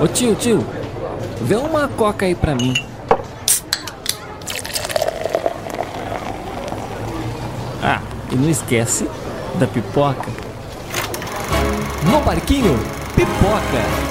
Ô 0.00 0.08
tio, 0.08 0.34
tio, 0.34 0.66
vê 1.42 1.56
uma 1.56 1.86
coca 1.86 2.24
aí 2.24 2.34
pra 2.34 2.54
mim. 2.54 2.72
Ah, 7.82 8.00
e 8.32 8.34
não 8.34 8.48
esquece 8.48 9.06
da 9.56 9.66
pipoca. 9.66 10.26
No 12.10 12.18
barquinho, 12.22 12.78
pipoca. 13.14 14.09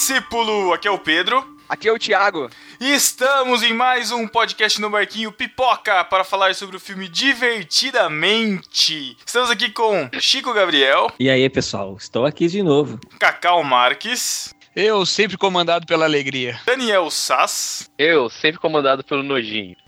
Discípulo! 0.00 0.72
Aqui 0.72 0.88
é 0.88 0.90
o 0.90 0.98
Pedro. 0.98 1.46
Aqui 1.68 1.86
é 1.86 1.92
o 1.92 1.98
Thiago. 1.98 2.48
E 2.80 2.90
estamos 2.94 3.62
em 3.62 3.74
mais 3.74 4.10
um 4.10 4.26
podcast 4.26 4.80
no 4.80 4.88
Barquinho 4.88 5.30
Pipoca 5.30 6.02
para 6.04 6.24
falar 6.24 6.54
sobre 6.54 6.74
o 6.74 6.80
filme 6.80 7.06
Divertidamente. 7.06 9.14
Estamos 9.26 9.50
aqui 9.50 9.68
com 9.68 10.08
Chico 10.18 10.54
Gabriel, 10.54 11.12
E 11.20 11.28
aí, 11.28 11.46
pessoal, 11.50 11.98
estou 12.00 12.24
aqui 12.24 12.48
de 12.48 12.62
novo. 12.62 12.98
Cacau 13.18 13.62
Marques, 13.62 14.54
Eu, 14.74 15.04
sempre 15.04 15.36
comandado 15.36 15.86
pela 15.86 16.06
alegria. 16.06 16.58
Daniel 16.64 17.10
Sass, 17.10 17.90
Eu, 17.98 18.30
sempre 18.30 18.58
comandado 18.58 19.04
pelo 19.04 19.22
nojinho. 19.22 19.76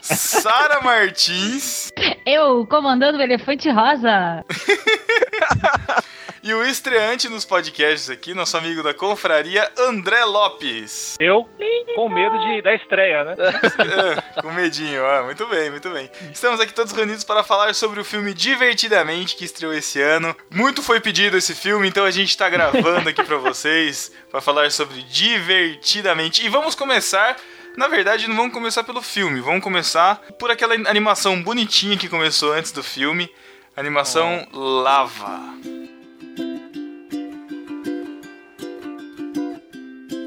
Sara 0.00 0.80
Martins 0.80 1.90
Eu 2.24 2.64
comandando 2.66 3.18
o 3.18 3.22
elefante 3.22 3.68
rosa. 3.68 4.44
e 6.42 6.54
o 6.54 6.64
estreante 6.64 7.28
nos 7.28 7.44
podcasts 7.44 8.08
aqui, 8.08 8.32
nosso 8.32 8.56
amigo 8.56 8.82
da 8.82 8.94
confraria, 8.94 9.70
André 9.78 10.24
Lopes. 10.24 11.16
Eu 11.20 11.48
com 11.94 12.08
medo 12.08 12.38
de, 12.38 12.62
da 12.62 12.74
estreia, 12.74 13.24
né? 13.24 13.34
É, 13.80 14.40
com 14.40 14.52
medinho, 14.52 15.04
ah, 15.04 15.22
muito 15.24 15.46
bem, 15.46 15.70
muito 15.70 15.90
bem. 15.90 16.10
Estamos 16.32 16.60
aqui 16.60 16.72
todos 16.72 16.92
reunidos 16.92 17.24
para 17.24 17.42
falar 17.42 17.74
sobre 17.74 18.00
o 18.00 18.04
filme 18.04 18.32
Divertidamente, 18.32 19.36
que 19.36 19.44
estreou 19.44 19.72
esse 19.72 20.00
ano. 20.00 20.34
Muito 20.50 20.82
foi 20.82 21.00
pedido 21.00 21.36
esse 21.36 21.54
filme, 21.54 21.88
então 21.88 22.04
a 22.04 22.10
gente 22.10 22.36
tá 22.36 22.48
gravando 22.48 23.08
aqui 23.08 23.22
para 23.22 23.36
vocês, 23.36 24.12
para 24.30 24.40
falar 24.40 24.70
sobre 24.70 25.02
Divertidamente. 25.02 26.44
E 26.44 26.48
vamos 26.48 26.74
começar. 26.74 27.36
Na 27.76 27.88
verdade, 27.88 28.28
não 28.28 28.36
vamos 28.36 28.52
começar 28.52 28.82
pelo 28.82 29.02
filme, 29.02 29.40
vamos 29.40 29.62
começar 29.62 30.16
por 30.38 30.50
aquela 30.50 30.74
animação 30.74 31.40
bonitinha 31.42 31.96
que 31.96 32.08
começou 32.08 32.52
antes 32.52 32.72
do 32.72 32.82
filme. 32.82 33.30
Animação 33.76 34.46
Lava. 34.52 35.79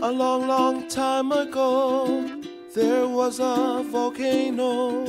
A 0.04 0.12
long, 0.12 0.46
long 0.50 0.88
time 0.90 1.32
ago, 1.32 2.26
there 2.76 3.08
was 3.08 3.40
a 3.40 3.82
volcano 3.90 5.06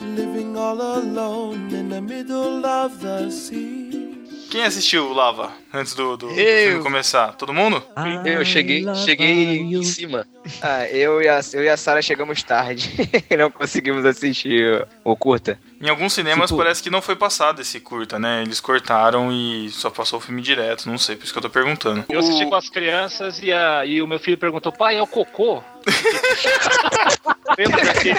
living 0.00 0.56
all 0.56 0.80
alone 0.80 1.68
in 1.70 1.90
the 1.90 2.00
middle 2.00 2.64
of 2.64 2.98
the 3.02 3.30
sea. 3.30 4.16
Quem 4.50 4.62
assistiu 4.62 5.12
Lava 5.12 5.52
antes 5.74 5.94
do, 5.94 6.16
do, 6.16 6.28
do 6.28 6.34
filme 6.34 6.82
começar? 6.82 7.34
Todo 7.34 7.52
mundo? 7.52 7.82
Eu 8.24 8.42
cheguei, 8.46 8.82
cheguei 8.94 9.58
em 9.58 9.82
cima. 9.84 10.26
Ah, 10.62 10.86
eu 10.88 11.20
e 11.20 11.28
a, 11.28 11.40
eu 11.52 11.62
e 11.62 11.68
a 11.68 11.76
Sara 11.76 12.00
chegamos 12.00 12.42
tarde. 12.42 12.90
não 13.38 13.50
conseguimos 13.50 14.04
assistir 14.06 14.86
o, 15.04 15.12
o 15.12 15.16
curta. 15.16 15.58
Em 15.80 15.88
alguns 15.88 16.12
cinemas 16.14 16.48
Tipo- 16.48 16.58
parece 16.62 16.82
que 16.82 16.90
não 16.90 17.02
foi 17.02 17.14
passado 17.16 17.60
esse 17.60 17.78
curta, 17.80 18.18
né? 18.18 18.42
Eles 18.42 18.58
cortaram 18.60 19.30
e 19.32 19.68
só 19.70 19.90
passou 19.90 20.18
o 20.18 20.22
filme 20.22 20.40
direto, 20.42 20.88
não 20.88 20.96
sei, 20.98 21.16
por 21.16 21.24
isso 21.24 21.32
que 21.32 21.38
eu 21.38 21.42
tô 21.42 21.50
perguntando. 21.50 22.04
Eu 22.08 22.20
assisti 22.20 22.46
com 22.46 22.54
as 22.54 22.68
crianças 22.70 23.38
e, 23.42 23.52
a, 23.52 23.84
e 23.84 24.00
o 24.00 24.06
meu 24.06 24.18
filho 24.18 24.38
perguntou, 24.38 24.72
pai, 24.72 24.96
é 24.96 25.02
o 25.02 25.06
cocô? 25.06 25.62
Lembra 27.58 27.84
daquele 27.84 28.18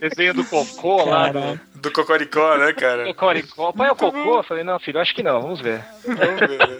desenho 0.00 0.34
do 0.34 0.44
cocô 0.44 1.04
lá 1.04 1.28
do 1.30 1.60
Do 1.74 1.90
Cocoricó, 1.90 2.56
né, 2.56 2.72
cara? 2.72 3.04
Cocoricó? 3.06 3.72
Pai, 3.72 3.88
é 3.88 3.92
o 3.92 3.96
cocô? 3.96 4.38
Eu 4.38 4.42
falei, 4.42 4.64
não, 4.64 4.78
filho, 4.78 5.00
acho 5.00 5.14
que 5.14 5.22
não, 5.22 5.40
vamos 5.42 5.60
ver. 5.60 5.82
Vamos 6.04 6.40
ver, 6.40 6.58
né? 6.68 6.76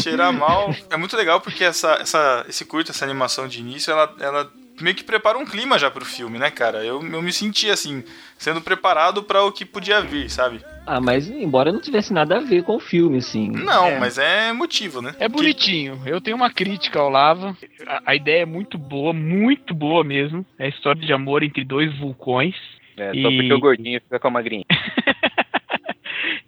Cheirar 0.00 0.32
mal. 0.32 0.74
É 0.90 0.96
muito 0.96 1.16
legal 1.16 1.40
porque 1.40 1.64
essa, 1.64 1.92
essa, 2.00 2.44
esse 2.48 2.64
curta, 2.64 2.90
essa 2.90 3.04
animação 3.04 3.46
de 3.48 3.60
início, 3.60 3.90
ela, 3.90 4.14
ela 4.20 4.50
meio 4.80 4.94
que 4.94 5.02
prepara 5.04 5.36
um 5.36 5.44
clima 5.44 5.78
já 5.78 5.90
pro 5.90 6.04
filme, 6.04 6.38
né, 6.38 6.50
cara? 6.50 6.84
Eu, 6.84 7.02
eu 7.02 7.22
me 7.22 7.32
senti 7.32 7.68
assim, 7.70 8.04
sendo 8.38 8.60
preparado 8.60 9.22
pra 9.24 9.42
o 9.42 9.50
que 9.52 9.64
podia 9.64 10.00
vir, 10.00 10.30
sabe? 10.30 10.60
Ah, 10.86 11.00
mas 11.00 11.28
embora 11.28 11.70
não 11.72 11.80
tivesse 11.80 12.12
nada 12.14 12.36
a 12.38 12.40
ver 12.40 12.62
com 12.62 12.76
o 12.76 12.80
filme, 12.80 13.18
assim. 13.18 13.50
Não, 13.50 13.86
É. 13.86 13.98
mas 13.98 14.16
é 14.18 14.52
motivo, 14.52 15.02
né? 15.02 15.14
É 15.18 15.28
bonitinho. 15.28 16.00
Eu 16.06 16.20
tenho 16.20 16.36
uma 16.36 16.48
crítica 16.50 16.98
ao 16.98 17.10
Lava. 17.10 17.56
A, 17.86 18.02
a 18.12 18.14
ideia 18.14 18.42
é 18.42 18.46
muito 18.46 18.78
boa, 18.78 19.12
muito 19.12 19.74
boa 19.74 20.02
mesmo. 20.02 20.46
É 20.58 20.64
a 20.66 20.68
história 20.68 21.00
de 21.00 21.12
amor 21.12 21.42
entre 21.42 21.62
dois 21.64 21.94
vulcões. 21.98 22.54
É, 22.96 23.10
só 23.12 23.28
E- 23.30 23.36
porque 23.36 23.52
o 23.52 23.60
gordinho 23.60 24.00
fica 24.00 24.18
com 24.18 24.28
a 24.28 24.30
magrinha. 24.30 24.64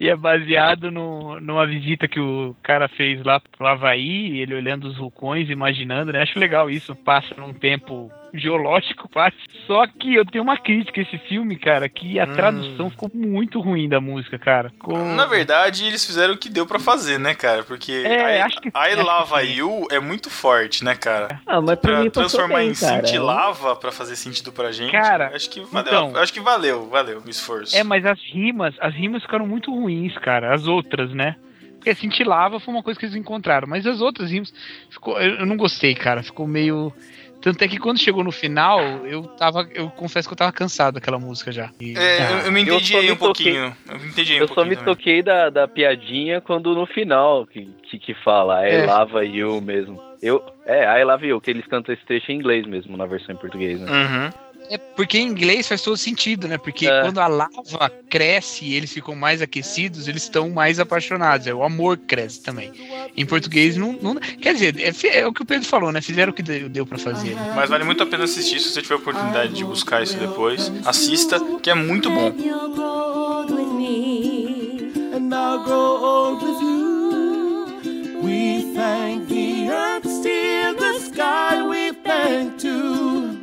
E 0.00 0.08
é 0.08 0.16
baseado 0.16 0.90
no, 0.90 1.38
numa 1.40 1.66
visita 1.66 2.08
que 2.08 2.18
o 2.18 2.56
cara 2.62 2.88
fez 2.88 3.22
lá 3.22 3.38
pro 3.38 3.66
Havaí, 3.66 4.40
ele 4.40 4.54
olhando 4.54 4.88
os 4.88 4.96
vulcões, 4.96 5.50
imaginando, 5.50 6.10
né? 6.10 6.22
Acho 6.22 6.38
legal 6.38 6.70
isso. 6.70 6.96
Passa 6.96 7.34
num 7.36 7.52
tempo 7.52 8.10
geológico, 8.34 9.08
quase. 9.08 9.36
Só 9.66 9.86
que 9.86 10.14
eu 10.14 10.24
tenho 10.24 10.42
uma 10.44 10.56
crítica 10.56 11.00
a 11.00 11.02
esse 11.04 11.18
filme, 11.28 11.56
cara, 11.56 11.88
que 11.88 12.18
a 12.18 12.24
Hum. 12.24 12.32
tradução 12.32 12.90
ficou 12.90 13.10
muito 13.14 13.60
ruim 13.60 13.88
da 13.88 14.00
música, 14.00 14.38
cara. 14.38 14.70
Ficou... 14.70 14.98
Na 14.98 15.26
verdade, 15.26 15.84
eles 15.86 16.04
fizeram 16.04 16.34
o 16.34 16.38
que 16.38 16.48
deu 16.48 16.66
pra 16.66 16.78
fazer, 16.78 17.18
né, 17.18 17.34
cara? 17.34 17.62
Porque 17.62 17.92
É, 17.92 18.38
I, 18.38 18.40
acho 18.42 18.60
que- 18.60 18.68
I 18.68 18.96
que 18.96 19.02
Lava 19.02 19.40
sim. 19.40 19.52
You 19.54 19.86
é 19.90 19.98
muito 20.00 20.30
forte, 20.30 20.84
né, 20.84 20.94
cara? 20.94 21.40
Ah, 21.46 21.60
mas 21.60 21.78
pra, 21.78 21.92
Pra 21.92 22.00
mim 22.02 22.10
transformar 22.10 22.58
bem, 22.58 22.70
em 22.70 22.74
cara. 22.74 23.06
Cinti 23.06 23.18
Lava 23.18 23.76
pra 23.76 23.90
fazer 23.92 24.16
sentido 24.16 24.52
pra 24.52 24.70
gente. 24.72 24.92
Cara, 24.92 25.32
acho 25.34 25.48
que 25.50 25.60
valeu. 25.60 26.08
então- 26.08 26.22
acho 26.22 26.32
que 26.32 26.40
valeu, 26.40 26.88
valeu 26.88 27.22
o 27.24 27.28
esforço. 27.30 27.76
É, 27.76 27.82
mas 27.82 28.04
as 28.06 28.18
rimas, 28.32 28.74
as 28.80 28.94
rimas 28.94 29.22
ficaram 29.22 29.46
muito 29.46 29.70
ruins, 29.74 30.16
cara. 30.18 30.54
As 30.54 30.66
outras, 30.66 31.10
né? 31.12 31.36
Porque 31.76 31.94
cintilava 31.94 32.60
foi 32.60 32.74
uma 32.74 32.82
coisa 32.82 33.00
que 33.00 33.06
eles 33.06 33.16
encontraram. 33.16 33.66
Mas 33.66 33.86
as 33.86 34.00
outras 34.02 34.30
rimas, 34.30 34.52
ficou, 34.90 35.18
eu, 35.18 35.36
eu 35.36 35.46
não 35.46 35.56
gostei, 35.56 35.94
cara. 35.94 36.22
Ficou 36.22 36.46
meio. 36.46 36.92
Tanto 37.40 37.62
é 37.62 37.68
que 37.68 37.78
quando 37.78 37.98
chegou 37.98 38.22
no 38.22 38.30
final, 38.30 38.80
eu 39.06 39.22
tava. 39.22 39.66
Eu 39.74 39.88
confesso 39.90 40.28
que 40.28 40.34
eu 40.34 40.36
tava 40.36 40.52
cansado 40.52 40.94
daquela 40.94 41.18
música 41.18 41.50
já. 41.50 41.70
E- 41.80 41.96
É, 41.96 42.22
Ah, 42.22 42.30
eu, 42.32 42.38
eu 42.40 42.52
me 42.52 42.60
Eu 42.60 42.74
entendi 42.76 42.96
me 43.00 43.12
um 43.12 43.16
pouquinho. 43.16 43.74
Eu 43.88 43.98
me 43.98 44.08
entendi 44.08 44.32
aí 44.34 44.38
um 44.38 44.42
Eu 44.42 44.48
só 44.48 44.64
me 44.64 44.76
também. 44.76 44.84
toquei 44.94 45.22
da, 45.22 45.48
da 45.48 45.66
piadinha 45.66 46.40
quando 46.40 46.74
no 46.74 46.84
final 46.86 47.46
que, 47.46 47.66
que, 47.84 47.98
que 47.98 48.14
fala 48.14 48.68
I 48.68 48.72
É. 48.72 48.86
love 48.86 49.18
you 49.26 49.60
mesmo. 49.62 49.98
Eu, 50.22 50.44
é, 50.66 51.00
I 51.00 51.04
love 51.04 51.26
you, 51.26 51.40
que 51.40 51.50
eles 51.50 51.66
cantam 51.66 51.94
esse 51.94 52.04
trecho 52.04 52.30
em 52.30 52.34
inglês 52.36 52.66
mesmo, 52.66 52.94
na 52.94 53.06
versão 53.06 53.34
em 53.34 53.38
português, 53.38 53.80
né? 53.80 53.86
Uhum. 53.90 54.30
É 54.70 54.78
porque 54.78 55.18
em 55.18 55.26
inglês 55.26 55.66
faz 55.66 55.82
todo 55.82 55.96
sentido, 55.96 56.46
né? 56.46 56.56
Porque 56.56 56.86
É. 56.86 57.02
quando 57.02 57.18
a 57.18 57.26
lava 57.26 57.90
cresce 58.08 58.64
e 58.64 58.74
eles 58.76 58.92
ficam 58.92 59.16
mais 59.16 59.42
aquecidos, 59.42 60.06
eles 60.06 60.22
estão 60.22 60.48
mais 60.48 60.78
apaixonados. 60.78 61.48
É, 61.48 61.52
o 61.52 61.64
amor 61.64 61.96
cresce 61.98 62.40
também. 62.40 62.70
Em 63.16 63.26
português 63.26 63.76
não. 63.76 63.92
não- 64.00 64.14
quer 64.14 64.54
dizer, 64.54 64.76
é, 64.78 65.18
é 65.18 65.26
o 65.26 65.32
que 65.32 65.42
o 65.42 65.44
Pedro 65.44 65.66
falou, 65.66 65.90
né? 65.90 66.00
Fizeram 66.00 66.30
o 66.30 66.34
que 66.34 66.42
deu, 66.42 66.68
deu 66.68 66.86
pra 66.86 66.98
fazer. 66.98 67.34
né? 67.34 67.52
Mas 67.56 67.68
vale 67.68 67.82
muito 67.82 68.02
a 68.02 68.06
pena 68.06 68.22
assistir 68.24 68.60
se 68.60 68.70
você 68.70 68.80
tiver 68.80 68.94
a 68.94 68.98
oportunidade 68.98 69.52
de 69.54 69.64
buscar 69.64 70.02
isso 70.04 70.16
depois. 70.16 70.70
Assista, 70.86 71.40
que 71.60 71.68
é 71.68 71.74
muito 71.74 72.08
bom. 72.08 72.32
You'll 72.38 72.72
grow 72.72 73.38
old 73.40 73.52
with 73.52 73.72
me, 73.74 74.92
and 75.12 75.34
I'll 75.34 75.64
grow 75.64 76.00
old 76.00 76.44
with 76.44 76.60
you. 76.60 78.20
We 78.22 78.72
thank 78.74 79.26
the 79.26 79.68
earth, 79.68 80.06
still 80.06 80.76
the 80.76 81.00
sky 81.00 81.60
we 81.68 81.92
thank 82.04 82.56
too. 82.62 83.40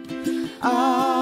I 0.62 1.17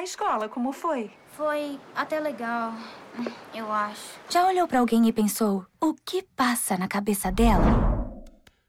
na 0.00 0.04
escola, 0.04 0.48
como 0.48 0.72
foi? 0.72 1.10
Foi 1.36 1.78
até 1.94 2.18
legal, 2.18 2.72
eu 3.52 3.70
acho. 3.70 4.18
Já 4.30 4.46
olhou 4.46 4.66
pra 4.66 4.78
alguém 4.80 5.06
e 5.06 5.12
pensou, 5.12 5.66
o 5.78 5.92
que 5.92 6.22
passa 6.22 6.78
na 6.78 6.88
cabeça 6.88 7.30
dela? 7.30 7.68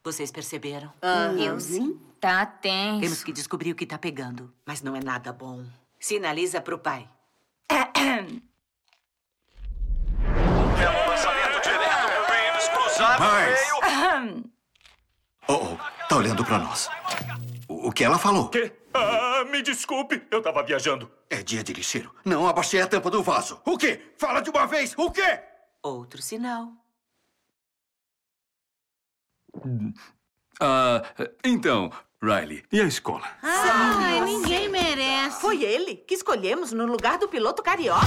Vocês 0.04 0.30
perceberam? 0.30 0.92
Eu 1.40 1.58
sim. 1.58 1.98
Tá 2.20 2.46
tenso. 2.46 3.00
Temos 3.00 3.24
que 3.24 3.32
descobrir 3.32 3.72
o 3.72 3.76
que 3.76 3.86
tá 3.86 3.98
pegando. 3.98 4.54
Mas 4.66 4.82
não 4.82 4.94
é 4.94 5.00
nada 5.00 5.32
bom. 5.32 5.64
Sinaliza 5.98 6.60
pro 6.60 6.78
pai. 6.78 7.08
Belo 10.78 11.10
lançamento 11.10 11.62
direto 11.64 12.72
cruzado 12.74 13.20
Mas- 13.22 13.60
meio. 13.62 14.52
Oh, 15.48 15.54
oh, 15.54 15.78
tá 16.10 16.18
olhando 16.18 16.44
pra 16.44 16.60
nós. 16.60 16.90
O 17.70 17.88
o 17.88 17.92
que 17.92 18.04
ela 18.04 18.20
falou? 18.20 18.50
Quê? 18.50 18.74
Ah, 18.94 19.46
me 19.50 19.62
desculpe, 19.62 20.22
eu 20.30 20.42
tava 20.42 20.64
viajando. 20.64 21.12
É 21.30 21.42
dia 21.42 21.64
de 21.64 21.74
lixeiro. 21.74 22.14
Não 22.26 22.48
abaixei 22.48 22.82
a 22.82 22.88
tampa 22.88 23.10
do 23.10 23.24
vaso. 23.24 23.62
O 23.66 23.78
quê? 23.78 24.14
Fala 24.18 24.42
de 24.42 24.50
uma 24.50 24.66
vez. 24.66 24.94
O 24.98 25.12
quê? 25.12 25.40
Outro 25.82 26.22
sinal. 26.22 26.72
Ah, 30.60 31.02
então, 31.44 31.92
Riley, 32.22 32.64
e 32.72 32.82
a 32.82 32.86
escola? 32.86 33.28
Ai, 33.42 34.22
ninguém 34.22 34.70
merece. 34.70 35.42
Foi 35.42 35.64
ele 35.64 35.96
que 35.96 36.14
escolhemos 36.14 36.72
no 36.72 36.86
lugar 36.86 37.18
do 37.18 37.28
piloto 37.28 37.64
carioca. 37.64 38.06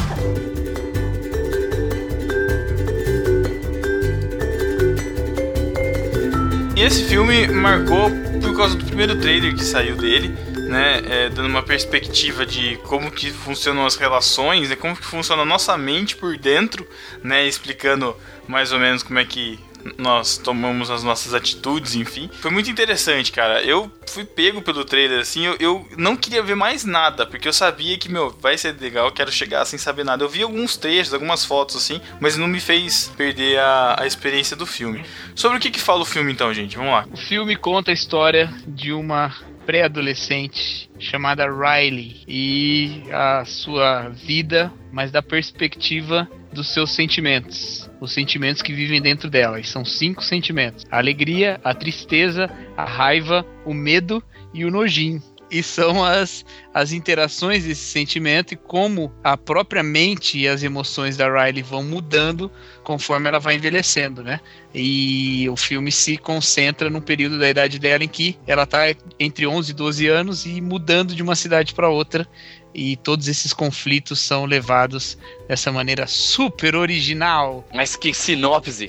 E 6.76 6.81
esse 6.82 7.04
filme 7.04 7.46
marcou 7.48 8.10
por 8.42 8.56
causa 8.56 8.76
do 8.76 8.84
primeiro 8.84 9.19
trailer 9.20 9.54
que 9.54 9.64
saiu 9.64 9.96
dele, 9.96 10.36
né? 10.69 11.02
é, 11.06 11.28
dando 11.28 11.49
uma 11.49 11.62
perspectiva 11.62 12.44
de 12.44 12.76
como 12.84 13.11
que 13.11 13.31
funcionam 13.31 13.87
as 13.87 13.96
relações, 13.96 14.69
né, 14.69 14.76
como 14.76 14.96
que 14.96 15.05
funciona 15.05 15.43
a 15.43 15.46
nossa 15.46 15.76
mente 15.76 16.16
por 16.16 16.37
dentro, 16.37 16.87
né? 17.22 17.46
Explicando 17.46 18.16
mais 18.46 18.72
ou 18.72 18.78
menos 18.78 19.02
como 19.02 19.19
é 19.19 19.25
que 19.25 19.58
nós 19.99 20.38
tomamos 20.38 20.90
as 20.90 21.02
nossas 21.02 21.34
atitudes, 21.34 21.94
enfim. 21.94 22.31
Foi 22.40 22.50
muito 22.50 22.70
interessante, 22.70 23.31
cara. 23.31 23.62
Eu 23.62 23.90
fui 24.06 24.25
pego 24.25 24.62
pelo 24.62 24.84
trailer, 24.84 25.20
assim, 25.20 25.44
eu, 25.44 25.56
eu 25.61 25.88
não 25.96 26.16
queria 26.16 26.43
ver 26.43 26.55
mais 26.55 26.84
nada, 26.84 27.26
porque 27.26 27.46
eu 27.46 27.52
sabia 27.52 27.99
que, 27.99 28.10
meu, 28.10 28.31
vai 28.40 28.56
ser 28.56 28.75
legal, 28.81 29.10
quero 29.12 29.31
chegar 29.31 29.64
sem 29.64 29.78
saber 29.78 30.05
nada. 30.05 30.25
Eu 30.25 30.28
vi 30.28 30.43
alguns 30.43 30.76
trechos, 30.76 31.12
algumas 31.12 31.44
fotos, 31.44 31.76
assim, 31.76 32.00
mas 32.20 32.37
não 32.37 32.46
me 32.46 32.60
fez 32.60 33.12
perder 33.17 33.58
a, 33.58 33.96
a 34.00 34.06
experiência 34.06 34.56
do 34.56 34.67
filme. 34.67 35.05
Sobre 35.34 35.58
o 35.58 35.60
que 35.60 35.70
que 35.70 35.81
fala 35.81 36.02
o 36.02 36.06
filme, 36.06 36.32
então, 36.32 36.52
gente? 36.55 36.76
Vamos 36.76 36.93
lá. 36.93 37.06
O 37.12 37.17
filme 37.17 37.56
conta 37.56 37.90
a 37.90 37.94
história 37.94 38.52
de 38.67 38.93
uma 38.93 39.34
pré-adolescente 39.64 40.90
chamada 40.99 41.46
Riley 41.46 42.22
e 42.26 43.02
a 43.12 43.44
sua 43.44 44.08
vida, 44.08 44.72
mas 44.93 45.11
da 45.11 45.22
perspectiva 45.22 46.28
dos 46.52 46.72
seus 46.72 46.93
sentimentos, 46.93 47.90
os 48.00 48.12
sentimentos 48.12 48.62
que 48.62 48.72
vivem 48.72 49.02
dentro 49.02 49.28
dela. 49.28 49.58
E 49.58 49.64
são 49.64 49.84
cinco 49.84 50.22
sentimentos: 50.22 50.84
a 50.90 50.99
alegria, 50.99 51.61
a 51.64 51.75
tristeza, 51.75 52.49
a 52.76 52.84
raiva, 52.84 53.44
o 53.64 53.75
medo 53.75 54.22
e 54.52 54.64
o 54.64 54.70
nojinho. 54.70 55.22
E 55.50 55.62
são 55.62 56.05
as, 56.05 56.44
as 56.73 56.93
interações 56.93 57.64
desse 57.64 57.85
sentimento 57.85 58.55
e 58.55 58.56
como 58.56 59.12
a 59.23 59.37
própria 59.37 59.82
mente 59.82 60.38
e 60.38 60.49
as 60.49 60.62
emoções 60.62 61.17
da 61.17 61.26
Riley 61.26 61.62
vão 61.62 61.82
mudando 61.82 62.50
conforme 62.82 63.29
ela 63.29 63.38
vai 63.38 63.56
envelhecendo, 63.56 64.23
né? 64.23 64.41
E 64.75 65.49
o 65.49 65.56
filme 65.56 65.93
se 65.93 66.17
concentra 66.17 66.91
num 66.91 67.00
período 67.00 67.38
da 67.38 67.49
idade 67.49 67.79
dela 67.79 68.02
em 68.02 68.08
que 68.08 68.37
ela 68.46 68.67
tá 68.67 68.94
entre 69.19 69.46
11 69.46 69.70
e 69.70 69.75
12 69.75 70.06
anos 70.08 70.46
e 70.46 70.61
mudando 70.61 71.14
de 71.14 71.23
uma 71.23 71.37
cidade 71.37 71.75
para 71.75 71.88
outra. 71.88 72.26
E 72.75 72.96
todos 72.96 73.29
esses 73.29 73.52
conflitos 73.52 74.19
são 74.19 74.46
levados 74.46 75.17
dessa 75.46 75.70
maneira 75.70 76.08
super 76.08 76.75
original. 76.75 77.64
Mas 77.73 77.94
que 77.94 78.12
sinopse! 78.12 78.87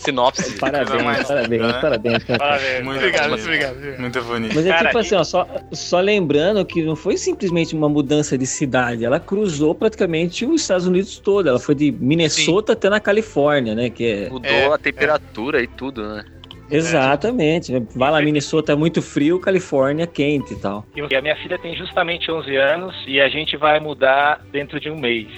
Sinopse. 0.00 0.58
Parabéns, 0.58 1.26
parabéns, 1.26 1.72
parabéns, 1.80 2.24
cara. 2.24 2.38
Parabéns. 2.38 2.84
Muito 2.84 2.98
Obrigado, 2.98 3.30
bonito. 3.30 3.44
obrigado. 3.44 4.00
Muito 4.00 4.22
bonito. 4.22 4.54
Mas 4.54 4.66
é 4.66 4.70
Cara, 4.70 4.86
tipo 4.86 4.98
assim, 4.98 5.14
ó, 5.14 5.24
só, 5.24 5.46
só 5.72 6.00
lembrando 6.00 6.64
que 6.64 6.82
não 6.82 6.96
foi 6.96 7.16
simplesmente 7.16 7.74
uma 7.74 7.88
mudança 7.88 8.36
de 8.38 8.46
cidade, 8.46 9.04
ela 9.04 9.20
cruzou 9.20 9.74
praticamente 9.74 10.46
os 10.46 10.62
Estados 10.62 10.86
Unidos 10.86 11.18
todo. 11.18 11.48
Ela 11.48 11.58
foi 11.58 11.74
de 11.74 11.92
Minnesota 11.92 12.72
até 12.72 12.88
na 12.88 12.98
Califórnia, 13.00 13.74
né? 13.74 13.90
Que 13.90 14.06
é... 14.06 14.30
Mudou 14.30 14.50
É, 14.50 14.72
a 14.72 14.78
temperatura 14.78 15.62
e 15.62 15.66
tudo, 15.66 16.02
né? 16.02 16.24
Exatamente. 16.70 17.72
Vai 17.94 18.10
lá, 18.10 18.22
Minnesota 18.22 18.72
é 18.72 18.76
muito 18.76 19.02
frio, 19.02 19.40
Califórnia 19.40 20.04
é 20.04 20.06
quente 20.06 20.54
e 20.54 20.56
tal. 20.56 20.86
E 20.94 21.14
a 21.14 21.20
minha 21.20 21.36
filha 21.36 21.58
tem 21.58 21.76
justamente 21.76 22.30
11 22.30 22.56
anos 22.56 22.94
e 23.06 23.20
a 23.20 23.28
gente 23.28 23.56
vai 23.56 23.80
mudar 23.80 24.40
dentro 24.52 24.78
de 24.78 24.88
um 24.88 24.98
mês. 24.98 25.28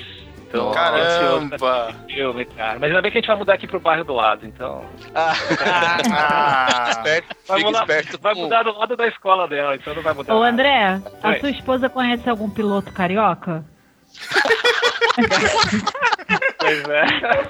Então, 0.52 0.70
Caramba! 0.70 1.94
filme, 2.06 2.44
cara. 2.44 2.78
Mas 2.78 2.90
ainda 2.90 3.00
bem 3.00 3.10
que 3.10 3.16
a 3.16 3.20
gente 3.22 3.28
vai 3.28 3.36
mudar 3.36 3.54
aqui 3.54 3.66
pro 3.66 3.80
bairro 3.80 4.04
do 4.04 4.12
lado, 4.12 4.44
então. 4.44 4.84
Ah, 5.14 5.32
Esperto, 6.90 7.36
Vai 7.48 7.62
mudar, 7.62 7.80
esperto 7.80 8.18
vai 8.20 8.34
mudar 8.34 8.62
do 8.62 8.78
lado 8.78 8.94
da 8.94 9.06
escola 9.06 9.48
dela, 9.48 9.74
então 9.74 9.94
não 9.94 10.02
vai 10.02 10.12
mudar. 10.12 10.34
Ô, 10.34 10.40
nada. 10.40 10.50
André, 10.52 11.00
a 11.22 11.28
Oi. 11.30 11.40
sua 11.40 11.50
esposa 11.50 11.88
conhece 11.88 12.28
algum 12.28 12.50
piloto 12.50 12.92
carioca? 12.92 13.64
Pois 16.58 16.84
é. 16.88 17.04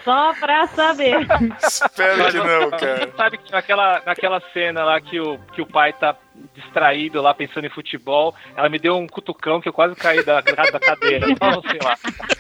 Só 0.04 0.32
pra 0.34 0.66
saber. 0.68 1.26
espero 1.60 2.30
que 2.30 2.38
não, 2.38 2.70
cara. 2.70 3.12
Sabe 3.16 3.38
que 3.38 3.52
naquela, 3.52 4.00
naquela 4.06 4.40
cena 4.52 4.84
lá 4.84 5.00
que 5.00 5.20
o, 5.20 5.38
que 5.52 5.60
o 5.60 5.66
pai 5.66 5.92
tá 5.92 6.14
distraído 6.54 7.20
lá 7.22 7.32
pensando 7.34 7.66
em 7.66 7.70
futebol, 7.70 8.34
ela 8.56 8.68
me 8.68 8.78
deu 8.78 8.96
um 8.96 9.06
cutucão 9.06 9.60
que 9.60 9.68
eu 9.68 9.72
quase 9.72 9.94
caí 9.94 10.24
da, 10.24 10.40
da 10.40 10.80
cadeira. 10.80 11.26
Só 11.36 11.60
você 11.60 11.78
lá. 11.82 11.96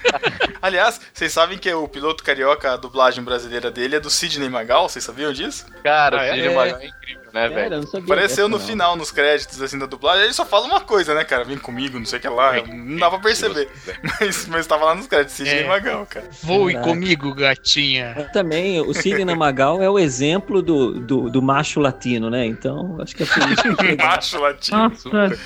Aliás, 0.60 1.00
vocês 1.12 1.32
sabem 1.32 1.58
que 1.58 1.72
o 1.72 1.88
piloto 1.88 2.22
carioca, 2.22 2.72
a 2.72 2.76
dublagem 2.76 3.22
brasileira 3.24 3.70
dele 3.70 3.96
é 3.96 4.00
do 4.00 4.10
Sidney 4.10 4.48
Magal? 4.48 4.88
Vocês 4.88 5.04
sabiam 5.04 5.32
disso? 5.32 5.66
Cara, 5.82 6.20
Ah, 6.20 6.24
é? 6.26 6.34
Cine 6.34 6.46
É. 6.46 6.54
Magal 6.54 6.78
é 6.80 6.86
incrível, 6.86 7.22
né, 7.24 7.30
Cara, 7.32 7.48
velho? 7.54 7.74
eu 7.74 7.80
não 7.80 7.86
sabia 7.86 8.04
Apareceu 8.04 8.48
no 8.48 8.58
não. 8.58 8.64
final, 8.64 8.96
nos 8.96 9.10
créditos, 9.10 9.60
assim, 9.60 9.78
da 9.78 9.86
dublagem. 9.86 10.24
Ele 10.24 10.32
só 10.32 10.44
fala 10.46 10.66
uma 10.66 10.80
coisa, 10.80 11.14
né, 11.14 11.24
cara? 11.24 11.44
Vem 11.44 11.58
comigo, 11.58 11.98
não 11.98 12.06
sei 12.06 12.18
o 12.18 12.22
que 12.22 12.28
lá. 12.28 12.62
Não 12.62 12.96
dá 12.98 13.10
pra 13.10 13.18
perceber. 13.18 13.68
Mas, 14.20 14.46
mas 14.46 14.66
tava 14.66 14.84
lá 14.84 14.94
nos 14.94 15.06
créditos, 15.06 15.34
Sidney 15.34 15.60
É. 15.64 15.66
Magal, 15.66 16.06
cara. 16.06 16.26
Voe 16.42 16.72
Caraca. 16.74 16.88
comigo, 16.90 17.34
gatinha. 17.34 18.30
Também, 18.32 18.80
o 18.80 18.92
Sidney 18.94 19.34
Magal 19.34 19.82
é 19.82 19.90
o 19.90 19.98
exemplo 19.98 20.62
do, 20.62 21.00
do, 21.00 21.28
do 21.30 21.42
macho 21.42 21.80
latino, 21.80 22.30
né? 22.30 22.46
Então, 22.46 22.96
acho 23.00 23.16
que 23.16 23.22
é 23.24 23.26
por 23.26 23.38
isso 23.50 23.76
Macho 23.96 24.38
latino. 24.38 24.78
Nossa, 24.78 25.38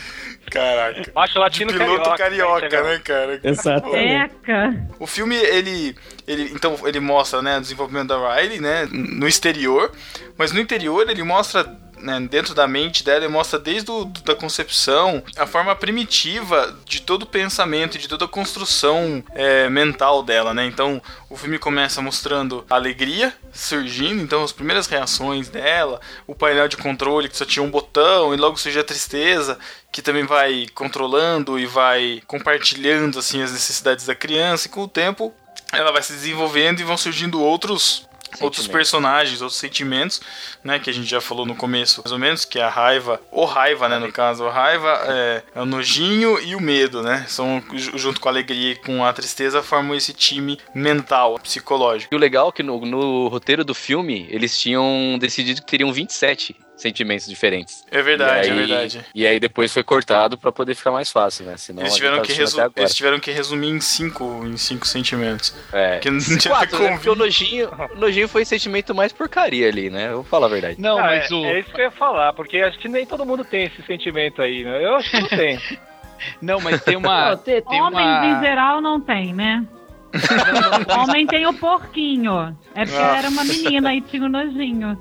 Caraca. 0.51 1.11
Macho 1.15 1.39
latino 1.39 1.73
Piloto 1.73 2.11
carioca, 2.17 2.69
carioca, 2.69 2.83
né, 2.83 3.01
cara? 3.03 3.41
Exatamente. 3.43 3.97
eca. 3.97 4.89
O 4.99 5.07
filme, 5.07 5.35
ele, 5.35 5.97
ele. 6.27 6.53
Então, 6.55 6.77
ele 6.85 7.01
mostra, 7.01 7.43
né, 7.43 7.59
o 7.59 7.61
desenvolvimento 7.61 8.09
da 8.09 8.35
Riley, 8.37 8.61
né? 8.61 8.89
No 8.91 9.27
exterior. 9.27 9.91
Mas 10.39 10.53
no 10.53 10.61
interior 10.61 11.09
ele 11.09 11.23
mostra. 11.23 11.65
Né, 11.99 12.21
dentro 12.31 12.55
da 12.55 12.69
mente 12.69 13.03
dela, 13.03 13.25
ele 13.25 13.33
mostra 13.33 13.59
desde 13.59 13.91
o, 13.91 14.05
da 14.05 14.35
concepção 14.35 15.23
a 15.37 15.47
forma 15.47 15.75
primitiva 15.75 16.79
de 16.85 17.01
todo 17.01 17.23
o 17.23 17.27
pensamento, 17.27 17.97
de 17.97 18.07
toda 18.07 18.27
a 18.27 18.29
construção 18.29 19.25
é, 19.35 19.69
mental 19.71 20.23
dela, 20.23 20.53
né? 20.53 20.67
Então, 20.67 21.01
o 21.31 21.37
filme 21.37 21.59
começa 21.59 22.03
mostrando 22.03 22.67
a 22.69 22.75
alegria 22.75 23.35
surgindo, 23.51 24.23
então 24.23 24.45
as 24.45 24.53
primeiras 24.53 24.87
reações 24.87 25.49
dela, 25.49 26.01
o 26.27 26.35
painel 26.35 26.69
de 26.69 26.77
controle 26.77 27.31
que 27.31 27.37
só 27.37 27.47
tinha 27.47 27.63
um 27.63 27.71
botão, 27.71 28.35
e 28.35 28.37
logo 28.37 28.59
surge 28.59 28.79
a 28.79 28.85
tristeza, 28.85 29.59
que 29.91 30.03
também 30.03 30.25
vai 30.25 30.67
controlando 30.75 31.59
e 31.59 31.65
vai 31.65 32.23
compartilhando 32.27 33.19
assim 33.19 33.43
as 33.43 33.53
necessidades 33.53 34.05
da 34.05 34.15
criança, 34.15 34.67
e 34.67 34.71
com 34.71 34.83
o 34.83 34.89
tempo 34.89 35.33
ela 35.73 35.91
vai 35.91 36.03
se 36.03 36.13
desenvolvendo 36.13 36.81
e 36.81 36.85
vão 36.85 36.97
surgindo 36.97 37.43
outros 37.43 38.07
outros 38.41 38.67
personagens, 38.67 39.41
outros 39.43 39.59
sentimentos, 39.59 40.21
né, 40.63 40.79
que 40.79 40.91
a 40.91 40.93
gente 40.93 41.09
já 41.09 41.21
falou 41.21 41.47
no 41.47 41.55
começo, 41.55 42.03
mais 42.05 42.13
ou 42.13 42.19
menos, 42.19 42.45
que 42.45 42.59
é 42.59 42.63
a 42.63 42.69
raiva, 42.69 43.21
ou 43.31 43.45
raiva, 43.45 43.89
né, 43.89 43.99
no 43.99 44.11
caso, 44.13 44.45
a 44.47 44.53
raiva 44.53 44.89
é, 45.07 45.43
é 45.55 45.61
o 45.61 45.65
nojinho 45.65 46.39
e 46.41 46.55
o 46.55 46.61
medo, 46.61 47.03
né, 47.03 47.25
são 47.29 47.63
ju- 47.75 47.97
junto 47.97 48.21
com 48.21 48.29
a 48.29 48.33
alegria 48.33 48.73
e 48.73 48.77
com 48.77 49.05
a 49.05 49.13
tristeza 49.13 49.63
formam 49.63 49.95
esse 49.95 50.13
time 50.13 50.59
mental, 50.75 51.39
psicológico. 51.39 52.13
E 52.13 52.17
o 52.17 52.21
legal 52.21 52.49
é 52.49 52.53
que 52.53 52.63
no, 52.63 52.85
no 52.85 53.29
roteiro 53.29 53.65
do 53.65 53.75
filme, 53.75 54.27
eles 54.31 54.59
tinham 54.59 55.17
decidido 55.19 55.61
que 55.61 55.67
teriam 55.67 55.93
27 55.93 56.57
sentimentos 56.77 57.27
diferentes. 57.27 57.85
É 57.91 58.03
verdade, 58.03 58.49
E 58.49 58.51
aí- 58.51 58.51
é 58.51 58.55
verdade. 58.67 59.05
E 59.15 59.27
aí 59.27 59.41
depois 59.41 59.73
foi 59.73 59.83
cortado 59.83 60.37
pra 60.37 60.53
poder 60.53 60.75
ficar 60.75 60.91
mais 60.91 61.11
fácil, 61.11 61.47
né? 61.47 61.57
Senão 61.57 61.83
Eles 61.83 61.95
tiveram, 61.95 62.17
tá 62.19 62.23
que 62.23 62.33
assistindo 62.33 62.61
resu- 62.61 62.73
eles 62.77 62.95
tiveram 62.95 63.19
que 63.21 63.31
resumir 63.31 63.69
em 63.71 63.81
cinco, 63.81 64.43
em 64.47 64.57
cinco 64.57 64.87
sentimentos. 64.87 65.55
É. 65.73 65.99
Que 65.99 66.11
não 66.11 66.19
tinha 66.21 66.55
Quatro, 66.55 66.79
né? 66.83 66.91
Porque 66.93 67.09
o 67.11 67.15
nojinho, 67.15 67.71
o 67.95 67.97
nojinho 67.99 68.29
foi 68.29 68.43
o 68.43 68.47
sentimento 68.47 68.95
mais 68.95 69.13
porcaria 69.13 69.69
ali, 69.69 69.89
né? 69.91 70.09
Eu 70.09 70.17
vou 70.17 70.25
falar 70.25 70.47
a 70.47 70.51
verdade. 70.51 70.81
Não, 70.81 70.99
Ah, 70.99 71.03
mas 71.03 71.31
é, 71.31 71.35
o. 71.35 71.45
é 71.47 71.61
isso 71.61 71.71
que 71.73 71.81
eu 71.81 71.85
ia 71.87 71.91
falar, 71.91 72.33
porque 72.35 72.59
acho 72.59 72.79
que 72.79 72.89
nem 72.89 73.07
todo 73.07 73.25
mundo 73.25 73.45
tem 73.45 73.65
esse 73.65 73.83
sentimento 73.85 74.43
aí, 74.43 74.63
né? 74.63 74.85
Eu 74.85 74.97
acho 74.97 75.11
que 75.11 75.21
não 75.21 75.29
tem. 75.29 75.59
Não, 76.41 76.61
mas 76.61 76.83
tem 76.83 76.97
uma. 76.97 77.31
Não, 77.31 77.37
tem- 77.37 77.61
tem 77.61 77.81
Homens 77.83 78.07
uma... 78.07 78.27
em 78.27 78.41
geral 78.41 78.81
não 78.81 78.99
tem, 78.99 79.35
né? 79.35 79.63
Homem 80.99 81.27
tem 81.27 81.47
o 81.47 81.53
porquinho. 81.53 82.57
É 82.75 82.85
porque 82.85 82.99
Ah. 82.99 83.17
era 83.19 83.29
uma 83.29 83.45
menina 83.45 83.95
e 83.95 84.01
tinha 84.01 84.25
o 84.25 84.29
nojinho. 84.29 84.99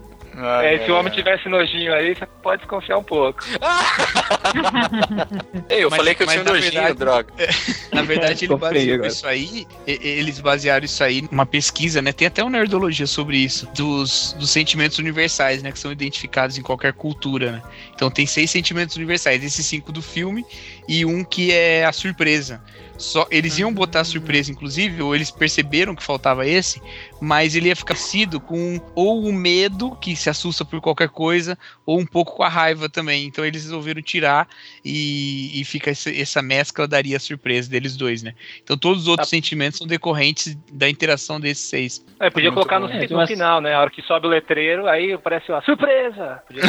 É, 0.64 0.84
se 0.86 0.92
o 0.92 0.96
homem 0.96 1.14
tivesse 1.14 1.48
nojinho 1.48 1.94
aí, 1.94 2.14
você 2.16 2.26
pode 2.44 2.62
desconfiar 2.62 2.98
um 2.98 3.04
pouco. 3.04 3.44
Ei, 5.70 5.84
eu 5.84 5.90
Mas- 5.90 5.98
falei 5.98 6.16
que 6.16 6.24
eu 6.24 6.28
tinha 6.28 6.44
nojinho, 6.44 6.72
verdade- 6.72 7.00
droga. 7.00 7.34
Na 7.94 8.02
verdade, 8.02 8.44
ele 8.46 8.56
baseou 8.56 8.94
agora. 8.96 9.08
isso 9.08 9.28
aí. 9.28 9.68
Eles 9.88 10.40
basearam 10.40 10.86
isso 10.86 11.04
aí 11.04 11.22
numa 11.32 11.46
pesquisa, 11.46 12.02
né? 12.02 12.12
Tem 12.12 12.28
até 12.28 12.44
uma 12.44 12.52
nerdologia 12.52 13.08
sobre 13.08 13.38
isso, 13.38 13.68
dos, 13.76 14.34
dos 14.34 14.50
sentimentos 14.50 14.98
universais, 15.00 15.64
né? 15.64 15.72
Que 15.72 15.80
são 15.80 15.92
identificados 15.92 16.58
em 16.58 16.62
qualquer 16.62 16.94
cultura, 16.94 17.52
né? 17.54 17.62
Então 17.94 18.10
tem 18.12 18.26
seis 18.26 18.52
sentimentos 18.52 18.96
universais, 18.96 19.44
esses 19.44 19.66
cinco 19.66 19.92
do 19.92 20.02
filme 20.02 20.46
e 20.88 21.06
um 21.06 21.24
que 21.24 21.52
é 21.52 21.86
a 21.86 21.92
surpresa. 21.92 22.62
Só 22.98 23.28
eles 23.30 23.58
iam 23.60 23.74
botar 23.74 24.00
a 24.02 24.04
surpresa, 24.06 24.50
inclusive, 24.50 25.02
ou 25.02 25.14
eles 25.14 25.30
perceberam 25.30 25.94
que 25.94 26.02
faltava 26.02 26.48
esse, 26.48 26.82
mas 27.20 27.54
ele 27.54 27.68
ia 27.68 27.76
ficar 27.76 27.96
sido 27.96 28.40
com 28.40 28.80
ou 28.96 29.26
o 29.26 29.34
medo 29.34 29.98
que 29.98 30.16
se 30.16 30.30
assusta 30.30 30.64
por 30.64 30.80
qualquer 30.80 31.10
coisa, 31.10 31.58
ou 31.86 32.00
um 32.00 32.06
pouco 32.06 32.38
com 32.38 32.44
a 32.44 32.48
raiva 32.48 32.88
também. 32.88 33.26
Então 33.26 33.44
eles 33.44 33.64
resolveram 33.64 34.02
tirar 34.02 34.48
e, 34.84 35.60
e 35.60 35.66
fica 35.66 35.92
essa, 35.92 36.10
essa 36.10 36.42
mescla 36.42 36.88
daria 36.88 37.18
a 37.18 37.20
surpresa 37.20 37.70
deles 37.70 37.98
dois, 37.98 38.24
né? 38.24 38.34
Então 38.64 38.78
todos 38.78 39.02
os 39.02 39.08
outros 39.10 39.28
sentimentos 39.30 39.78
são 39.80 39.88
decorrentes 39.88 40.58
da 40.72 40.90
interação 40.90 41.38
desses 41.38 41.66
seis. 41.66 42.06
É, 42.18 42.30
podia 42.30 42.50
Muito 42.50 42.62
colocar 42.66 42.80
no, 42.80 42.88
bom. 42.88 42.94
É, 42.94 43.06
no 43.08 43.16
umas- 43.18 43.30
final, 43.30 43.60
né? 43.60 43.74
A 43.74 43.82
hora 43.82 43.90
que 43.90 44.02
sobe 44.04 44.26
o 44.28 44.30
letreiro, 44.30 44.88
aí 44.88 45.12
aparece 45.12 45.52
uma 45.52 45.62
surpresa! 45.64 46.42
Podia 46.48 46.64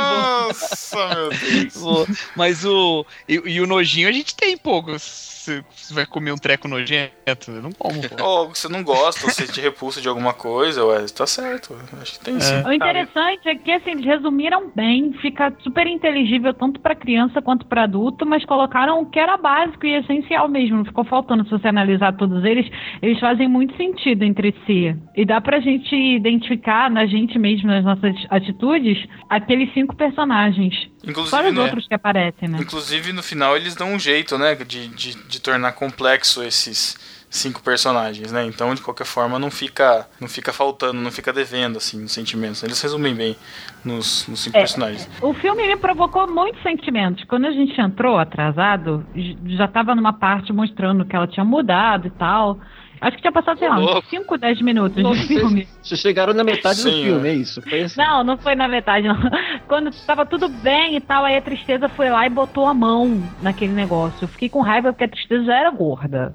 Nossa, 0.00 1.08
meu 1.08 1.30
Deus. 1.30 2.20
Mas 2.36 2.64
o. 2.64 3.04
E, 3.30 3.34
e 3.52 3.60
o 3.60 3.66
nojinho 3.66 4.08
a 4.08 4.12
gente 4.12 4.34
tem 4.34 4.58
pouco. 4.58 4.90
Você 4.98 5.30
você 5.74 5.94
vai 5.94 6.06
comer 6.06 6.32
um 6.32 6.36
treco 6.36 6.68
nojento? 6.68 7.12
Eu 7.48 7.62
não 7.62 7.72
como, 7.72 8.00
pô. 8.08 8.22
Ou 8.22 8.48
você 8.48 8.68
não 8.68 8.82
gosta, 8.82 9.24
ou 9.24 9.32
você 9.32 9.46
te 9.46 9.60
repulsa 9.60 10.00
de 10.00 10.08
alguma 10.08 10.32
coisa, 10.32 10.84
ué, 10.84 11.06
tá 11.06 11.26
certo. 11.26 11.74
Acho 12.00 12.18
que 12.18 12.24
tem 12.24 12.38
sim. 12.38 12.62
O 12.66 12.72
interessante 12.72 13.48
é 13.48 13.54
que 13.54 13.72
assim, 13.72 13.92
eles 13.92 14.04
resumiram 14.04 14.70
bem, 14.74 15.12
fica 15.14 15.52
super 15.60 15.86
inteligível 15.86 16.52
tanto 16.52 16.80
pra 16.80 16.94
criança 16.94 17.40
quanto 17.40 17.66
pra 17.66 17.84
adulto, 17.84 18.26
mas 18.26 18.44
colocaram 18.44 19.00
o 19.00 19.06
que 19.06 19.18
era 19.18 19.36
básico 19.36 19.86
e 19.86 19.96
essencial 19.96 20.48
mesmo, 20.48 20.78
não 20.78 20.84
ficou 20.84 21.04
faltando. 21.04 21.44
Se 21.44 21.50
você 21.50 21.68
analisar 21.68 22.16
todos 22.16 22.44
eles, 22.44 22.70
eles 23.00 23.18
fazem 23.18 23.48
muito 23.48 23.76
sentido 23.76 24.22
entre 24.24 24.54
si. 24.66 24.94
E 25.16 25.24
dá 25.24 25.40
pra 25.40 25.60
gente 25.60 25.94
identificar 25.94 26.90
na 26.90 27.06
gente 27.06 27.38
mesmo, 27.38 27.68
nas 27.68 27.84
nossas 27.84 28.14
atitudes, 28.28 29.06
aqueles 29.28 29.72
cinco 29.72 29.96
personagens. 29.96 30.90
Inclusive, 31.02 31.30
Fora 31.30 31.48
os 31.48 31.54
né? 31.54 31.62
outros 31.62 31.86
que 31.88 31.94
aparecem, 31.94 32.48
né? 32.48 32.58
Inclusive, 32.60 33.12
no 33.12 33.22
final, 33.22 33.56
eles 33.56 33.74
dão 33.74 33.92
um 33.92 33.98
jeito, 33.98 34.36
né, 34.36 34.54
de, 34.54 34.88
de, 34.88 35.14
de 35.14 35.40
tornar 35.40 35.72
complexo 35.72 36.42
esses 36.42 36.96
cinco 37.30 37.62
personagens, 37.62 38.32
né? 38.32 38.44
Então, 38.44 38.74
de 38.74 38.82
qualquer 38.82 39.06
forma, 39.06 39.38
não 39.38 39.50
fica 39.50 40.06
não 40.20 40.28
fica 40.28 40.52
faltando, 40.52 41.00
não 41.00 41.12
fica 41.12 41.32
devendo, 41.32 41.78
assim, 41.78 42.02
os 42.04 42.12
sentimentos. 42.12 42.62
Eles 42.62 42.82
resumem 42.82 43.14
bem 43.14 43.36
nos, 43.84 44.26
nos 44.26 44.40
cinco 44.40 44.56
É. 44.56 44.60
personagens. 44.60 45.08
O 45.22 45.32
filme 45.32 45.66
me 45.66 45.76
provocou 45.76 46.26
muitos 46.26 46.60
sentimentos. 46.62 47.24
Quando 47.24 47.46
a 47.46 47.52
gente 47.52 47.80
entrou 47.80 48.18
atrasado, 48.18 49.06
já 49.46 49.68
tava 49.68 49.94
numa 49.94 50.12
parte 50.12 50.52
mostrando 50.52 51.04
que 51.04 51.14
ela 51.14 51.28
tinha 51.28 51.44
mudado 51.44 52.08
e 52.08 52.10
tal. 52.10 52.58
Acho 53.00 53.16
que 53.16 53.22
tinha 53.22 53.32
passado, 53.32 53.58
sei 53.58 53.68
lá, 53.68 53.78
uns 53.78 54.08
5, 54.08 54.36
10 54.36 54.60
minutos 54.60 55.02
Nossa, 55.02 55.20
de 55.20 55.26
filme. 55.26 55.68
Vocês 55.82 56.00
chegaram 56.00 56.34
na 56.34 56.44
metade 56.44 56.82
do 56.82 56.90
filme, 56.90 57.28
é. 57.28 57.32
é 57.32 57.34
isso? 57.34 57.62
Foi 57.62 57.80
assim. 57.82 57.98
Não, 57.98 58.22
não 58.22 58.36
foi 58.36 58.54
na 58.54 58.68
metade, 58.68 59.08
não. 59.08 59.16
Quando 59.66 59.90
tava 60.06 60.26
tudo 60.26 60.48
bem 60.48 60.96
e 60.96 61.00
tal, 61.00 61.24
aí 61.24 61.36
a 61.36 61.42
tristeza 61.42 61.88
foi 61.88 62.10
lá 62.10 62.26
e 62.26 62.30
botou 62.30 62.66
a 62.66 62.74
mão 62.74 63.22
naquele 63.40 63.72
negócio. 63.72 64.24
Eu 64.24 64.28
fiquei 64.28 64.48
com 64.48 64.60
raiva 64.60 64.92
porque 64.92 65.04
a 65.04 65.08
tristeza 65.08 65.44
já 65.44 65.54
era 65.54 65.70
gorda. 65.70 66.34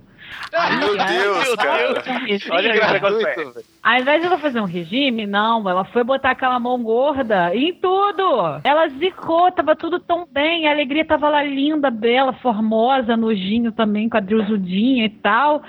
Aí, 0.53 0.79
Meu 0.79 0.99
aí, 0.99 1.19
Deus, 1.19 1.47
ela 1.47 1.57
cara. 1.57 1.89
um. 1.89 2.53
Olha 2.53 2.73
que 2.73 2.93
negócio 2.93 3.63
Ao 3.83 3.99
invés 3.99 4.21
de 4.21 4.27
ela 4.27 4.37
fazer 4.37 4.59
um 4.59 4.65
regime, 4.65 5.25
não, 5.25 5.69
ela 5.69 5.85
foi 5.85 6.03
botar 6.03 6.31
aquela 6.31 6.59
mão 6.59 6.81
gorda 6.81 7.55
em 7.55 7.73
tudo. 7.73 8.59
Ela 8.63 8.87
zicou, 8.89 9.51
tava 9.51 9.75
tudo 9.75 9.99
tão 9.99 10.27
bem, 10.31 10.67
a 10.67 10.71
alegria 10.71 11.05
tava 11.05 11.29
lá 11.29 11.43
linda, 11.43 11.91
bela, 11.91 12.33
formosa, 12.33 13.15
nojinho 13.17 13.71
também, 13.71 14.09
quadrilzudinha 14.09 15.05
e 15.05 15.09
tal. 15.09 15.61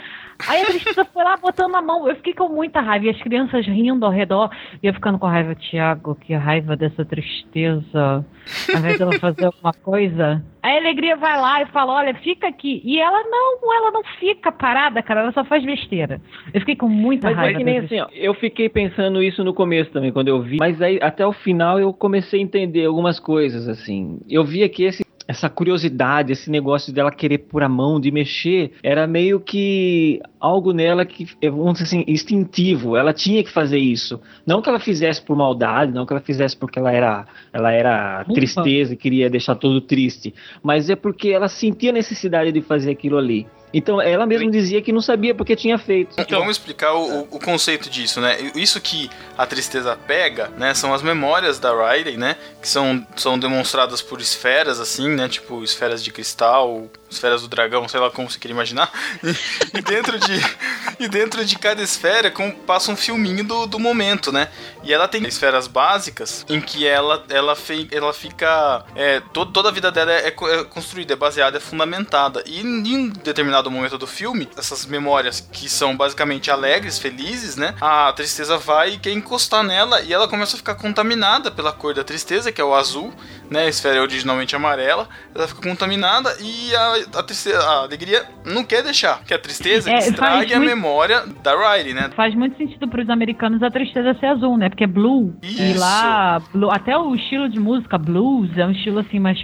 Aí 0.48 0.62
a 0.62 0.66
tristeza 0.66 1.04
foi 1.04 1.24
lá 1.24 1.36
botando 1.36 1.74
a 1.74 1.82
mão. 1.82 2.08
Eu 2.08 2.16
fiquei 2.16 2.34
com 2.34 2.48
muita 2.48 2.80
raiva. 2.80 3.06
E 3.06 3.10
as 3.10 3.20
crianças 3.22 3.66
rindo 3.66 4.04
ao 4.04 4.12
redor. 4.12 4.50
E 4.82 4.86
eu 4.86 4.94
ficando 4.94 5.18
com 5.18 5.26
raiva, 5.26 5.54
Tiago, 5.54 6.14
que 6.14 6.34
raiva 6.34 6.76
dessa 6.76 7.04
tristeza. 7.04 8.24
Ao 8.72 8.78
invés 8.78 8.98
dela 8.98 9.18
fazer 9.18 9.46
alguma 9.46 9.72
coisa. 9.72 10.44
Aí 10.62 10.76
a 10.76 10.80
alegria 10.80 11.16
vai 11.16 11.40
lá 11.40 11.62
e 11.62 11.66
fala: 11.66 11.94
Olha, 11.94 12.14
fica 12.16 12.48
aqui. 12.48 12.82
E 12.84 12.98
ela 12.98 13.22
não, 13.24 13.74
ela 13.74 13.90
não 13.90 14.02
fica 14.18 14.50
parada, 14.52 15.02
cara. 15.02 15.20
Ela 15.20 15.32
só 15.32 15.44
faz 15.44 15.64
besteira. 15.64 16.20
Eu 16.52 16.60
fiquei 16.60 16.76
com 16.76 16.88
muita 16.88 17.28
Mas 17.28 17.36
é 17.36 17.40
raiva. 17.40 17.58
que 17.58 17.64
nem 17.64 17.78
assim, 17.78 18.00
ó, 18.00 18.08
eu 18.12 18.34
fiquei 18.34 18.68
pensando 18.68 19.22
isso 19.22 19.42
no 19.44 19.54
começo 19.54 19.90
também, 19.90 20.12
quando 20.12 20.28
eu 20.28 20.42
vi. 20.42 20.56
Mas 20.58 20.80
aí, 20.82 20.98
até 21.02 21.26
o 21.26 21.32
final, 21.32 21.78
eu 21.78 21.92
comecei 21.92 22.40
a 22.40 22.42
entender 22.42 22.84
algumas 22.84 23.18
coisas, 23.20 23.68
assim. 23.68 24.20
Eu 24.28 24.44
via 24.44 24.68
que 24.68 24.84
esse, 24.84 25.04
essa 25.28 25.48
curiosidade, 25.48 26.32
esse 26.32 26.50
negócio 26.50 26.92
dela 26.92 27.10
querer 27.10 27.38
pôr 27.38 27.62
a 27.62 27.68
mão, 27.68 27.98
de 27.98 28.10
mexer, 28.10 28.72
era 28.82 29.06
meio 29.06 29.40
que 29.40 30.20
algo 30.38 30.72
nela 30.72 31.04
que, 31.04 31.26
eh, 31.42 31.50
vamos 31.50 31.74
dizer 31.74 31.84
assim, 31.84 32.04
instintivo. 32.06 32.96
Ela 32.96 33.12
tinha 33.12 33.42
que 33.42 33.50
fazer 33.50 33.78
isso. 33.78 34.20
Não 34.46 34.62
que 34.62 34.68
ela 34.68 34.78
fizesse 34.78 35.20
por 35.20 35.36
maldade, 35.36 35.92
não 35.92 36.06
que 36.06 36.12
ela 36.12 36.22
fizesse 36.22 36.56
porque 36.56 36.78
ela 36.78 36.92
era, 36.92 37.26
ela 37.52 37.72
era 37.72 38.22
Ufa. 38.22 38.34
tristeza 38.34 38.94
e 38.94 38.96
queria 38.96 39.28
deixar 39.28 39.56
todo 39.56 39.80
triste. 39.80 40.32
Mas 40.62 40.88
é 40.88 40.94
porque 40.94 41.30
ela 41.30 41.48
sentia 41.48 41.90
a 41.90 41.94
necessidade 41.94 42.52
de 42.52 42.60
fazer 42.60 42.92
aquilo 42.92 43.18
ali. 43.18 43.46
Então 43.76 44.00
ela 44.00 44.24
mesma 44.26 44.50
dizia 44.50 44.80
que 44.80 44.92
não 44.92 45.00
sabia 45.02 45.34
porque 45.34 45.54
tinha 45.54 45.76
feito. 45.78 46.16
E 46.20 46.24
vamos 46.34 46.52
explicar 46.56 46.94
o, 46.94 47.20
o- 47.22 47.28
o 47.32 47.38
conceito 47.38 47.90
disso, 47.90 48.20
né? 48.20 48.36
Isso 48.54 48.80
que 48.80 49.10
a 49.36 49.44
tristeza 49.44 49.96
pega, 50.06 50.48
né? 50.56 50.72
São 50.74 50.94
as 50.94 51.02
memórias 51.02 51.58
da 51.58 51.70
Riley, 51.92 52.16
né? 52.16 52.36
Que 52.62 52.68
são, 52.68 53.06
são 53.16 53.38
demonstradas 53.38 54.00
por 54.00 54.20
esferas, 54.20 54.80
assim, 54.80 55.08
né? 55.10 55.28
Tipo, 55.28 55.62
esferas 55.62 56.02
de 56.02 56.10
cristal, 56.10 56.86
esferas 57.10 57.42
do 57.42 57.48
dragão, 57.48 57.86
sei 57.88 58.00
lá 58.00 58.10
como 58.10 58.30
você 58.30 58.38
queria 58.38 58.54
imaginar. 58.54 58.90
E, 59.22 59.78
e 59.78 59.82
dentro 59.82 60.18
de 60.18 60.40
e 60.98 61.08
dentro 61.08 61.44
de 61.44 61.58
cada 61.58 61.82
esfera 61.82 62.30
com, 62.30 62.50
passa 62.50 62.90
um 62.90 62.96
filminho 62.96 63.44
do, 63.44 63.66
do 63.66 63.78
momento, 63.78 64.32
né? 64.32 64.48
E 64.82 64.92
ela 64.92 65.06
tem 65.08 65.22
esferas 65.26 65.66
básicas 65.66 66.46
em 66.48 66.60
que 66.60 66.86
ela, 66.86 67.24
ela, 67.28 67.54
fei, 67.56 67.88
ela 67.90 68.12
fica. 68.12 68.84
É, 68.94 69.20
to- 69.32 69.46
toda 69.46 69.68
a 69.68 69.72
vida 69.72 69.90
dela 69.90 70.12
é, 70.12 70.30
co- 70.30 70.48
é 70.48 70.64
construída, 70.64 71.12
é 71.12 71.16
baseada, 71.16 71.58
é 71.58 71.60
fundamentada. 71.60 72.42
E 72.46 72.60
em 72.60 72.86
em 72.86 73.08
determinado 73.08 73.65
momento 73.70 73.98
do 73.98 74.06
filme, 74.06 74.48
essas 74.56 74.86
memórias 74.86 75.40
que 75.40 75.68
são 75.68 75.96
basicamente 75.96 76.50
alegres, 76.50 76.98
felizes, 76.98 77.56
né? 77.56 77.74
A 77.80 78.12
tristeza 78.12 78.56
vai 78.58 78.94
e 78.94 78.98
quer 78.98 79.12
encostar 79.12 79.62
nela 79.62 80.00
e 80.02 80.12
ela 80.12 80.28
começa 80.28 80.54
a 80.56 80.58
ficar 80.58 80.74
contaminada 80.74 81.50
pela 81.50 81.72
cor 81.72 81.94
da 81.94 82.04
tristeza, 82.04 82.50
que 82.52 82.60
é 82.60 82.64
o 82.64 82.74
azul, 82.74 83.12
né? 83.50 83.64
A 83.64 83.68
esfera 83.68 83.96
é 83.96 84.00
originalmente 84.00 84.54
amarela. 84.56 85.08
Ela 85.34 85.48
fica 85.48 85.62
contaminada 85.62 86.34
e 86.40 86.74
a, 86.74 87.18
a, 87.18 87.22
tristeza, 87.22 87.58
a 87.62 87.82
alegria 87.82 88.24
não 88.44 88.64
quer 88.64 88.82
deixar 88.82 89.22
que 89.24 89.34
a 89.34 89.38
tristeza 89.38 89.90
É, 89.90 89.94
faz 89.94 90.06
estrague 90.08 90.52
a 90.54 90.56
muito- 90.58 90.68
memória 90.70 91.24
da 91.42 91.74
Riley, 91.74 91.94
né? 91.94 92.10
Faz 92.16 92.34
muito 92.34 92.56
sentido 92.56 92.88
para 92.88 93.02
os 93.02 93.08
americanos 93.10 93.62
a 93.62 93.70
tristeza 93.70 94.14
ser 94.18 94.26
azul, 94.26 94.56
né? 94.56 94.68
Porque 94.68 94.84
é 94.84 94.86
blue. 94.86 95.36
E 95.42 95.70
Isso. 95.72 95.80
lá, 95.80 96.40
blue- 96.52 96.70
até 96.70 96.96
o 96.96 97.14
estilo 97.14 97.48
de 97.48 97.58
música 97.60 97.96
blues 97.98 98.50
é 98.56 98.64
um 98.66 98.70
estilo 98.72 98.98
assim 99.00 99.18
mais 99.18 99.38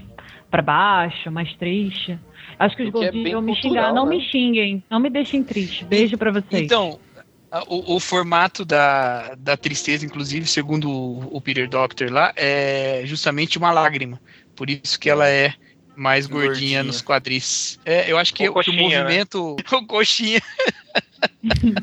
pra 0.50 0.62
baixo, 0.62 1.31
mais 1.31 1.52
triste. 1.57 2.19
Acho 2.62 2.76
que 2.76 2.83
os 2.85 2.88
O 2.90 2.92
que 2.92 2.99
é 2.99 3.02
gordinhos 3.02 3.25
bem 3.25 3.33
vão 3.33 3.42
me 3.42 3.52
cultural, 3.54 3.85
xingar. 3.85 3.92
Não 3.92 4.07
né? 4.07 4.16
me 4.16 4.23
xinguem. 4.23 4.85
Não 4.88 5.00
me 5.00 5.11
deixem 5.11 5.42
triste. 5.42 5.85
Beijo 5.85 6.16
pra 6.16 6.31
vocês. 6.31 6.62
Então, 6.62 7.00
o, 7.66 7.97
o 7.97 8.00
formato 8.00 8.64
da, 8.64 9.35
da 9.37 9.57
tristeza, 9.57 10.07
inclusive, 10.07 10.47
segundo 10.47 10.88
o, 10.88 11.37
o 11.37 11.40
Peter 11.40 11.69
Doctor 11.69 12.12
lá, 12.12 12.33
é 12.37 13.02
justamente 13.04 13.59
uma 13.59 13.73
lágrima. 13.73 14.21
Por 14.54 14.71
isso 14.71 14.99
que 15.00 15.11
ela 15.11 15.28
é 15.28 15.54
mais 15.97 16.26
gordinha, 16.28 16.50
Gordinha. 16.50 16.83
nos 16.85 17.02
quadris. 17.02 17.81
É, 17.85 18.11
eu 18.11 18.16
acho 18.16 18.33
que, 18.33 18.49
o 18.49 18.52
coxinha, 18.52 18.76
né? 18.76 19.02
movimento. 19.02 19.57
O 19.73 19.85
coxinha. 19.85 20.40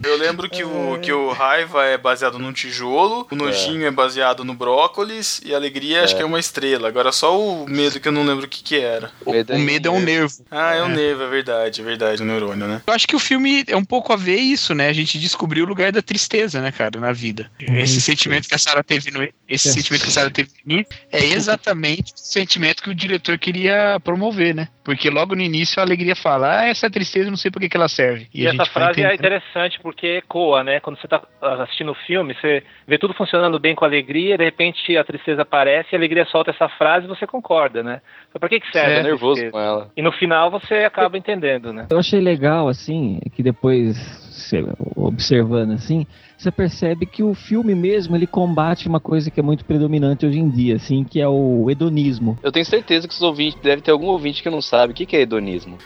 Eu 0.03 0.17
lembro 0.17 0.49
que 0.49 0.63
o, 0.63 0.99
que 1.01 1.11
o 1.11 1.31
raiva 1.31 1.83
é 1.85 1.97
baseado 1.97 2.39
num 2.39 2.51
tijolo, 2.53 3.27
o 3.29 3.35
nojinho 3.35 3.85
é, 3.85 3.91
baseado 3.91 4.43
no 4.43 4.53
brócolis 4.53 5.41
e 5.43 5.53
a 5.53 5.57
alegria 5.57 6.03
acho 6.03 6.15
que 6.15 6.21
é 6.21 6.25
uma 6.25 6.39
estrela. 6.39 6.87
Agora 6.87 7.11
só 7.11 7.37
o 7.39 7.67
medo 7.69 7.99
que 7.99 8.07
eu 8.07 8.11
não 8.11 8.23
lembro 8.23 8.45
o 8.45 8.47
que 8.47 8.63
que 8.63 8.79
era. 8.79 9.11
O, 9.25 9.31
o 9.31 9.59
medo 9.59 9.87
é 9.87 9.91
um 9.91 9.99
nervo. 9.99 10.45
Ah, 10.49 10.73
é 10.75 10.81
o 10.81 10.85
É. 10.85 10.95
nervo, 10.95 11.23
é 11.23 11.27
verdade, 11.27 11.81
é 11.81 11.83
verdade, 11.83 12.21
o 12.21 12.25
neurônio, 12.25 12.67
né? 12.67 12.81
Eu 12.87 12.93
acho 12.93 13.07
que 13.07 13.15
o 13.15 13.19
filme 13.19 13.63
é 13.67 13.75
um 13.75 13.83
pouco 13.85 14.13
a 14.13 14.15
ver 14.15 14.37
isso, 14.37 14.73
né? 14.73 14.87
A 14.87 14.93
gente 14.93 15.19
descobriu 15.19 15.65
o 15.65 15.67
lugar 15.67 15.91
da 15.91 16.01
tristeza, 16.01 16.61
né, 16.61 16.71
cara, 16.71 16.99
na 16.99 17.11
vida. 17.11 17.51
Esse 17.59 17.99
sentimento 18.01 18.47
que 18.47 18.55
a 18.55 18.59
Sarah 18.59 18.83
teve 18.83 19.11
no 19.11 19.27
esse 19.47 19.69
É. 19.69 19.71
sentimento 19.71 20.03
que 20.03 20.09
a 20.09 20.13
Sarah 20.13 20.29
teve 20.29 20.49
no 20.65 20.79
é 21.11 21.25
exatamente 21.25 22.13
o 22.13 22.17
sentimento 22.17 22.83
que 22.83 22.89
o 22.89 22.95
diretor 22.95 23.37
queria 23.37 23.99
promover, 24.03 24.53
né? 24.55 24.67
Porque 24.83 25.09
logo 25.09 25.35
no 25.35 25.41
início 25.41 25.79
a 25.79 25.83
alegria 25.83 26.15
fala: 26.15 26.59
"Ah, 26.61 26.65
essa 26.67 26.89
tristeza 26.89 27.27
eu 27.27 27.31
não 27.31 27.37
sei 27.37 27.51
por 27.51 27.59
que 27.59 27.69
que 27.69 27.77
ela 27.77 27.87
serve". 27.89 28.27
E, 28.33 28.45
a 28.45 28.49
essa 28.49 28.51
gente 28.51 28.57
vai 28.57 28.67
frase 28.83 29.01
é 29.01 29.13
entender. 29.13 29.17
Interessante 29.29 29.79
porque 29.79 30.17
ecoa, 30.17 30.63
né? 30.63 30.79
Quando 30.79 30.99
você 30.99 31.07
tá 31.07 31.21
assistindo 31.61 31.91
o 31.91 31.95
filme, 31.95 32.33
você 32.33 32.63
vê 32.87 32.97
tudo 32.97 33.13
funcionando 33.13 33.59
bem 33.59 33.75
com 33.75 33.85
alegria, 33.85 34.37
de 34.37 34.43
repente 34.43 34.97
a 34.97 35.03
tristeza 35.03 35.43
aparece 35.43 35.89
e 35.91 35.95
a 35.95 35.99
alegria 35.99 36.25
solta 36.25 36.51
essa 36.51 36.67
frase 36.67 37.05
e 37.05 37.09
você 37.09 37.27
concorda, 37.27 37.83
né? 37.83 38.01
Então, 38.29 38.39
pra 38.39 38.49
que 38.49 38.59
que 38.59 38.71
serve? 38.71 38.89
Você 38.89 38.97
é 38.97 38.99
a 38.99 39.03
nervoso 39.03 39.51
com 39.51 39.59
ela. 39.59 39.91
E 39.95 40.01
no 40.01 40.11
final 40.11 40.49
você 40.49 40.75
acaba 40.79 41.17
entendendo, 41.17 41.71
né? 41.71 41.87
Eu 41.89 41.99
achei 41.99 42.19
legal, 42.19 42.67
assim, 42.67 43.19
que 43.35 43.43
depois, 43.43 43.95
você 44.31 44.63
observando 44.95 45.71
assim, 45.71 46.05
você 46.39 46.51
percebe 46.51 47.05
que 47.05 47.21
o 47.21 47.33
filme 47.33 47.75
mesmo, 47.75 48.15
ele 48.15 48.25
combate 48.25 48.87
uma 48.87 48.99
coisa 48.99 49.29
que 49.29 49.41
é 49.41 49.43
muito 49.43 49.65
predominante 49.65 50.25
hoje 50.25 50.39
em 50.39 50.49
dia, 50.49 50.77
assim, 50.77 51.03
que 51.03 51.19
é 51.19 51.27
o 51.27 51.69
hedonismo. 51.69 52.39
Eu 52.41 52.49
tenho 52.51 52.65
certeza 52.65 53.07
que 53.09 53.13
os 53.13 53.21
ouvintes, 53.21 53.59
deve 53.61 53.81
ter 53.81 53.91
algum 53.91 54.07
ouvinte 54.07 54.41
que 54.41 54.49
não 54.49 54.61
sabe 54.61 54.93
o 54.93 54.95
que, 54.95 55.05
que 55.05 55.17
é 55.17 55.21
hedonismo. 55.21 55.77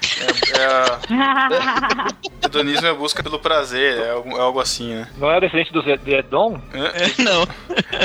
É 0.56 0.66
a... 0.66 2.08
Hedonismo 2.46 2.86
é 2.86 2.90
a 2.92 2.94
busca 2.94 3.24
pelo 3.24 3.40
prazer, 3.40 3.98
é 3.98 4.12
algo, 4.12 4.30
é 4.38 4.40
algo 4.40 4.60
assim, 4.60 4.94
né? 4.94 5.08
Não 5.18 5.32
é 5.32 5.38
o 5.38 5.42
descendente 5.42 5.74
do 5.74 5.82
Zé- 5.82 5.98
de 5.98 6.14
Edom? 6.14 6.60
Não. 7.18 7.48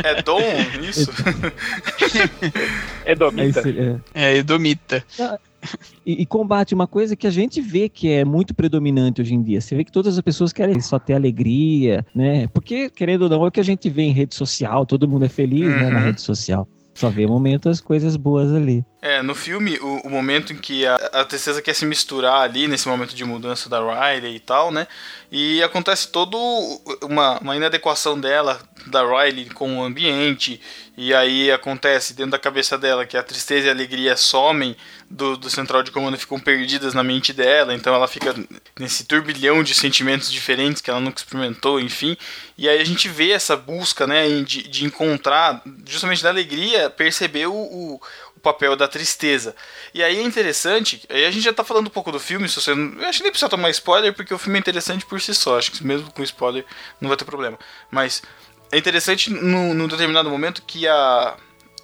É 0.03 0.23
dom 0.23 0.41
isso? 0.81 1.13
Edomita. 3.05 3.61
Aí 3.61 3.73
você- 3.75 4.01
é. 4.15 4.25
É, 4.33 4.37
Edomita. 4.37 5.05
E, 6.07 6.23
e 6.23 6.27
combate 6.27 6.75
uma 6.75 6.87
coisa 6.87 7.15
que 7.17 7.27
a 7.27 7.31
gente 7.31 7.61
vê 7.61 7.89
que 7.89 8.09
é 8.11 8.25
muito 8.25 8.55
predominante 8.55 9.21
hoje 9.21 9.35
em 9.35 9.43
dia. 9.43 9.61
Você 9.61 9.75
vê 9.77 9.85
que 9.85 9.93
todas 9.93 10.17
as 10.17 10.23
pessoas 10.23 10.53
querem 10.53 10.81
só 10.81 10.99
ter 10.99 11.15
alegria, 11.15 12.05
né? 12.15 12.47
Porque, 12.49 12.89
querendo 12.91 13.23
ou 13.23 13.29
não, 13.29 13.45
é 13.45 13.49
o 13.49 13.51
que 13.51 13.61
a 13.61 13.65
gente 13.65 13.89
vê 13.91 14.03
em 14.03 14.13
rede 14.13 14.35
social, 14.35 14.87
todo 14.87 15.09
mundo 15.09 15.25
é 15.25 15.29
feliz, 15.29 15.69
né, 15.69 15.91
na 15.91 15.99
Uhum. 15.99 16.05
rede 16.07 16.21
social. 16.21 16.67
Só 16.95 17.11
vê 17.11 17.27
momentos, 17.27 17.71
as 17.71 17.81
coisas 17.81 18.17
boas 18.17 18.53
ali. 18.53 18.85
É, 19.01 19.23
no 19.23 19.33
filme, 19.33 19.79
o, 19.79 20.01
o 20.05 20.11
momento 20.11 20.53
em 20.53 20.57
que 20.57 20.85
a, 20.85 20.97
a 20.97 21.25
tristeza 21.25 21.63
quer 21.63 21.73
se 21.73 21.87
misturar 21.87 22.43
ali, 22.43 22.67
nesse 22.67 22.89
momento 22.89 23.15
de 23.15 23.25
mudança 23.25 23.69
da 23.69 23.79
Riley 23.79 24.35
e 24.35 24.41
tal, 24.41 24.73
né? 24.73 24.89
E 25.31 25.63
acontece 25.63 26.09
todo 26.09 26.37
uma, 27.03 27.39
uma 27.39 27.55
inadequação 27.55 28.19
dela, 28.19 28.61
da 28.87 29.03
Riley 29.05 29.51
com 29.51 29.79
o 29.79 29.85
ambiente, 29.85 30.61
e 30.97 31.15
aí 31.15 31.49
acontece 31.53 32.13
dentro 32.13 32.33
da 32.33 32.39
cabeça 32.41 32.77
dela 32.77 33.07
que 33.07 33.17
a 33.17 33.23
tristeza 33.23 33.67
e 33.67 33.71
a 33.71 33.73
alegria 33.73 34.17
somem 34.17 34.77
do, 35.09 35.37
do 35.37 35.49
central 35.49 35.83
de 35.83 35.93
comando 35.93 36.19
ficam 36.19 36.41
perdidas 36.41 36.93
na 36.93 37.05
mente 37.05 37.33
dela, 37.33 37.75
então 37.75 37.95
ela 37.95 38.09
fica 38.09 38.35
nesse 38.79 39.05
turbilhão 39.05 39.63
de 39.63 39.75
sentimentos 39.75 40.33
diferentes 40.33 40.83
que 40.83 40.91
ela 40.91 40.99
nunca 40.99 41.19
experimentou, 41.19 41.79
enfim. 41.79 42.17
E 42.57 42.69
aí 42.69 42.81
a 42.81 42.85
gente 42.85 43.09
vê 43.09 43.31
essa 43.31 43.57
busca, 43.57 44.07
né, 44.07 44.29
de, 44.43 44.67
de 44.67 44.85
encontrar, 44.85 45.63
justamente 45.87 46.23
da 46.23 46.31
alegria, 46.31 46.91
perceber 46.91 47.47
o, 47.47 47.55
o, 47.55 48.01
o 48.39 48.41
papel 48.41 48.77
da 48.77 48.87
tristeza. 48.87 49.55
E 49.93 50.03
aí 50.03 50.19
é 50.19 50.23
interessante, 50.23 51.05
aí 51.11 51.27
a 51.27 51.31
gente 51.31 51.43
já 51.43 51.53
tá 51.53 51.65
falando 51.65 51.89
um 51.89 51.91
pouco 51.91 52.13
do 52.13 52.21
filme, 52.21 52.49
se 52.49 52.61
você 52.61 52.75
não, 52.75 53.01
eu 53.03 53.09
acho 53.09 53.19
que 53.19 53.25
nem 53.25 53.33
precisa 53.33 53.49
tomar 53.49 53.69
spoiler, 53.71 54.15
porque 54.15 54.33
o 54.33 54.39
filme 54.39 54.59
é 54.59 54.61
interessante 54.61 55.05
por 55.05 55.21
si 55.21 55.35
só, 55.35 55.59
acho 55.59 55.73
que 55.73 55.85
mesmo 55.85 56.11
com 56.13 56.23
spoiler 56.23 56.65
não 57.01 57.09
vai 57.09 57.17
ter 57.17 57.25
problema. 57.25 57.59
Mas 57.91 58.23
é 58.71 58.79
interessante 58.79 59.31
num, 59.31 59.75
num 59.75 59.89
determinado 59.89 60.31
momento 60.31 60.63
que 60.63 60.87
a, 60.87 61.37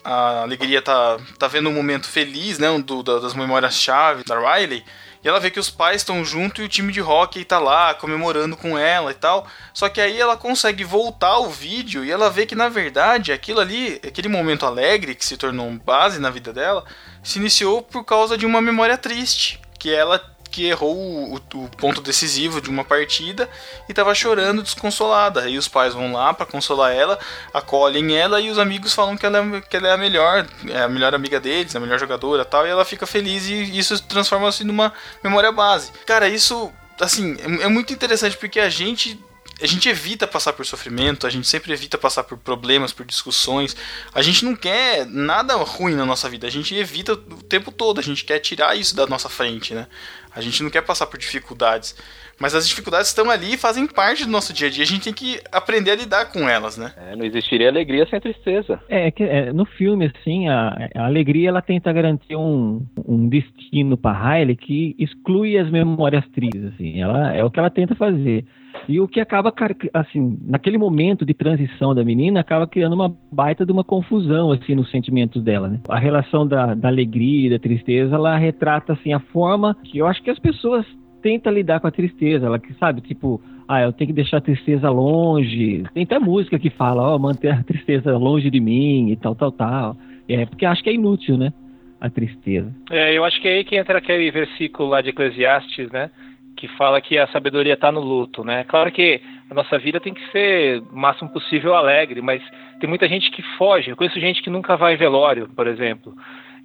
a 0.04 0.42
alegria 0.42 0.82
tá, 0.82 1.18
tá 1.38 1.48
vendo 1.48 1.68
um 1.68 1.72
momento 1.72 2.06
feliz, 2.06 2.58
né, 2.58 2.68
do, 2.78 3.02
da- 3.02 3.18
das 3.18 3.34
memórias-chave 3.34 4.22
da 4.24 4.38
Riley, 4.38 4.84
e 5.22 5.28
ela 5.28 5.40
vê 5.40 5.50
que 5.50 5.58
os 5.58 5.70
pais 5.70 6.02
estão 6.02 6.22
junto 6.22 6.60
e 6.60 6.66
o 6.66 6.68
time 6.68 6.92
de 6.92 7.00
hockey 7.00 7.44
tá 7.46 7.58
lá 7.58 7.94
comemorando 7.94 8.58
com 8.58 8.76
ela 8.76 9.10
e 9.10 9.14
tal. 9.14 9.46
Só 9.72 9.88
que 9.88 9.98
aí 9.98 10.20
ela 10.20 10.36
consegue 10.36 10.84
voltar 10.84 11.38
o 11.38 11.48
vídeo 11.48 12.04
e 12.04 12.10
ela 12.10 12.28
vê 12.28 12.44
que 12.44 12.54
na 12.54 12.68
verdade 12.68 13.32
aquilo 13.32 13.58
ali, 13.60 13.98
aquele 14.06 14.28
momento 14.28 14.66
alegre 14.66 15.14
que 15.14 15.24
se 15.24 15.38
tornou 15.38 15.70
base 15.82 16.18
na 16.20 16.28
vida 16.28 16.52
dela, 16.52 16.84
se 17.22 17.38
iniciou 17.38 17.80
por 17.80 18.04
causa 18.04 18.36
de 18.36 18.44
uma 18.44 18.60
memória 18.60 18.98
triste, 18.98 19.58
que 19.78 19.90
ela 19.94 20.22
que 20.54 20.66
errou 20.66 20.96
o, 20.96 21.34
o 21.34 21.68
ponto 21.76 22.00
decisivo 22.00 22.60
de 22.60 22.70
uma 22.70 22.84
partida 22.84 23.50
e 23.88 23.92
tava 23.92 24.14
chorando 24.14 24.62
desconsolada. 24.62 25.40
Aí 25.40 25.58
os 25.58 25.66
pais 25.66 25.94
vão 25.94 26.12
lá 26.12 26.32
pra 26.32 26.46
consolar 26.46 26.92
ela, 26.92 27.18
acolhem 27.52 28.16
ela 28.16 28.40
e 28.40 28.48
os 28.50 28.58
amigos 28.58 28.94
falam 28.94 29.16
que 29.16 29.26
ela, 29.26 29.38
é, 29.38 29.60
que 29.60 29.76
ela 29.76 29.88
é 29.88 29.92
a 29.92 29.96
melhor, 29.96 30.46
é 30.68 30.82
a 30.82 30.88
melhor 30.88 31.12
amiga 31.12 31.40
deles, 31.40 31.74
a 31.74 31.80
melhor 31.80 31.98
jogadora 31.98 32.44
tal, 32.44 32.64
e 32.64 32.70
ela 32.70 32.84
fica 32.84 33.04
feliz 33.04 33.48
e 33.48 33.76
isso 33.76 34.00
transforma-se 34.04 34.62
numa 34.62 34.92
memória 35.24 35.50
base. 35.50 35.90
Cara, 36.06 36.28
isso, 36.28 36.72
assim, 37.00 37.36
é, 37.40 37.64
é 37.64 37.68
muito 37.68 37.92
interessante 37.92 38.36
porque 38.36 38.60
a 38.60 38.68
gente 38.68 39.18
a 39.60 39.66
gente 39.66 39.88
evita 39.88 40.26
passar 40.26 40.52
por 40.52 40.66
sofrimento, 40.66 41.26
a 41.26 41.30
gente 41.30 41.46
sempre 41.46 41.72
evita 41.72 41.96
passar 41.96 42.24
por 42.24 42.36
problemas, 42.36 42.92
por 42.92 43.06
discussões. 43.06 43.76
A 44.12 44.20
gente 44.20 44.44
não 44.44 44.56
quer 44.56 45.06
nada 45.06 45.54
ruim 45.54 45.94
na 45.94 46.04
nossa 46.04 46.28
vida, 46.28 46.46
a 46.46 46.50
gente 46.50 46.74
evita 46.74 47.12
o 47.12 47.42
tempo 47.42 47.70
todo, 47.70 48.00
a 48.00 48.02
gente 48.02 48.24
quer 48.24 48.40
tirar 48.40 48.76
isso 48.76 48.96
da 48.96 49.06
nossa 49.06 49.28
frente, 49.28 49.72
né? 49.72 49.86
A 50.34 50.40
gente 50.40 50.62
não 50.62 50.70
quer 50.70 50.82
passar 50.82 51.06
por 51.06 51.18
dificuldades. 51.18 51.96
Mas 52.40 52.54
as 52.54 52.68
dificuldades 52.68 53.08
estão 53.08 53.30
ali 53.30 53.54
e 53.54 53.56
fazem 53.56 53.86
parte 53.86 54.24
do 54.24 54.30
nosso 54.30 54.52
dia 54.52 54.66
a 54.66 54.70
dia, 54.70 54.82
a 54.82 54.86
gente 54.86 55.04
tem 55.04 55.12
que 55.12 55.40
aprender 55.52 55.92
a 55.92 55.94
lidar 55.94 56.32
com 56.32 56.48
elas, 56.48 56.76
né? 56.76 56.92
É, 56.96 57.14
não 57.14 57.24
existiria 57.24 57.68
alegria 57.68 58.06
sem 58.06 58.20
tristeza. 58.20 58.80
É, 58.88 59.10
que 59.10 59.22
é, 59.22 59.52
no 59.52 59.64
filme, 59.64 60.10
assim, 60.14 60.48
a, 60.48 60.90
a 60.96 61.06
alegria 61.06 61.48
ela 61.48 61.62
tenta 61.62 61.92
garantir 61.92 62.34
um, 62.34 62.84
um 63.06 63.28
destino 63.28 63.96
para 63.96 64.36
Riley 64.36 64.56
que 64.56 64.96
exclui 64.98 65.56
as 65.56 65.70
memórias 65.70 66.26
tristes, 66.34 66.64
assim. 66.74 67.00
Ela 67.00 67.32
é 67.32 67.44
o 67.44 67.50
que 67.50 67.58
ela 67.58 67.70
tenta 67.70 67.94
fazer. 67.94 68.44
E 68.88 69.00
o 69.00 69.08
que 69.08 69.20
acaba, 69.20 69.52
assim, 69.92 70.38
naquele 70.46 70.76
momento 70.76 71.24
de 71.24 71.32
transição 71.32 71.94
da 71.94 72.04
menina, 72.04 72.40
acaba 72.40 72.66
criando 72.66 72.92
uma 72.92 73.14
baita 73.32 73.64
de 73.64 73.72
uma 73.72 73.84
confusão, 73.84 74.52
assim, 74.52 74.74
nos 74.74 74.90
sentimentos 74.90 75.42
dela, 75.42 75.68
né? 75.68 75.80
A 75.88 75.98
relação 75.98 76.46
da, 76.46 76.74
da 76.74 76.88
alegria 76.88 77.46
e 77.46 77.50
da 77.50 77.58
tristeza, 77.58 78.14
ela 78.14 78.36
retrata, 78.36 78.92
assim, 78.92 79.12
a 79.12 79.20
forma 79.20 79.76
que 79.84 79.98
eu 79.98 80.06
acho 80.06 80.22
que 80.24 80.30
as 80.30 80.38
pessoas 80.38 80.84
tentam 81.22 81.52
lidar 81.52 81.80
com 81.80 81.86
a 81.86 81.90
tristeza. 81.90 82.46
Ela 82.46 82.58
que 82.58 82.74
sabe, 82.74 83.00
tipo, 83.00 83.40
ah, 83.66 83.80
eu 83.80 83.92
tenho 83.92 84.08
que 84.08 84.14
deixar 84.14 84.38
a 84.38 84.42
tristeza 84.42 84.90
longe. 84.90 85.84
Tem 85.94 86.04
até 86.04 86.18
música 86.18 86.58
que 86.58 86.70
fala, 86.70 87.02
ó, 87.02 87.18
manter 87.18 87.52
a 87.52 87.62
tristeza 87.62 88.16
longe 88.16 88.50
de 88.50 88.60
mim 88.60 89.10
e 89.10 89.16
tal, 89.16 89.34
tal, 89.34 89.52
tal. 89.52 89.96
É, 90.28 90.44
porque 90.44 90.66
acho 90.66 90.82
que 90.82 90.90
é 90.90 90.94
inútil, 90.94 91.38
né? 91.38 91.52
A 92.00 92.10
tristeza. 92.10 92.70
É, 92.90 93.16
eu 93.16 93.24
acho 93.24 93.40
que 93.40 93.48
é 93.48 93.54
aí 93.54 93.64
que 93.64 93.76
entra 93.76 93.98
aquele 93.98 94.30
versículo 94.30 94.90
lá 94.90 95.00
de 95.00 95.10
Eclesiastes, 95.10 95.90
né? 95.90 96.10
Que 96.56 96.68
fala 96.76 97.00
que 97.00 97.16
a 97.16 97.26
sabedoria 97.28 97.74
está 97.74 97.90
no 97.90 98.00
luto, 98.00 98.44
né? 98.44 98.64
Claro 98.64 98.92
que 98.92 99.20
a 99.50 99.54
nossa 99.54 99.78
vida 99.78 99.98
tem 100.00 100.12
que 100.12 100.30
ser 100.30 100.82
o 100.92 100.96
máximo 100.96 101.30
possível 101.30 101.74
alegre, 101.74 102.20
mas 102.20 102.42
tem 102.80 102.88
muita 102.88 103.08
gente 103.08 103.30
que 103.30 103.42
foge. 103.56 103.90
Eu 103.90 103.96
conheço 103.96 104.20
gente 104.20 104.42
que 104.42 104.50
nunca 104.50 104.76
vai 104.76 104.94
em 104.94 104.98
velório, 104.98 105.48
por 105.56 105.66
exemplo. 105.66 106.14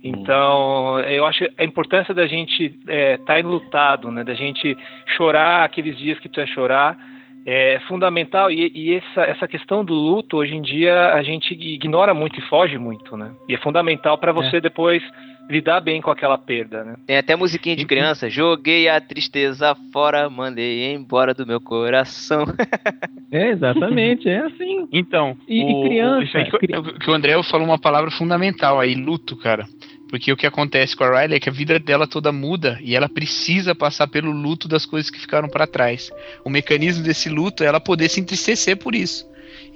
Então, 0.04 1.00
eu 1.02 1.26
acho 1.26 1.46
a 1.58 1.64
importância 1.64 2.14
da 2.14 2.26
gente 2.28 2.66
estar 2.66 2.94
é, 2.94 3.18
tá 3.18 3.40
enlutado, 3.40 4.10
né? 4.12 4.24
Da 4.24 4.34
gente 4.34 4.78
chorar 5.18 5.64
aqueles 5.66 5.98
dias 5.98 6.20
que 6.20 6.30
precisa 6.30 6.54
chorar 6.54 6.98
é 7.46 7.80
fundamental 7.88 8.52
e, 8.52 8.70
e 8.76 8.94
essa, 8.96 9.22
essa 9.22 9.48
questão 9.48 9.84
do 9.84 9.94
luto 9.94 10.38
hoje 10.38 10.54
em 10.54 10.62
dia 10.62 11.14
a 11.14 11.24
gente 11.24 11.54
ignora 11.54 12.14
muito 12.14 12.38
e 12.38 12.42
foge 12.44 12.78
muito, 12.78 13.16
né? 13.18 13.32
E 13.48 13.56
é 13.56 13.58
fundamental 13.58 14.18
para 14.18 14.32
você 14.34 14.60
depois 14.62 15.02
lidar 15.50 15.80
bem 15.80 16.00
com 16.00 16.12
aquela 16.12 16.38
perda, 16.38 16.84
né? 16.84 16.96
Tem 17.08 17.18
até 17.18 17.36
musiquinha 17.36 17.76
de 17.76 17.86
criança. 17.86 18.30
Joguei 18.30 18.88
a 18.88 19.02
tristeza 19.02 19.76
fora, 19.92 20.30
mandei 20.30 20.94
embora 20.94 21.34
do 21.34 21.46
meu 21.48 21.60
coração. 21.60 22.44
É, 23.32 23.50
exatamente, 23.50 24.28
é 24.28 24.40
assim. 24.40 24.88
Então, 24.92 25.38
E- 25.48 25.62
e 25.62 25.64
o- 25.76 25.84
criança, 25.84 26.24
isso 26.24 26.36
aí 26.38 26.46
que, 26.50 26.76
o- 26.76 27.00
que 27.00 27.12
o 27.12 27.14
André 27.14 27.34
falou 27.44 27.68
uma 27.68 27.78
palavra 27.78 28.10
fundamental 28.10 28.80
aí, 28.80 28.96
luto, 28.96 29.38
cara. 29.38 29.68
Porque 30.10 30.32
o 30.32 30.38
que 30.38 30.48
acontece 30.48 30.95
com 30.95 31.04
a 31.04 31.22
Riley 31.22 31.38
é 31.38 31.39
que 31.39 31.50
a 31.50 31.52
vida 31.52 31.80
dela 31.80 32.08
toda 32.08 32.32
muda 32.32 32.80
e 32.82 32.95
ela 32.95 33.08
precisa 33.08 33.76
passar 33.76 34.08
pelo 34.08 34.32
luto 34.32 34.67
das 34.67 34.86
coisas 34.86 35.10
que 35.12 35.19
ficaram 35.19 35.48
para 35.48 35.67
trás. 35.67 36.10
O 36.43 36.50
mecanismo 36.50 37.04
desse 37.04 37.30
luto 37.30 37.63
é 37.63 37.67
ela 37.67 37.80
poder 37.80 38.10
se 38.10 38.19
entristecer 38.19 38.78
por 38.78 38.95
isso. 38.95 39.28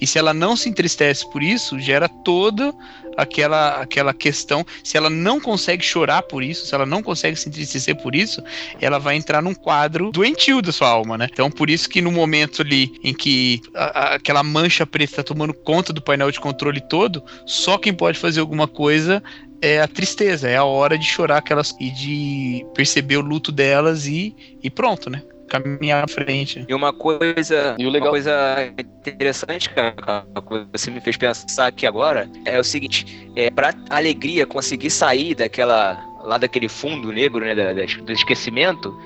E 0.02 0.08
se 0.08 0.18
ela 0.18 0.34
não 0.34 0.56
se 0.56 0.68
entristece 0.70 1.30
por 1.32 1.42
isso, 1.44 1.80
gera 1.80 2.10
toda 2.10 2.74
aquela, 3.16 3.82
aquela 3.82 4.14
questão. 4.14 4.66
Se 4.84 4.98
ela 4.98 5.10
não 5.10 5.40
consegue 5.40 5.84
chorar 5.84 6.24
por 6.24 6.44
isso, 6.44 6.66
se 6.66 6.74
ela 6.74 6.86
não 6.86 7.02
consegue 7.04 7.36
se 7.38 7.48
entristecer 7.48 7.96
por 8.02 8.16
isso, 8.16 8.42
ela 8.82 8.98
vai 8.98 9.16
entrar 9.16 9.42
num 9.42 9.54
quadro 9.54 10.12
doentio 10.12 10.62
da 10.62 10.72
sua 10.72 10.90
alma, 10.90 11.18
né? 11.18 11.28
Então, 11.32 11.50
por 11.50 11.70
isso 11.70 11.88
que 11.88 12.02
no 12.02 12.12
momento 12.12 12.62
ali 12.64 12.92
em 13.04 13.14
que 13.14 13.62
a- 13.76 14.00
a- 14.00 14.16
aquela 14.16 14.44
mancha 14.44 14.86
preta 14.86 15.12
está 15.12 15.24
tomando 15.24 15.54
conta 15.54 15.94
do 15.94 16.02
painel 16.02 16.32
de 16.32 16.40
controle 16.40 16.82
todo, 16.82 17.24
só 17.46 17.78
quem 17.78 17.94
pode 17.94 18.18
fazer 18.18 18.40
alguma 18.40 18.68
coisa 18.68 19.24
é 19.64 19.82
a 19.82 19.88
tristeza, 19.88 20.50
é 20.50 20.58
a 20.58 20.66
hora 20.66 20.98
de 20.98 21.06
chorar 21.06 21.38
aquelas 21.38 21.74
e 21.80 21.90
de 21.90 22.66
perceber 22.76 23.16
o 23.18 23.22
luto 23.22 23.50
delas 23.52 24.06
e, 24.06 24.36
e 24.62 24.70
pronto, 24.70 25.10
né? 25.10 25.24
Caminhar 25.48 26.04
à 26.04 26.08
frente. 26.08 26.66
E 26.68 26.74
uma 26.74 26.92
coisa, 26.92 27.76
E 27.80 27.86
o 27.86 27.90
legal- 27.90 28.08
uma 28.10 28.12
coisa 28.14 28.74
interessante, 29.08 29.70
cara, 29.70 29.94
que 29.96 30.66
você 30.78 30.92
me 30.92 31.00
fez 31.00 31.16
pensar 31.16 31.68
aqui 31.68 31.86
agora, 31.88 32.30
é 32.44 32.60
o 32.60 32.64
seguinte, 32.64 33.30
é 33.36 33.50
pra 33.50 33.74
alegria 33.90 34.46
conseguir 34.46 34.90
sair 34.90 35.34
daquela 35.36 36.04
lá 36.24 36.38
daquele 36.38 36.70
fundo 36.70 37.12
negro, 37.12 37.44
né, 37.44 37.54
do 37.54 38.12
esquecimento, 38.14 38.98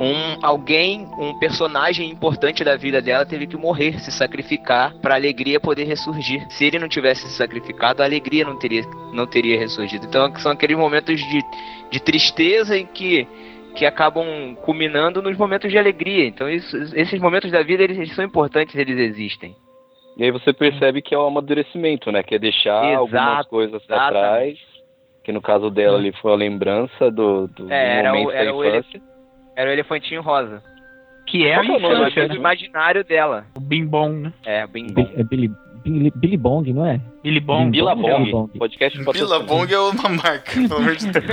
um 0.00 0.38
alguém, 0.42 1.08
um 1.18 1.38
personagem 1.38 2.10
importante 2.10 2.62
da 2.62 2.76
vida 2.76 3.00
dela 3.00 3.24
teve 3.24 3.46
que 3.46 3.56
morrer, 3.56 3.98
se 4.00 4.12
sacrificar 4.12 4.94
para 5.00 5.14
a 5.14 5.16
alegria 5.16 5.58
poder 5.58 5.84
ressurgir. 5.84 6.46
Se 6.50 6.64
ele 6.66 6.78
não 6.78 6.88
tivesse 6.88 7.22
se 7.28 7.32
sacrificado, 7.36 8.02
a 8.02 8.04
alegria 8.04 8.44
não 8.44 8.58
teria 8.58 8.82
não 9.12 9.26
teria 9.26 9.58
ressurgido. 9.58 10.06
Então 10.06 10.34
são 10.36 10.52
aqueles 10.52 10.76
momentos 10.76 11.18
de, 11.18 11.40
de 11.90 12.00
tristeza 12.00 12.76
em 12.76 12.86
que 12.86 13.26
que 13.74 13.84
acabam 13.84 14.54
culminando 14.64 15.20
nos 15.20 15.36
momentos 15.36 15.70
de 15.70 15.76
alegria. 15.76 16.24
Então, 16.26 16.48
isso, 16.48 16.74
esses 16.94 17.20
momentos 17.20 17.50
da 17.50 17.62
vida, 17.62 17.82
eles, 17.82 17.98
eles 17.98 18.14
são 18.14 18.24
importantes, 18.24 18.74
eles 18.74 18.96
existem. 18.98 19.54
E 20.16 20.24
aí 20.24 20.30
você 20.30 20.50
percebe 20.50 21.02
que 21.02 21.14
é 21.14 21.18
o 21.18 21.26
amadurecimento, 21.26 22.10
né? 22.10 22.22
Que 22.22 22.36
é 22.36 22.38
deixar 22.38 22.82
Exato, 22.86 22.98
algumas 22.98 23.46
coisas 23.48 23.82
exatamente. 23.82 24.12
trás. 24.12 24.58
Que 25.22 25.30
no 25.30 25.42
caso 25.42 25.70
dela 25.70 25.98
ali 25.98 26.10
foi 26.22 26.32
a 26.32 26.36
lembrança 26.36 27.10
do, 27.10 27.48
do 27.48 27.70
É, 27.70 27.98
era 27.98 28.12
momento 28.14 28.28
o, 28.28 28.30
era, 28.32 28.44
da 28.46 28.54
o 28.54 28.64
infância. 28.64 28.96
elef- 28.96 29.02
era 29.56 29.70
o 29.70 29.72
elefantinho 29.72 30.20
rosa. 30.22 30.62
Que 31.26 31.44
é 31.46 31.54
é 31.54 31.60
o 31.60 31.64
nome 31.80 31.94
infância, 32.02 32.28
do 32.28 32.34
né? 32.34 32.36
imaginário 32.36 33.02
dela. 33.02 33.46
O 33.56 33.60
Bim 33.60 33.84
Bom, 33.84 34.10
né? 34.10 34.32
É, 34.44 34.64
o 34.64 34.68
Bim 34.68 34.86
Bi- 34.92 35.10
É 35.16 35.24
Billy, 35.24 35.50
Billy, 35.82 36.12
Billy 36.14 36.36
Bong, 36.36 36.72
não 36.72 36.86
é? 36.86 37.00
Billy 37.24 37.40
Bong. 37.40 37.70
Bila 37.70 37.96
Billy 37.96 38.30
Bong. 38.30 38.58
Podcast 38.58 38.96
Vila 39.12 39.40
Bong 39.40 39.72
é 39.72 39.78
uma 39.78 40.08
marca, 40.08 40.52
pelo 40.52 40.76
amor 40.76 40.94
de 40.94 41.10
Deus. 41.10 41.24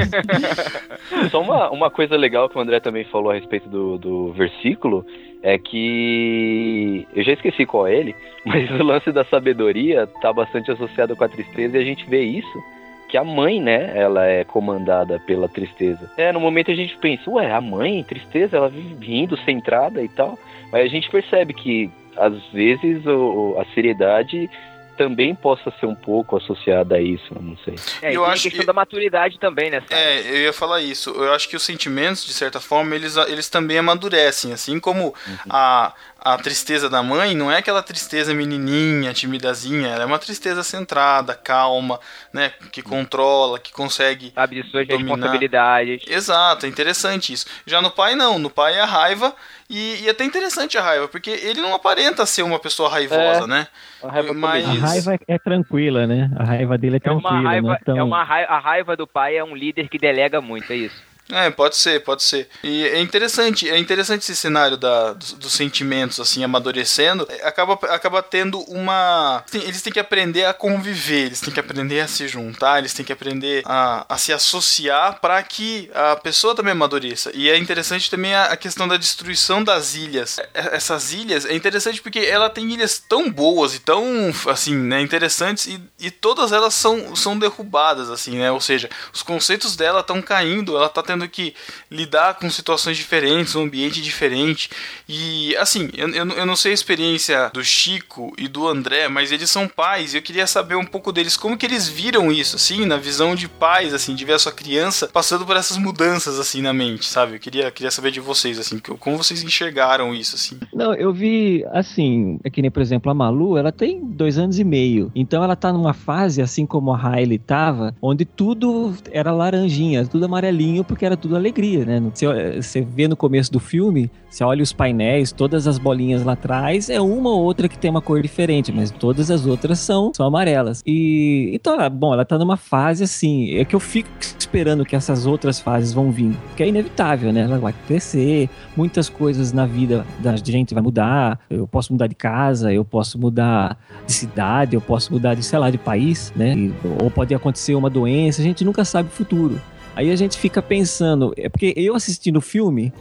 Só 1.30 1.42
uma, 1.42 1.70
uma 1.70 1.92
coisa 1.92 2.16
legal 2.18 2.50
que 2.50 2.58
o 2.58 2.62
André 2.62 2.80
também 2.80 3.04
falou 3.06 3.30
a 3.32 3.36
respeito 3.36 3.70
do, 3.70 4.00
do 4.00 4.32
versículo 4.34 5.06
é 5.44 5.58
que 5.60 7.06
eu 7.14 7.24
já 7.24 7.34
esqueci 7.34 7.66
qual 7.66 7.86
é 7.86 7.96
ele, 7.96 8.16
mas 8.46 8.72
o 8.72 8.84
lance 8.84 9.12
da 9.12 9.24
sabedoria 9.26 10.08
tá 10.22 10.32
bastante 10.34 10.72
associado 10.72 11.16
com 11.16 11.24
a 11.24 11.30
tristeza 11.30 11.78
e 11.78 11.82
a 11.82 11.84
gente 11.84 12.10
vê 12.10 12.24
isso 12.24 12.64
que 13.14 13.18
a 13.20 13.24
mãe, 13.24 13.62
né, 13.62 13.92
ela 13.96 14.26
é 14.26 14.44
comandada 14.44 15.20
pela 15.20 15.48
tristeza. 15.48 16.10
É, 16.18 16.32
no 16.32 16.40
momento 16.40 16.72
a 16.72 16.74
gente 16.76 16.98
pensa, 16.98 17.30
ué, 17.30 17.52
a 17.52 17.62
mãe, 17.62 18.02
tristeza, 18.04 18.58
ela 18.58 18.70
vive 18.70 19.06
rindo, 19.06 19.38
centrada 19.46 20.02
e 20.02 20.10
tal, 20.10 20.40
mas 20.72 20.84
a 20.84 20.88
gente 20.88 21.08
percebe 21.12 21.54
que 21.54 21.92
às 22.18 22.34
vezes 22.52 23.06
o, 23.06 23.56
a 23.60 23.66
seriedade 23.76 24.50
também 24.98 25.34
possa 25.36 25.72
ser 25.80 25.86
um 25.88 25.94
pouco 25.96 26.38
associada 26.38 26.96
a 26.96 27.02
isso, 27.02 27.36
não 27.40 27.56
sei. 27.58 27.76
É, 28.02 28.12
e 28.12 28.16
Eu 28.16 28.24
tem 28.24 28.32
acho 28.32 28.42
a 28.48 28.50
questão 28.50 28.60
que- 28.62 28.66
da 28.68 28.74
maturidade 28.74 29.40
também, 29.40 29.70
né? 29.70 29.82
É, 29.92 30.20
eu 30.22 30.38
ia 30.44 30.54
falar 30.54 30.82
isso. 30.82 31.10
Eu 31.12 31.34
acho 31.34 31.48
que 31.50 31.56
os 31.56 31.64
sentimentos, 31.64 32.26
de 32.26 32.34
certa 32.34 32.60
forma, 32.60 32.96
eles, 32.96 33.16
eles 33.18 33.50
também 33.50 33.78
amadurecem. 33.80 34.54
Assim 34.54 34.80
como 34.80 35.14
a, 35.50 35.94
a 36.24 36.38
tristeza 36.38 36.90
da 36.90 37.04
mãe 37.04 37.36
não 37.36 37.52
é 37.52 37.58
aquela 37.58 37.84
tristeza 37.84 38.34
menininha, 38.34 39.14
timidazinha. 39.14 39.90
Ela 39.90 40.04
é 40.04 40.06
uma 40.06 40.18
tristeza 40.20 40.64
centrada, 40.64 41.34
calma, 41.36 42.00
né? 42.32 42.52
Que 42.72 42.82
controla, 42.82 43.60
que 43.60 43.74
consegue. 43.74 44.32
Sabe 44.34 44.62
de 44.62 44.70
suas 44.72 44.88
dominar. 44.88 45.16
responsabilidades. 45.16 46.02
Exato, 46.08 46.66
é 46.66 46.70
interessante 46.70 47.34
isso. 47.34 47.46
Já 47.66 47.82
no 47.82 47.92
pai, 47.92 48.16
não. 48.16 48.40
No 48.40 48.50
pai 48.50 48.76
é 48.76 48.82
a 48.82 48.86
raiva. 48.86 49.36
E, 49.70 50.04
e 50.04 50.08
é 50.08 50.12
até 50.12 50.24
interessante 50.24 50.78
a 50.78 50.82
raiva, 50.82 51.08
porque 51.08 51.30
ele 51.32 51.60
não 51.62 51.74
aparenta 51.74 52.26
ser 52.26 52.44
uma 52.44 52.60
pessoa 52.60 52.90
raivosa, 52.90 53.44
É. 53.46 53.48
né? 53.48 53.68
A 54.04 54.12
raiva 54.12 54.34
Mas- 54.34 54.66
A 54.68 54.72
raiva 54.88 55.14
é, 55.16 55.20
é 55.36 55.40
tranquila, 55.40 56.06
né? 56.06 56.30
A 56.38 56.44
raiva 56.44 56.78
dele 56.78 56.98
é 57.04 57.08
É 57.08 57.12
uma 57.12 57.22
tranquila, 57.22 57.42
não 57.42 57.50
raiva, 57.50 57.74
é 57.74 57.84
tão... 57.86 57.98
é 57.98 58.04
uma 58.04 58.24
raiva, 58.24 58.52
a 58.52 58.60
raiva 58.60 58.96
do 58.96 59.08
pai 59.08 59.36
é 59.38 59.44
um 59.44 59.56
líder 59.56 59.88
que 59.90 59.98
delega 59.98 60.40
muito, 60.42 60.72
é 60.72 60.76
isso. 60.76 61.02
É, 61.32 61.50
pode 61.50 61.78
ser, 61.78 62.04
pode 62.04 62.22
ser. 62.22 62.50
E 62.64 62.86
é 62.86 63.00
interessante, 63.00 63.70
é 63.70 63.78
interessante 63.78 64.22
esse 64.22 64.36
cenário 64.36 64.76
da, 64.78 65.14
dos, 65.14 65.34
dos 65.34 65.54
sentimentos, 65.54 66.20
assim, 66.20 66.44
amadurecendo. 66.44 67.26
É, 67.30 67.44
Acaba, 67.48 67.74
acaba 67.94 68.22
tendo 68.22 68.60
uma. 68.70 69.44
eles 69.54 69.82
têm 69.82 69.94
que 69.94 70.00
aprender 70.00 70.46
a 70.46 70.54
conviver, 70.54 71.26
eles 71.28 71.40
têm 71.40 71.54
que 71.54 71.60
aprender 71.60 72.02
a 72.02 72.08
se 72.08 72.28
juntar, 72.28 72.80
eles 72.80 72.94
têm 72.94 73.06
que 73.06 73.14
aprender 73.14 73.64
a, 73.66 74.06
a 74.10 74.18
se 74.18 74.34
associar 74.34 75.20
para 75.22 75.42
que 75.44 75.90
a 75.94 76.16
pessoa 76.16 76.54
também 76.56 76.72
amadureça. 76.74 77.32
E 77.34 77.50
é 77.50 77.58
interessante 77.58 78.10
também 78.10 78.34
a, 78.34 78.46
a 78.46 78.58
questão 78.58 78.88
da 78.88 78.98
destruição 78.98 79.64
das 79.64 79.96
ilhas. 79.96 80.40
É- 80.54 80.76
Essas 80.76 81.14
ilhas 81.14 81.46
é 81.46 81.56
interessante 81.56 82.02
porque 82.02 82.20
ela 82.20 82.50
tem 82.50 82.70
ilhas 82.72 82.98
tão 83.00 83.32
boas 83.32 83.76
e 83.76 83.80
tão, 83.80 84.06
assim, 84.50 84.76
né, 84.76 85.02
interessantes 85.02 85.68
e, 85.68 85.82
e 86.00 86.12
todas 86.12 86.52
elas 86.52 86.74
são, 86.74 87.16
são 87.16 87.38
derrubadas, 87.38 88.10
assim, 88.10 88.38
né? 88.38 88.52
Ou 88.52 88.60
seja, 88.62 88.90
os 89.14 89.22
conceitos 89.24 89.76
dela 89.76 90.02
estão 90.02 90.22
caindo, 90.22 90.76
ela 90.76 90.90
tá 90.90 91.02
tendo 91.02 91.13
que 91.28 91.54
lidar 91.90 92.36
com 92.36 92.50
situações 92.50 92.98
diferentes, 92.98 93.56
um 93.56 93.64
ambiente 93.64 94.02
diferente. 94.02 94.70
E, 95.08 95.56
assim, 95.58 95.90
eu, 95.96 96.10
eu, 96.10 96.46
não 96.46 96.56
sei 96.56 96.72
a 96.72 96.74
experiência 96.74 97.50
do 97.54 97.64
Chico 97.64 98.34
e 98.38 98.48
do 98.48 98.68
André, 98.68 99.08
mas 99.08 99.32
eles 99.32 99.50
são 99.50 99.68
pais 99.68 100.14
e 100.14 100.18
eu 100.18 100.22
queria 100.22 100.48
saber 100.48 100.76
um 100.76 100.86
pouco 100.86 101.12
deles, 101.12 101.38
como 101.38 101.58
que 101.58 101.66
eles 101.66 101.88
viram 101.88 102.32
isso, 102.32 102.56
assim, 102.56 102.86
na 102.86 102.98
visão 102.98 103.36
de 103.36 103.48
pais, 103.48 103.94
assim, 103.94 104.16
de 104.16 104.26
ver 104.26 104.34
a 104.34 104.40
sua 104.40 104.52
criança 104.52 105.08
passando 105.08 105.46
por 105.46 105.56
essas 105.56 105.78
mudanças, 105.78 106.40
assim, 106.40 106.62
na 106.62 106.74
mente, 106.74 107.06
sabe? 107.06 107.36
Eu 107.36 107.40
queria, 107.40 107.72
queria 107.72 107.92
saber 107.92 108.12
de 108.12 108.20
vocês, 108.20 108.60
assim, 108.60 108.80
como 108.80 109.18
vocês 109.18 109.44
enxergaram 109.44 110.14
isso, 110.14 110.36
assim. 110.36 110.58
Não, 110.74 110.94
eu 110.94 111.14
vi, 111.14 111.66
assim, 111.72 112.40
é 112.44 112.50
que 112.50 112.62
nem, 112.62 112.72
por 112.72 112.82
exemplo, 112.82 113.12
a 113.12 113.14
Malu, 113.14 113.58
ela 113.58 113.72
tem 113.72 114.04
dois 114.04 114.38
anos 114.38 114.60
e 114.60 114.64
meio. 114.64 115.12
Então 115.16 115.44
ela 115.44 115.56
tá 115.56 115.72
numa 115.72 115.94
fase, 115.94 116.42
assim 116.42 116.66
como 116.66 116.94
a 116.94 116.98
Hailey 116.98 117.38
tava, 117.38 117.96
onde 118.02 118.26
tudo 118.26 118.94
era 119.12 119.32
laranjinha, 119.32 120.06
tudo 120.06 120.26
amarelinho, 120.26 120.84
porque 120.84 121.03
era 121.06 121.18
tudo 121.18 121.36
alegria, 121.36 121.86
né? 121.86 122.02
Você, 122.14 122.62
você 122.62 122.82
vê 122.82 123.08
no 123.08 123.16
começo 123.16 123.52
do 123.52 123.60
filme, 123.60 124.10
você 124.30 124.44
olha 124.44 124.62
os 124.64 124.74
painéis, 124.74 125.32
todas 125.32 125.68
as 125.68 125.78
bolinhas 125.78 126.24
lá 126.24 126.34
atrás, 126.34 126.90
é 126.90 127.00
uma 127.02 127.30
ou 127.30 127.42
outra 127.44 127.68
que 127.68 127.78
tem 127.78 127.90
uma 127.92 128.02
cor 128.02 128.22
diferente, 128.22 128.72
mas 128.72 128.92
todas 128.92 129.30
as 129.32 129.46
outras 129.46 129.80
são, 129.80 130.12
são 130.16 130.26
amarelas. 130.26 130.82
E, 130.86 131.52
então, 131.54 131.74
ela- 131.76 131.90
bom, 131.90 132.14
ela 132.14 132.26
tá 132.26 132.38
numa 132.38 132.58
fase 132.58 133.04
assim, 133.04 133.56
é 133.58 133.66
que 133.66 133.76
eu 133.76 133.80
fico 133.80 134.10
esperando 134.38 134.86
que 134.86 134.96
essas 134.96 135.26
outras 135.26 135.60
fases 135.60 135.94
vão 135.94 136.12
vir, 136.12 136.32
porque 136.48 136.64
é 136.64 136.68
inevitável, 136.68 137.32
né? 137.34 137.42
Ela 137.42 137.58
vai 137.58 137.74
crescer, 137.88 138.50
muitas 138.78 139.10
coisas 139.10 139.52
na 139.52 139.66
vida 139.66 140.06
da 140.20 140.36
gente 140.36 140.74
vai 140.74 140.84
mudar. 140.84 141.40
Eu 141.50 141.68
posso 141.68 141.92
mudar 141.92 142.08
de 142.08 142.16
casa, 142.16 142.72
eu 142.72 142.86
posso 142.86 143.18
mudar 143.20 143.78
de 144.06 144.14
cidade, 144.14 144.76
eu 144.76 144.82
posso 144.82 145.12
mudar 145.12 145.34
de, 145.36 145.44
sei 145.44 145.58
lá, 145.60 145.70
de 145.72 145.78
país, 145.78 146.32
né? 146.36 146.56
E- 146.56 146.74
ou 147.02 147.10
pode 147.10 147.34
acontecer 147.34 147.74
uma 147.76 147.90
doença, 147.90 148.42
a 148.42 148.44
gente 148.44 148.64
nunca 148.64 148.86
sabe 148.86 149.10
o 149.10 149.12
futuro. 149.12 149.60
Aí 149.96 150.10
a 150.10 150.16
gente 150.16 150.38
fica 150.38 150.62
pensando, 150.62 151.34
é 151.38 151.48
porque 151.50 151.74
eu 151.78 151.96
assistindo 151.96 152.38
o 152.38 152.42
filme, 152.42 152.92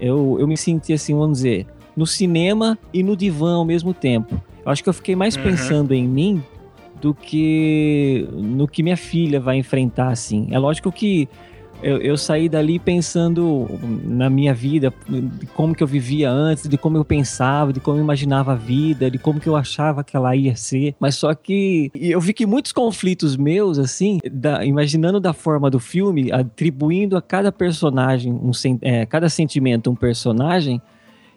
eu, 0.00 0.36
eu 0.40 0.48
me 0.48 0.56
senti 0.56 0.92
assim, 0.92 1.14
vamos 1.14 1.38
dizer, 1.38 1.66
no 1.96 2.06
cinema 2.06 2.78
e 2.92 3.02
no 3.02 3.16
divã 3.16 3.54
ao 3.54 3.64
mesmo 3.64 3.94
tempo. 3.94 4.40
Eu 4.64 4.72
acho 4.72 4.82
que 4.82 4.88
eu 4.88 4.92
fiquei 4.94 5.14
mais 5.14 5.36
Uhum. 5.36 5.42
pensando 5.42 5.94
em 5.94 6.06
mim 6.08 6.42
do 7.00 7.14
que 7.14 8.28
no 8.32 8.66
que 8.68 8.82
minha 8.82 8.96
filha 8.96 9.40
vai 9.40 9.56
enfrentar, 9.56 10.08
assim. 10.08 10.48
É 10.50 10.58
lógico 10.58 10.90
que 10.92 11.28
eu, 11.82 11.98
eu 11.98 12.16
saí 12.16 12.48
dali 12.48 12.78
pensando 12.78 13.66
na 14.04 14.28
minha 14.28 14.52
vida, 14.52 14.92
de 15.08 15.46
como 15.48 15.74
que 15.74 15.82
eu 15.82 15.86
vivia 15.86 16.30
antes, 16.30 16.68
de 16.68 16.76
como 16.76 16.96
eu 16.96 17.04
pensava, 17.04 17.72
de 17.72 17.80
como 17.80 17.98
eu 17.98 18.02
imaginava 18.02 18.52
a 18.52 18.56
vida, 18.56 19.10
de 19.10 19.18
como 19.18 19.40
que 19.40 19.48
eu 19.48 19.56
achava 19.56 20.04
que 20.04 20.16
ela 20.16 20.34
ia 20.36 20.54
ser. 20.56 20.94
Mas 21.00 21.14
só 21.14 21.34
que 21.34 21.90
eu 21.94 22.20
vi 22.20 22.32
que 22.32 22.46
muitos 22.46 22.72
conflitos 22.72 23.36
meus, 23.36 23.78
assim, 23.78 24.18
da- 24.30 24.64
imaginando 24.64 25.18
da 25.20 25.32
forma 25.32 25.70
do 25.70 25.78
filme, 25.78 26.30
atribuindo 26.32 27.16
a 27.16 27.22
cada 27.22 27.50
personagem, 27.50 28.32
um, 28.32 28.50
é, 28.82 29.06
cada 29.06 29.28
sentimento 29.28 29.90
um 29.90 29.94
personagem, 29.94 30.80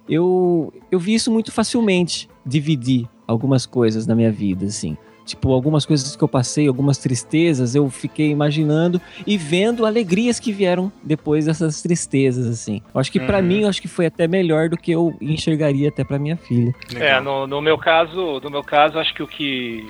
eu, 0.08 0.74
eu 0.92 1.00
vi 1.00 1.14
isso 1.14 1.32
muito 1.32 1.52
facilmente, 1.52 2.28
dividir 2.46 3.08
algumas 3.26 3.66
coisas 3.66 4.06
na 4.06 4.14
minha 4.16 4.32
vida, 4.32 4.66
assim. 4.66 4.98
Tipo, 5.26 5.54
algumas 5.54 5.86
coisas 5.86 6.16
que 6.16 6.24
eu 6.24 6.28
passei, 6.28 6.68
algumas 6.68 6.98
tristezas, 6.98 7.76
eu 7.76 7.90
fiquei 7.90 8.30
imaginando 8.30 9.02
e 9.26 9.38
vendo 9.38 9.86
alegrias 9.86 10.40
que 10.40 10.52
vieram 10.52 10.92
depois 11.04 11.46
dessas 11.46 11.82
tristezas, 11.82 12.46
assim. 12.48 12.82
Eu 12.94 13.00
acho 13.00 13.12
que 13.12 13.20
pra 13.20 13.38
Uhum. 13.40 13.44
mim, 13.46 13.62
eu 13.62 13.70
acho 13.70 13.82
que 13.82 13.88
foi 13.88 14.06
até 14.06 14.28
melhor 14.28 14.68
do 14.70 14.78
que 14.78 14.92
eu 14.92 15.16
enxergaria 15.22 15.90
até 15.90 16.04
pra 16.04 16.20
minha 16.20 16.36
filha. 16.36 16.74
É, 16.96 17.20
no, 17.22 17.48
no 17.48 17.62
meu 17.62 17.78
caso, 17.78 18.40
no 18.42 18.50
meu 18.50 18.64
caso, 18.64 19.00
acho 19.00 19.14
que 19.14 19.24
o 19.24 19.28
que 19.28 19.86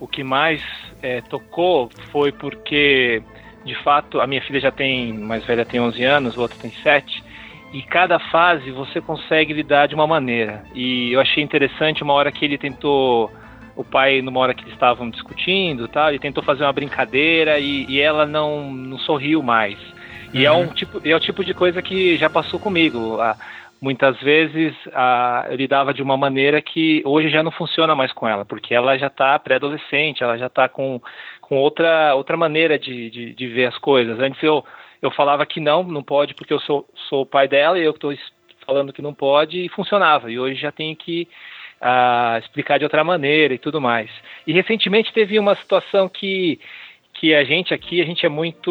o 0.00 0.06
que 0.06 0.22
mais 0.22 0.62
é, 1.02 1.20
tocou 1.22 1.90
foi 2.12 2.30
porque, 2.30 3.20
de 3.64 3.74
fato, 3.82 4.20
a 4.20 4.26
minha 4.28 4.40
filha 4.42 4.60
já 4.60 4.70
tem, 4.70 5.12
mais 5.12 5.44
velha 5.44 5.64
tem 5.64 5.80
11 5.80 6.02
anos, 6.04 6.36
o 6.36 6.40
outro 6.40 6.56
tem 6.58 6.72
7, 6.84 7.22
e 7.72 7.82
cada 7.82 8.18
fase 8.18 8.70
você 8.70 9.00
consegue 9.00 9.52
lidar 9.52 9.88
de 9.88 9.96
uma 9.96 10.06
maneira. 10.06 10.64
E 10.72 11.12
eu 11.12 11.20
achei 11.20 11.42
interessante 11.42 12.02
uma 12.02 12.12
hora 12.14 12.30
que 12.30 12.44
ele 12.44 12.56
tentou 12.56 13.28
o 13.78 13.84
pai, 13.84 14.20
numa 14.20 14.40
hora 14.40 14.52
que 14.52 14.62
eles 14.62 14.74
estavam 14.74 15.08
discutindo, 15.08 15.86
tal, 15.86 16.08
ele 16.08 16.18
tentou 16.18 16.42
fazer 16.42 16.64
uma 16.64 16.72
brincadeira 16.72 17.60
e, 17.60 17.86
e 17.88 18.00
ela 18.00 18.26
não, 18.26 18.72
não 18.72 18.98
sorriu 18.98 19.40
mais. 19.40 19.78
E 20.34 20.44
é 20.44 20.50
Uhum. 20.50 20.62
um 20.62 20.68
tipo, 20.70 21.00
é 21.04 21.14
o 21.14 21.20
tipo 21.20 21.44
de 21.44 21.54
coisa 21.54 21.80
que 21.80 22.18
já 22.18 22.28
passou 22.28 22.58
comigo. 22.58 23.20
A- 23.20 23.36
muitas 23.80 24.18
vezes 24.20 24.74
a, 24.92 25.46
eu 25.48 25.54
lidava 25.56 25.94
de 25.94 26.02
uma 26.02 26.16
maneira 26.16 26.60
que 26.60 27.00
hoje 27.04 27.28
já 27.30 27.40
não 27.40 27.52
funciona 27.52 27.94
mais 27.94 28.12
com 28.12 28.26
ela, 28.26 28.44
porque 28.44 28.74
ela 28.74 28.98
já 28.98 29.06
está 29.06 29.38
pré-adolescente, 29.38 30.24
ela 30.24 30.36
já 30.36 30.46
está 30.48 30.68
com, 30.68 31.00
com 31.40 31.56
outra, 31.56 32.16
outra 32.16 32.36
maneira 32.36 32.76
de, 32.76 33.08
de, 33.10 33.32
de 33.32 33.46
ver 33.46 33.66
as 33.66 33.78
coisas. 33.78 34.18
Antes 34.18 34.42
eu, 34.42 34.64
eu 35.00 35.12
falava 35.12 35.46
que 35.46 35.60
não, 35.60 35.84
não 35.84 36.02
pode 36.02 36.34
porque 36.34 36.52
eu 36.52 36.58
sou, 36.58 36.84
sou 37.08 37.22
o 37.22 37.26
pai 37.26 37.46
dela 37.46 37.78
e 37.78 37.84
eu 37.84 37.92
estou 37.92 38.12
falando 38.66 38.92
que 38.92 39.00
não 39.00 39.14
pode 39.14 39.64
e 39.64 39.68
funcionava. 39.68 40.28
E 40.32 40.36
hoje 40.36 40.60
já 40.60 40.72
tenho 40.72 40.96
que 40.96 41.28
ah, 41.80 42.38
explicar 42.40 42.78
de 42.78 42.84
outra 42.84 43.04
maneira 43.04 43.54
e 43.54 43.58
tudo 43.58 43.80
mais. 43.80 44.10
E 44.46 44.52
recentemente 44.52 45.12
teve 45.12 45.38
uma 45.38 45.54
situação 45.54 46.08
que 46.08 46.58
que 47.18 47.34
a 47.34 47.42
gente 47.42 47.74
aqui, 47.74 48.00
a 48.00 48.04
gente 48.04 48.24
é 48.24 48.28
muito 48.28 48.70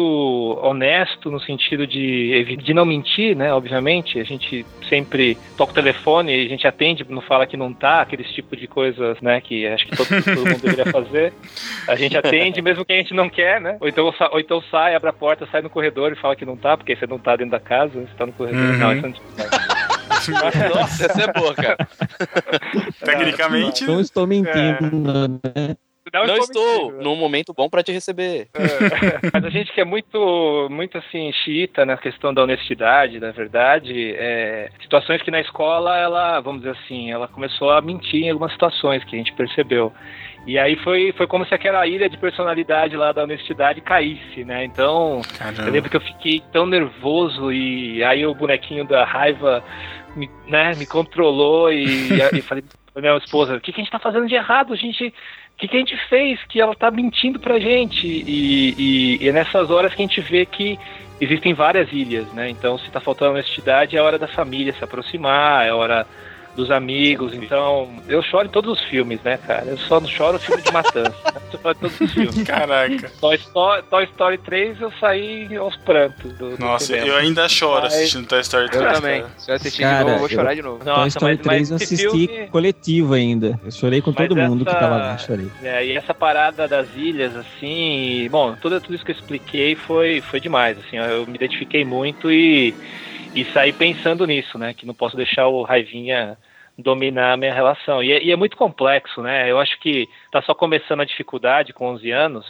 honesto 0.62 1.30
no 1.30 1.38
sentido 1.38 1.86
de, 1.86 2.56
de 2.56 2.72
não 2.72 2.86
mentir, 2.86 3.36
né? 3.36 3.52
Obviamente, 3.52 4.18
a 4.18 4.24
gente 4.24 4.64
sempre 4.88 5.36
toca 5.56 5.72
o 5.72 5.74
telefone 5.74 6.34
e 6.34 6.46
a 6.46 6.48
gente 6.48 6.66
atende, 6.66 7.04
não 7.08 7.20
fala 7.20 7.46
que 7.46 7.58
não 7.58 7.74
tá, 7.74 8.00
aqueles 8.00 8.32
tipo 8.32 8.56
de 8.56 8.66
coisas, 8.66 9.20
né? 9.20 9.40
Que 9.42 9.66
acho 9.66 9.86
que 9.86 9.94
todo, 9.94 10.08
todo 10.08 10.48
mundo 10.48 10.62
deveria 10.62 10.86
fazer. 10.90 11.32
A 11.86 11.94
gente 11.94 12.16
atende 12.16 12.62
mesmo 12.62 12.86
que 12.86 12.92
a 12.92 12.96
gente 12.96 13.12
não 13.12 13.28
quer, 13.28 13.60
né? 13.60 13.76
Ou 13.80 13.88
então, 13.88 14.14
ou 14.32 14.40
então 14.40 14.62
sai, 14.70 14.94
abre 14.94 15.10
a 15.10 15.12
porta, 15.12 15.46
sai 15.52 15.60
no 15.60 15.68
corredor 15.68 16.12
e 16.12 16.16
fala 16.16 16.34
que 16.34 16.46
não 16.46 16.56
tá, 16.56 16.74
porque 16.74 16.96
você 16.96 17.06
não 17.06 17.18
tá 17.18 17.36
dentro 17.36 17.52
da 17.52 17.60
casa, 17.60 18.00
você 18.00 18.14
tá 18.16 18.24
no 18.24 18.32
corredor. 18.32 18.60
Uhum. 18.60 18.78
Não, 18.78 18.92
isso 18.94 19.02
não 19.02 19.44
é 19.44 19.67
Nossa, 20.74 21.06
essa 21.06 21.22
é 21.22 21.32
boa, 21.32 21.54
cara. 21.54 21.76
Tecnicamente. 23.04 23.84
Não 23.84 24.00
estou 24.00 24.26
mentindo, 24.26 25.40
né? 25.44 25.76
Não 26.12 26.26
Não, 26.26 26.36
estou 26.38 26.88
estou 26.88 27.02
num 27.02 27.16
momento 27.16 27.52
bom 27.52 27.68
pra 27.68 27.82
te 27.82 27.92
receber. 27.92 28.48
Mas 29.32 29.44
a 29.44 29.50
gente 29.50 29.72
que 29.72 29.80
é 29.80 29.84
muito, 29.84 30.68
muito 30.70 30.96
assim, 30.98 31.30
xiita 31.32 31.84
na 31.84 31.96
questão 31.96 32.32
da 32.32 32.42
honestidade, 32.42 33.20
da 33.20 33.30
verdade, 33.30 34.14
é, 34.16 34.70
situações 34.80 35.22
que 35.22 35.30
na 35.30 35.40
escola 35.40 35.96
ela, 35.98 36.40
vamos 36.40 36.62
dizer 36.62 36.76
assim, 36.82 37.10
ela 37.12 37.28
começou 37.28 37.70
a 37.70 37.80
mentir 37.80 38.24
em 38.24 38.30
algumas 38.30 38.52
situações 38.52 39.04
que 39.04 39.14
a 39.14 39.18
gente 39.18 39.32
percebeu. 39.34 39.92
E 40.46 40.58
aí 40.58 40.76
foi, 40.76 41.12
foi 41.12 41.26
como 41.26 41.44
se 41.44 41.54
aquela 41.54 41.86
ilha 41.86 42.08
de 42.08 42.16
personalidade 42.16 42.96
lá 42.96 43.12
da 43.12 43.24
honestidade 43.24 43.82
caísse, 43.82 44.44
né? 44.44 44.64
Então, 44.64 45.20
Caramba. 45.36 45.62
eu 45.62 45.72
lembro 45.72 45.90
que 45.90 45.96
eu 45.96 46.00
fiquei 46.00 46.42
tão 46.50 46.64
nervoso 46.64 47.52
e 47.52 48.02
aí 48.02 48.24
o 48.24 48.34
bonequinho 48.34 48.86
da 48.86 49.04
raiva 49.04 49.62
me, 50.18 50.30
né, 50.46 50.74
me 50.74 50.84
controlou 50.86 51.72
e, 51.72 51.84
e 52.34 52.42
falei 52.42 52.64
pra 52.92 53.00
minha 53.00 53.16
esposa, 53.16 53.56
o 53.56 53.60
que, 53.60 53.72
que 53.72 53.80
a 53.80 53.84
gente 53.84 53.92
tá 53.92 53.98
fazendo 53.98 54.26
de 54.26 54.34
errado? 54.34 54.72
A 54.72 54.76
gente, 54.76 55.06
o 55.06 55.12
que, 55.58 55.68
que 55.68 55.76
a 55.76 55.78
gente 55.80 55.96
fez? 56.08 56.38
Que 56.48 56.60
ela 56.60 56.74
tá 56.74 56.90
mentindo 56.90 57.38
pra 57.38 57.58
gente. 57.58 58.06
E, 58.06 58.74
e- 58.78 59.18
e 59.24 59.28
é 59.28 59.32
nessas 59.32 59.70
horas 59.70 59.94
que 59.94 60.02
a 60.02 60.06
gente 60.06 60.20
vê 60.20 60.44
que 60.44 60.78
existem 61.20 61.54
várias 61.54 61.92
ilhas, 61.92 62.26
né? 62.32 62.48
Então, 62.50 62.76
se 62.78 62.90
tá 62.90 63.00
faltando 63.00 63.32
honestidade, 63.32 63.96
é 63.96 64.02
hora 64.02 64.18
da 64.18 64.28
família 64.28 64.72
se 64.72 64.82
aproximar, 64.84 65.66
é 65.66 65.72
hora 65.72 66.06
dos 66.58 66.70
amigos. 66.72 67.32
Então, 67.32 67.88
eu 68.08 68.20
choro 68.20 68.46
em 68.46 68.50
todos 68.50 68.72
os 68.78 68.84
filmes, 68.88 69.22
né, 69.22 69.36
cara? 69.38 69.64
Eu 69.66 69.78
só 69.78 70.00
não 70.00 70.08
choro 70.08 70.38
filme 70.40 70.60
de 70.60 70.72
matança. 70.72 71.14
né? 71.24 71.40
Eu 71.52 71.58
choro 71.60 71.76
em 71.76 71.80
todos 71.80 72.00
os 72.00 72.12
filmes. 72.12 72.42
Caraca. 72.42 73.12
Toy 73.20 73.36
Story, 73.36 73.82
Toy 73.88 74.04
Story 74.04 74.38
3 74.38 74.80
eu 74.80 74.92
saí 74.98 75.56
aos 75.56 75.76
prantos 75.76 76.32
do, 76.36 76.56
do 76.56 76.58
Nossa, 76.58 76.86
cinema. 76.86 77.06
eu 77.06 77.16
ainda 77.16 77.48
choro 77.48 77.82
Mas- 77.84 77.94
assistindo 77.94 78.26
Toy 78.26 78.40
Story 78.40 78.68
3. 78.70 78.82
Eu 78.84 78.92
também. 78.92 79.20
cara. 79.22 79.32
Se 79.38 79.50
eu 79.50 79.54
assistir 79.54 79.76
de 79.78 79.82
Cara, 79.84 79.98
novo, 80.00 80.10
eu 80.14 80.18
vou 80.18 80.28
eu- 80.28 80.34
chorar 80.34 80.54
de 80.54 80.62
novo. 80.62 80.78
Toy 80.84 80.86
Nossa, 80.92 81.08
Story 81.08 81.36
mas- 81.36 81.46
mas 81.46 81.46
3 81.46 81.70
eu 81.70 81.76
assisti 81.76 82.26
filme- 82.26 82.46
coletivo 82.48 83.14
ainda. 83.14 83.60
Eu 83.64 83.70
chorei 83.70 84.00
com 84.02 84.10
Mas 84.10 84.28
todo 84.28 84.36
mundo 84.36 84.64
que 84.64 84.72
tava 84.72 84.96
lá, 84.96 85.16
chorei. 85.18 85.48
É, 85.62 85.86
e 85.86 85.96
essa 85.96 86.12
parada 86.12 86.66
das 86.66 86.88
ilhas, 86.96 87.36
assim, 87.36 88.22
e, 88.24 88.28
bom, 88.28 88.56
tudo, 88.60 88.80
tudo 88.80 88.94
isso 88.96 89.04
que 89.04 89.12
eu 89.12 89.16
expliquei 89.16 89.76
foi, 89.76 90.20
foi 90.20 90.40
demais, 90.40 90.76
assim, 90.78 90.96
eu 90.96 91.24
me 91.26 91.34
identifiquei 91.36 91.84
muito 91.84 92.30
e, 92.32 92.74
e 93.34 93.44
saí 93.52 93.72
pensando 93.72 94.26
nisso, 94.26 94.58
né, 94.58 94.74
que 94.74 94.84
não 94.86 94.94
posso 94.94 95.16
deixar 95.16 95.46
o 95.46 95.62
Raivinha 95.62 96.36
dominar 96.78 97.32
a 97.32 97.36
minha 97.36 97.52
relação. 97.52 98.02
E, 98.02 98.12
é- 98.12 98.22
e 98.22 98.30
é 98.30 98.36
muito 98.36 98.56
complexo, 98.56 99.20
né, 99.20 99.50
eu 99.50 99.58
acho 99.58 99.78
que 99.80 100.08
tá 100.30 100.40
só 100.40 100.54
começando 100.54 101.00
a 101.00 101.04
dificuldade 101.04 101.72
com 101.72 101.88
11 101.88 102.10
anos, 102.10 102.46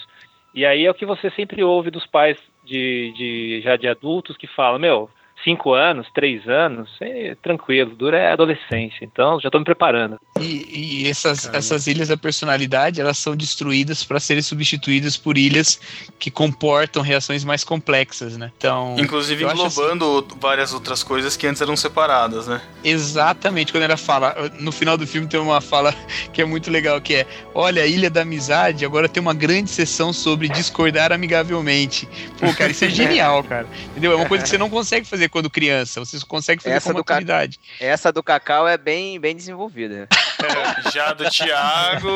e 0.55 0.67
aí 0.67 0.85
é 0.85 0.91
o 0.91 0.95
que 0.95 1.07
você 1.07 1.31
sempre 1.31 1.63
ouve 1.65 1.91
dos 1.91 2.07
pais 2.07 2.39
de, 2.65 3.13
de 3.17 3.61
já 3.63 3.77
de 3.77 3.89
adultos 3.89 4.37
que 4.37 4.47
falam, 4.47 4.79
meu, 4.79 5.11
cinco 5.45 5.73
anos, 5.73 6.07
três 6.15 6.47
anos, 6.49 6.89
é 7.01 7.35
tranquilo, 7.43 7.95
dura 7.95 8.19
é 8.19 8.33
adolescência, 8.33 8.99
então 9.05 9.41
já 9.41 9.51
tô 9.51 9.59
me 9.59 9.65
preparando. 9.65 10.19
E, 10.41 11.03
e 11.05 11.09
essas, 11.09 11.53
essas 11.53 11.87
ilhas 11.87 12.09
da 12.09 12.17
personalidade, 12.17 13.01
elas 13.01 13.19
são 13.19 13.37
destruídas 13.37 14.05
para 14.05 14.21
serem 14.21 14.43
substituídas 14.43 15.17
por 15.17 15.37
ilhas 15.39 15.81
que 16.19 16.31
comportam 16.31 17.03
reações 17.03 17.45
mais 17.45 17.65
complexas, 17.65 18.37
né? 18.37 18.53
Então, 18.59 18.97
Inclusive 18.99 19.45
assim- 19.45 19.55
englobando 19.55 20.27
várias 20.41 20.73
outras 20.73 21.03
coisas 21.03 21.37
que 21.37 21.47
antes 21.47 21.61
eram 21.63 21.77
separadas, 21.77 22.47
né? 22.47 22.61
Exatamente, 22.85 23.73
quando 23.73 23.85
ela 23.85 23.97
fala, 23.97 24.35
no 24.59 24.71
final 24.73 24.97
do 24.97 25.07
filme 25.07 25.27
tem 25.27 25.39
uma 25.41 25.61
fala 25.61 25.95
que 26.33 26.43
é 26.43 26.45
muito 26.45 26.71
legal, 26.71 27.01
que 27.01 27.15
é, 27.15 27.27
olha, 27.55 27.83
a 27.83 27.87
Ilha 27.87 28.11
da 28.11 28.23
Amizade 28.23 28.85
agora 28.85 29.09
tem 29.09 29.21
uma 29.21 29.35
grande 29.35 29.71
sessão 29.71 30.13
sobre 30.13 30.49
discordar 30.49 31.13
amigavelmente. 31.13 32.09
Pô, 32.39 32.53
cara, 32.55 32.71
isso 32.71 32.85
é 32.85 32.89
genial, 32.91 33.43
cara. 33.45 33.67
Entendeu? 33.91 34.13
É 34.13 34.17
uma 34.17 34.27
coisa 34.27 34.43
que 34.45 34.51
você 34.51 34.59
não 34.59 34.71
consegue 34.71 35.07
fazer 35.07 35.28
quando 35.29 35.51
criança, 35.51 36.01
você 36.01 36.19
só 36.19 36.27
consegue 36.27 36.63
fazer 36.63 36.77
Essa 36.77 36.93
com 36.93 37.03
ca- 37.03 37.15
maturidade. 37.15 37.59
Essa 37.81 38.13
do 38.13 38.23
Cacau 38.23 38.67
é 38.69 38.77
bem, 38.79 39.19
bem 39.21 39.35
desenvolvida. 39.37 40.09
Já 40.93 41.13
do 41.13 41.29
Thiago. 41.31 42.09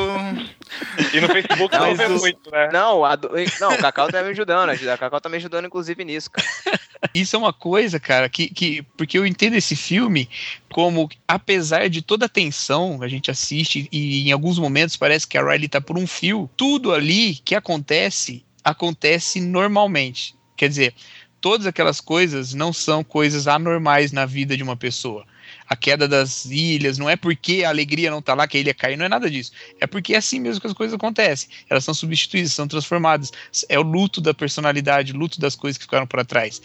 E 1.13 1.21
no 1.21 1.29
Facebook 1.29 1.77
Não, 1.77 1.95
não 1.95 2.09
do- 2.15 2.21
muito, 2.21 2.51
né? 2.51 2.69
Não, 2.73 3.05
a 3.05 3.17
do- 3.17 3.31
não, 3.61 3.73
o 3.75 3.79
Cacau 3.79 4.11
tá 4.11 4.23
me 4.23 4.31
ajudando. 4.31 4.71
A 4.71 4.99
Cacau 4.99 5.21
tá 5.21 5.29
me 5.29 5.37
ajudando, 5.37 5.67
inclusive, 5.67 6.05
nisso, 6.05 6.31
cara. 6.31 6.47
Isso 7.15 7.35
é 7.35 7.39
uma 7.39 7.53
coisa, 7.53 7.99
cara, 7.99 8.29
que, 8.29 8.49
que. 8.49 8.83
Porque 8.97 9.19
eu 9.19 9.27
entendo 9.27 9.55
esse 9.55 9.75
filme 9.75 10.29
como, 10.71 11.09
apesar 11.27 11.91
de 11.91 12.01
toda 12.01 12.27
a 12.27 12.29
tensão, 12.29 13.03
a 13.03 13.09
gente 13.09 13.29
assiste 13.31 13.89
e 13.91 14.29
em 14.29 14.33
alguns 14.33 14.57
momentos 14.59 14.97
parece 14.97 15.27
que 15.27 15.37
a 15.37 15.43
Riley 15.45 15.69
tá 15.69 15.81
por 15.81 15.99
um 15.99 16.07
fio, 16.07 16.49
tudo 16.57 16.95
ali 16.95 17.35
que 17.45 17.57
acontece, 17.57 18.45
acontece 18.63 19.41
normalmente. 19.41 20.35
Quer 20.57 20.69
dizer, 20.69 20.95
todas 21.43 21.67
aquelas 21.67 22.01
coisas 22.01 22.55
não 22.55 22.73
são 22.73 23.03
coisas 23.03 23.47
anormais 23.49 24.13
na 24.13 24.25
vida 24.25 24.57
de 24.57 24.63
uma 24.63 24.77
pessoa. 24.77 25.27
A 25.69 25.75
queda 25.75 26.07
das 26.07 26.45
ilhas, 26.47 26.99
não 26.99 27.11
é 27.11 27.17
porque 27.17 27.65
a 27.65 27.69
alegria 27.69 28.11
não 28.11 28.23
tá 28.23 28.33
lá 28.33 28.47
que 28.47 28.57
a 28.57 28.61
ilha 28.61 28.73
cai, 28.73 28.97
não 28.97 29.05
é 29.05 29.09
nada 29.09 29.29
disso. 29.29 29.53
É 29.81 29.87
porque 29.87 30.15
é 30.15 30.19
assim 30.19 30.39
mesmo 30.39 30.61
que 30.61 30.67
as 30.67 30.73
coisas 30.73 30.95
acontecem. 30.95 31.49
Elas 31.69 31.85
são 31.85 31.93
substituídas, 31.93 32.53
são 32.53 32.69
transformadas. 32.69 33.33
É 33.69 33.79
o 33.79 33.83
luto 33.83 34.21
da 34.21 34.33
personalidade, 34.33 35.13
o 35.13 35.17
luto 35.17 35.41
das 35.41 35.57
coisas 35.57 35.77
que 35.77 35.85
ficaram 35.85 36.07
para 36.07 36.25
trás. 36.25 36.63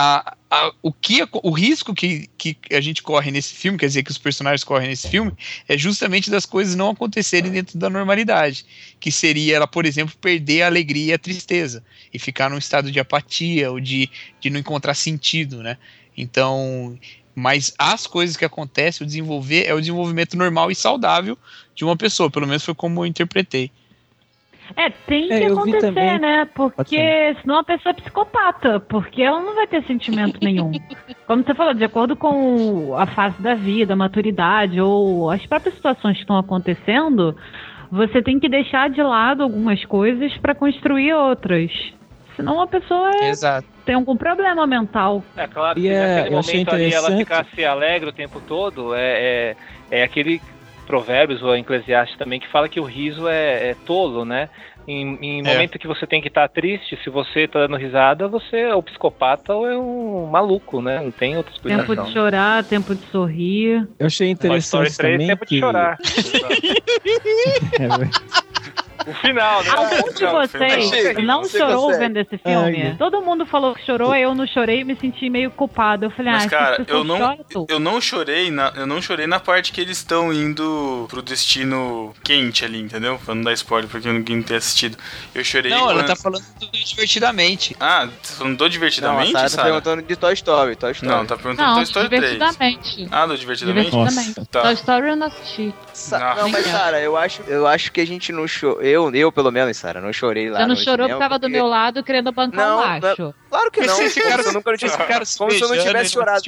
A, 0.00 0.36
a- 0.48 0.72
o, 0.80 0.92
que, 0.92 1.26
o 1.42 1.50
risco 1.50 1.92
que, 1.92 2.28
que 2.38 2.56
a 2.70 2.80
gente 2.80 3.02
corre 3.02 3.32
nesse 3.32 3.52
filme, 3.52 3.76
quer 3.76 3.86
dizer, 3.86 4.04
que 4.04 4.12
os 4.12 4.18
personagens 4.18 4.62
correm 4.62 4.86
nesse 4.86 5.08
filme, 5.08 5.32
é 5.68 5.76
justamente 5.76 6.30
das 6.30 6.46
coisas 6.46 6.76
não 6.76 6.90
acontecerem 6.90 7.50
dentro 7.50 7.76
da 7.76 7.90
normalidade. 7.90 8.64
Que 9.00 9.10
seria 9.10 9.56
ela, 9.56 9.66
por 9.66 9.84
exemplo, 9.84 10.14
perder 10.20 10.62
a 10.62 10.66
alegria 10.66 11.06
e 11.06 11.12
a 11.14 11.18
tristeza. 11.18 11.82
E 12.14 12.18
ficar 12.18 12.48
num 12.48 12.58
estado 12.58 12.92
de 12.92 13.00
apatia 13.00 13.72
ou 13.72 13.80
de, 13.80 14.08
de 14.40 14.50
não 14.50 14.60
encontrar 14.60 14.94
sentido, 14.94 15.64
né? 15.64 15.76
Então, 16.16 16.96
mas 17.34 17.74
as 17.76 18.06
coisas 18.06 18.36
que 18.36 18.44
acontecem, 18.44 19.04
o 19.04 19.06
desenvolver, 19.06 19.64
é 19.66 19.74
o 19.74 19.80
desenvolvimento 19.80 20.36
normal 20.36 20.70
e 20.70 20.76
saudável 20.76 21.36
de 21.74 21.84
uma 21.84 21.96
pessoa. 21.96 22.30
Pelo 22.30 22.46
menos 22.46 22.64
foi 22.64 22.74
como 22.74 23.00
eu 23.02 23.06
interpretei. 23.06 23.72
É, 24.76 24.90
tem 24.90 25.30
É, 25.32 25.40
que 25.40 25.46
acontecer, 25.46 26.18
né? 26.20 26.46
Porque 26.54 27.34
senão 27.40 27.58
a 27.58 27.64
pessoa 27.64 27.90
é 27.90 28.00
psicopata, 28.00 28.78
porque 28.80 29.22
ela 29.22 29.40
não 29.40 29.54
vai 29.54 29.66
ter 29.66 29.82
sentimento 29.84 30.38
nenhum. 30.42 30.72
Como 31.26 31.42
você 31.42 31.54
falou, 31.54 31.74
de 31.74 31.84
acordo 31.84 32.14
com 32.16 32.94
a 32.96 33.06
fase 33.06 33.40
da 33.42 33.54
vida, 33.54 33.94
a 33.94 33.96
maturidade 33.96 34.80
ou 34.80 35.30
as 35.30 35.44
próprias 35.46 35.74
situações 35.74 36.16
que 36.16 36.22
estão 36.22 36.36
acontecendo, 36.36 37.36
você 37.90 38.20
tem 38.22 38.38
que 38.38 38.48
deixar 38.48 38.90
de 38.90 39.02
lado 39.02 39.42
algumas 39.42 39.82
coisas 39.84 40.36
para 40.38 40.54
construir 40.54 41.12
outras. 41.14 41.70
Senão 42.36 42.60
a 42.60 42.66
pessoa 42.66 43.10
é- 43.16 43.30
Exato. 43.30 43.66
tem 43.84 43.94
algum 43.96 44.16
problema 44.16 44.66
mental. 44.66 45.24
É 45.36 45.46
claro, 45.48 45.78
E 45.78 45.82
se 45.82 45.88
é- 45.88 46.16
naquele 46.16 46.34
momento 46.36 46.74
ali 46.74 46.92
ela 46.94 47.10
interessante- 47.10 47.18
ficasse 47.18 47.64
alegre 47.64 48.10
o 48.10 48.12
tempo 48.12 48.40
todo, 48.46 48.94
é, 48.94 49.00
é, 49.00 49.56
é 49.90 50.02
aquele 50.04 50.40
provérbios 50.88 51.42
ou 51.42 51.54
Eclesiastes 51.54 52.18
também 52.18 52.40
que 52.40 52.48
fala 52.48 52.68
que 52.68 52.80
o 52.80 52.84
riso 52.84 53.28
é, 53.28 53.70
é 53.70 53.76
tolo, 53.86 54.24
né? 54.24 54.48
Em, 54.90 55.18
em 55.20 55.40
É. 55.40 55.42
momento 55.52 55.78
que 55.78 55.86
você 55.86 56.06
tem 56.06 56.20
que 56.22 56.28
estar 56.28 56.48
triste, 56.48 56.98
se 57.04 57.10
você 57.10 57.46
tá 57.46 57.60
dando 57.60 57.76
risada, 57.76 58.26
você 58.26 58.56
é 58.60 58.74
um 58.74 58.80
psicopata 58.82 59.52
ou 59.54 59.68
é 59.68 59.76
um 59.76 60.24
maluco, 60.26 60.80
né? 60.80 60.98
Não 61.00 61.10
tem 61.10 61.36
outra 61.36 61.52
Tempo 61.52 61.68
explicação. 61.82 62.04
de 62.06 62.12
chorar, 62.12 62.64
tempo 62.64 62.94
de 62.94 63.04
sorrir. 63.12 63.86
Eu 63.98 64.06
achei 64.06 64.30
interessante 64.30 64.96
3, 64.96 64.96
também 64.96 65.26
tempo 65.28 65.44
que... 65.44 65.54
de 65.56 65.60
chorar. 65.60 65.98
o 69.06 69.14
final, 69.14 69.62
né? 69.62 69.70
Algum 69.70 70.12
de 70.12 70.26
vocês 70.26 71.16
não 71.24 71.44
chorou 71.44 71.86
consegue. 71.86 71.98
vendo 72.04 72.16
esse 72.18 72.38
filme? 72.38 72.82
Ai, 72.82 72.96
Todo 72.98 73.20
mundo 73.22 73.46
falou 73.46 73.74
que 73.74 73.84
chorou, 73.84 74.14
eu 74.14 74.34
não 74.34 74.46
chorei 74.46 74.80
e 74.80 74.84
me 74.84 74.96
senti 74.96 75.28
meio 75.30 75.50
culpada. 75.50 76.06
Eu 76.06 76.10
falei, 76.10 76.32
Mas, 76.32 76.46
ah, 76.46 76.48
cara, 76.48 76.84
eu 76.86 77.04
não, 77.04 77.16
choram, 77.18 77.66
eu 77.68 77.78
não 77.78 78.00
chorei 78.00 78.50
na, 78.50 78.72
eu 78.76 78.86
não 78.86 79.00
chorei 79.00 79.26
na 79.26 79.38
parte 79.40 79.72
que 79.72 79.80
eles 79.80 79.98
estão 79.98 80.32
indo 80.32 81.06
pro 81.08 81.22
destino 81.22 82.14
quente 82.22 82.64
ali, 82.64 82.80
entendeu? 82.80 83.18
Pra 83.24 83.34
não 83.34 83.42
dar 83.42 83.52
spoiler 83.54 83.88
pra 83.88 84.00
quem 84.00 84.12
não 84.12 84.42
tem 84.42 84.56
assistido. 84.56 84.96
Eu 85.34 85.44
chorei 85.44 85.70
Não, 85.70 85.90
ela 85.90 85.94
quando- 86.02 86.06
tá 86.06 86.16
falando 86.16 86.44
do 86.60 86.66
divertidamente. 86.72 87.76
Ah, 87.80 88.06
tá 88.06 88.34
falando 88.36 88.56
do 88.56 88.68
divertidamente, 88.68 89.32
Não, 89.32 89.40
a 89.40 89.48
Sarah 89.48 89.56
tá 89.56 89.68
perguntando 89.70 90.02
de 90.02 90.16
Toy 90.16 90.32
Story, 90.34 90.76
Toy 90.76 90.92
Story. 90.92 91.12
Não, 91.12 91.26
tá 91.26 91.36
perguntando 91.36 91.68
Não, 91.68 91.74
Toy 91.76 91.84
Story 91.84 92.08
3. 92.08 92.32
divertidamente. 92.32 93.08
Ah, 93.10 93.26
do 93.26 93.36
divertidamente? 93.38 93.90
Divertidamente. 93.90 94.44
Tá. 94.50 94.62
Toy 94.62 94.72
Story 94.74 95.08
eu 95.08 95.16
não 95.16 95.26
assisti. 95.26 95.74
Sa- 95.92 96.34
Não, 96.36 96.48
mas 96.48 96.66
cara, 96.66 97.00
eu 97.00 97.16
acho, 97.16 97.42
eu 97.48 97.66
acho 97.66 97.90
que 97.92 98.00
a 98.00 98.06
gente 98.06 98.32
não 98.32 98.46
chorou. 98.46 98.80
Eu, 98.88 99.14
eu 99.14 99.30
pelo 99.32 99.50
menos, 99.50 99.76
Sara, 99.76 100.00
não 100.00 100.12
chorei 100.12 100.50
lá. 100.50 100.58
Você 100.58 100.62
não 100.62 100.68
no 100.74 100.76
chorou 100.76 101.08
porque 101.08 101.18
tava 101.18 101.38
do 101.38 101.48
meu 101.48 101.66
lado 101.66 102.02
querendo 102.02 102.32
bancar 102.32 102.66
Não, 102.66 102.76
não, 102.80 103.00
macho. 103.00 103.34
Claro 103.48 103.70
que 103.70 103.80
não. 103.86 104.02
Esse 104.02 104.20
como 104.20 104.30
cara- 104.30 104.42
se 104.42 104.48
eu 104.48 104.52
nunca 104.54 104.76
tivesse, 104.76 104.96
esse 104.98 105.06
cara 105.08 105.24
se 105.24 105.38
como 105.38 105.50
se 105.50 105.60
eu 105.62 105.68
não 105.68 105.76
tivesse 105.78 106.16
não 106.16 106.22
chorado. 106.22 106.42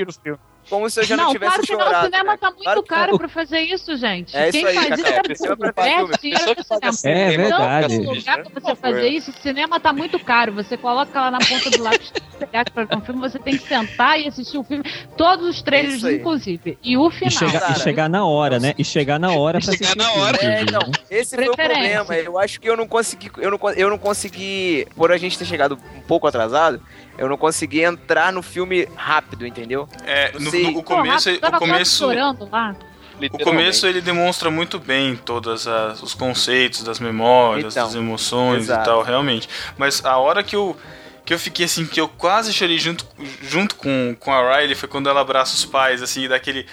Como 0.70 0.88
se 0.88 1.00
eu 1.00 1.04
já 1.04 1.16
não, 1.16 1.24
Não, 1.24 1.32
tivesse 1.32 1.52
claro 1.52 1.66
que 1.66 1.72
não, 1.72 1.80
chorado. 1.84 2.06
o 2.06 2.10
cinema 2.10 2.38
tá 2.38 2.46
muito 2.50 2.62
Claro 2.62 2.82
caro 2.84 3.10
não. 3.12 3.18
pra 3.18 3.28
fazer 3.28 3.60
isso, 3.60 3.96
gente. 3.96 4.36
É 4.36 4.50
Quem 4.52 4.60
isso 4.60 4.68
aí, 4.68 4.74
faz 4.88 5.02
Cacau, 5.02 5.22
isso 5.30 5.46
é 5.52 5.56
pra 5.56 5.68
É 5.86 5.90
dinheiro 5.94 6.06
pro 6.54 6.64
cinema. 6.64 6.80
É 6.82 6.92
cinema, 6.92 7.42
verdade. 7.42 7.98
Não, 7.98 8.12
lugar 8.14 8.42
pra 8.44 8.60
você 8.60 8.74
fazer 8.76 9.08
isso, 9.08 9.30
o 9.32 9.34
cinema 9.42 9.80
tá 9.80 9.92
muito 9.92 10.18
caro. 10.20 10.52
Você 10.54 10.76
coloca 10.76 11.20
lá 11.20 11.30
na 11.30 11.38
ponta 11.38 11.68
do 11.70 11.82
lápis 11.82 12.12
pegar 12.38 12.64
pra 12.70 12.84
ver 12.84 12.96
um 12.96 13.00
filme, 13.00 13.20
você 13.20 13.38
tem 13.38 13.56
que 13.58 13.66
sentar 13.68 14.18
e 14.20 14.28
assistir 14.28 14.56
o 14.58 14.64
filme, 14.64 14.84
todos 15.16 15.46
os 15.48 15.60
trailers, 15.60 16.04
inclusive. 16.04 16.78
E 16.82 16.96
o 16.96 17.08
E 17.08 17.10
final. 17.10 17.30
chegar, 17.32 17.56
e 17.56 17.60
cara. 17.60 17.74
chegar 17.80 18.08
na 18.08 18.24
hora, 18.24 18.58
né? 18.60 18.72
E 18.78 18.84
chegar 18.84 19.18
na 19.18 19.32
hora 19.32 19.60
pra 19.60 19.72
chegar 19.72 19.90
assistir 19.92 19.98
na 19.98 20.12
hora. 20.12 20.38
É, 20.40 20.62
então, 20.62 20.80
né? 20.86 20.92
esse 21.10 21.34
foi 21.36 21.48
o 21.48 21.56
problema. 21.56 22.14
Eu 22.14 22.38
acho 22.38 22.60
que 22.60 22.68
eu 22.70 22.76
não 22.76 22.86
consegui, 22.86 23.30
eu 23.38 23.50
não, 23.50 23.58
eu 23.76 23.90
não 23.90 23.98
consegui, 23.98 24.86
por 24.96 25.10
a 25.10 25.18
gente 25.18 25.36
ter 25.36 25.44
chegado 25.44 25.78
um 25.96 26.00
pouco 26.02 26.26
atrasado, 26.28 26.80
eu 27.20 27.28
não 27.28 27.36
consegui 27.36 27.82
entrar 27.82 28.32
no 28.32 28.42
filme 28.42 28.88
rápido, 28.96 29.46
entendeu? 29.46 29.88
É, 30.04 30.32
Não 30.32 30.40
no, 30.40 30.50
sei. 30.50 30.62
no- 30.72 30.78
o 30.78 30.82
começo, 30.82 31.28
Porra, 31.28 31.40
tava 31.40 31.56
o 31.56 31.58
começo, 31.60 31.98
chorando 31.98 32.48
lá. 32.50 32.74
o 33.30 33.38
começo 33.38 33.86
ele 33.86 34.00
demonstra 34.00 34.50
muito 34.50 34.78
bem 34.78 35.14
todos 35.14 35.66
os 36.02 36.14
conceitos 36.14 36.82
das 36.82 36.98
memórias, 36.98 37.74
Então, 37.74 37.86
das 37.86 37.94
emoções 37.94 38.62
exato. 38.64 38.82
e 38.82 38.84
tal, 38.86 39.02
realmente. 39.02 39.48
Mas 39.76 40.04
a 40.04 40.16
hora 40.16 40.42
que 40.42 40.56
eu 40.56 40.76
que 41.22 41.34
eu 41.34 41.38
fiquei 41.38 41.66
assim, 41.66 41.86
que 41.86 42.00
eu 42.00 42.08
quase 42.08 42.52
chorei 42.52 42.76
junto, 42.78 43.06
junto 43.42 43.76
com, 43.76 44.16
com 44.18 44.32
a 44.32 44.56
Riley 44.56 44.74
foi 44.74 44.88
quando 44.88 45.08
ela 45.08 45.20
abraça 45.20 45.54
os 45.54 45.64
pais, 45.64 46.02
assim, 46.02 46.24
e 46.24 46.28
dá 46.28 46.34
aquele. 46.34 46.66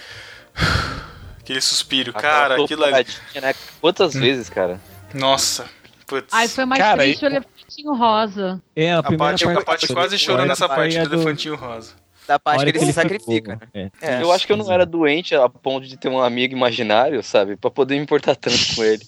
aquele 1.42 1.62
suspiro. 1.62 2.14
Cara, 2.14 2.54
Aquela 2.56 2.64
aquilo 2.66 2.84
ali. 2.86 3.06
né? 3.42 3.54
Quantas 3.80 4.16
Hum. 4.16 4.22
vezes, 4.22 4.50
cara? 4.50 4.80
Nossa. 5.14 5.66
Putz. 6.08 6.34
Aí 6.34 6.48
foi 6.48 6.66
mais 6.66 6.82
Cara, 6.82 7.04
triste 7.04 7.26
o 7.26 7.30
elefantinho 7.78 7.94
rosa. 7.96 8.62
É, 8.76 8.92
a 8.92 9.00
a 9.00 9.04
primeira 9.04 9.26
parte, 9.38 9.46
a 9.48 9.62
parte 9.64 9.88
quase 9.94 10.18
chorou 10.18 10.40
Foi 10.40 10.48
nessa 10.48 10.68
parte 10.68 10.98
do 11.00 11.10
do- 11.10 11.16
elefantinho 11.16 11.56
rosa. 11.56 11.94
Da 12.28 12.38
parte 12.38 12.60
hora 12.60 12.72
que 12.72 12.78
ele 12.78 12.86
se 12.88 12.94
sacrifica. 12.94 13.58
É. 13.74 13.90
É. 14.02 14.22
eu 14.22 14.32
acho 14.34 14.46
que 14.46 14.52
eu 14.52 14.58
não 14.58 14.70
era 14.70 14.86
doente 14.86 15.34
a 15.34 15.48
ponto 15.48 15.88
de 15.88 15.96
ter 15.96 16.10
um 16.10 16.22
amigo 16.22 16.54
imaginário, 16.54 17.24
sabe? 17.24 17.56
Pra 17.56 17.72
poder 17.72 17.96
me 17.96 18.02
importar 18.04 18.36
tanto 18.36 18.76
com 18.76 18.84
ele. 18.84 19.04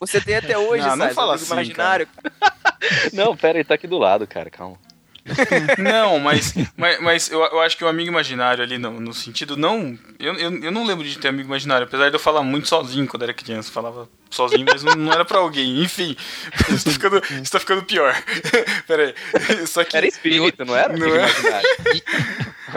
Você 0.00 0.20
tem 0.20 0.34
até 0.36 0.58
hoje, 0.58 0.82
Não, 0.84 0.96
não 0.96 1.04
sabe? 1.04 1.14
fala 1.14 1.32
amigo 1.34 1.44
assim, 1.44 1.52
imaginário. 1.52 2.08
Não, 3.12 3.36
pera 3.36 3.58
aí, 3.58 3.64
tá 3.64 3.74
aqui 3.74 3.86
do 3.86 3.98
lado, 3.98 4.26
cara, 4.26 4.50
calma. 4.50 4.76
Não, 5.78 6.18
mas, 6.18 6.54
mas, 6.76 7.00
mas 7.00 7.30
eu, 7.30 7.40
eu 7.42 7.60
acho 7.60 7.76
que 7.76 7.84
o 7.84 7.88
amigo 7.88 8.08
imaginário 8.10 8.62
ali, 8.62 8.78
no, 8.78 9.00
no 9.00 9.12
sentido, 9.14 9.56
não. 9.56 9.98
Eu, 10.18 10.34
eu, 10.34 10.62
eu 10.64 10.70
não 10.72 10.84
lembro 10.86 11.04
de 11.06 11.18
ter 11.18 11.28
amigo 11.28 11.48
imaginário, 11.48 11.86
apesar 11.86 12.08
de 12.08 12.16
eu 12.16 12.20
falar 12.20 12.42
muito 12.42 12.68
sozinho 12.68 13.06
quando 13.06 13.22
era 13.22 13.34
criança. 13.34 13.70
Falava 13.72 14.08
sozinho, 14.30 14.64
mas 14.68 14.82
não, 14.82 14.94
não 14.94 15.12
era 15.12 15.24
pra 15.24 15.38
alguém. 15.38 15.82
Enfim, 15.82 16.16
isso 16.70 16.84
tá 16.84 16.90
ficando, 16.92 17.22
isso 17.42 17.52
tá 17.52 17.60
ficando 17.60 17.82
pior. 17.84 18.14
Pera 18.86 19.14
aí. 19.48 19.66
Só 19.66 19.84
que. 19.84 19.96
Era 19.96 20.06
espírito, 20.06 20.64
não 20.64 20.76
era? 20.76 20.96
Não 20.96 21.06
é? 21.16 21.26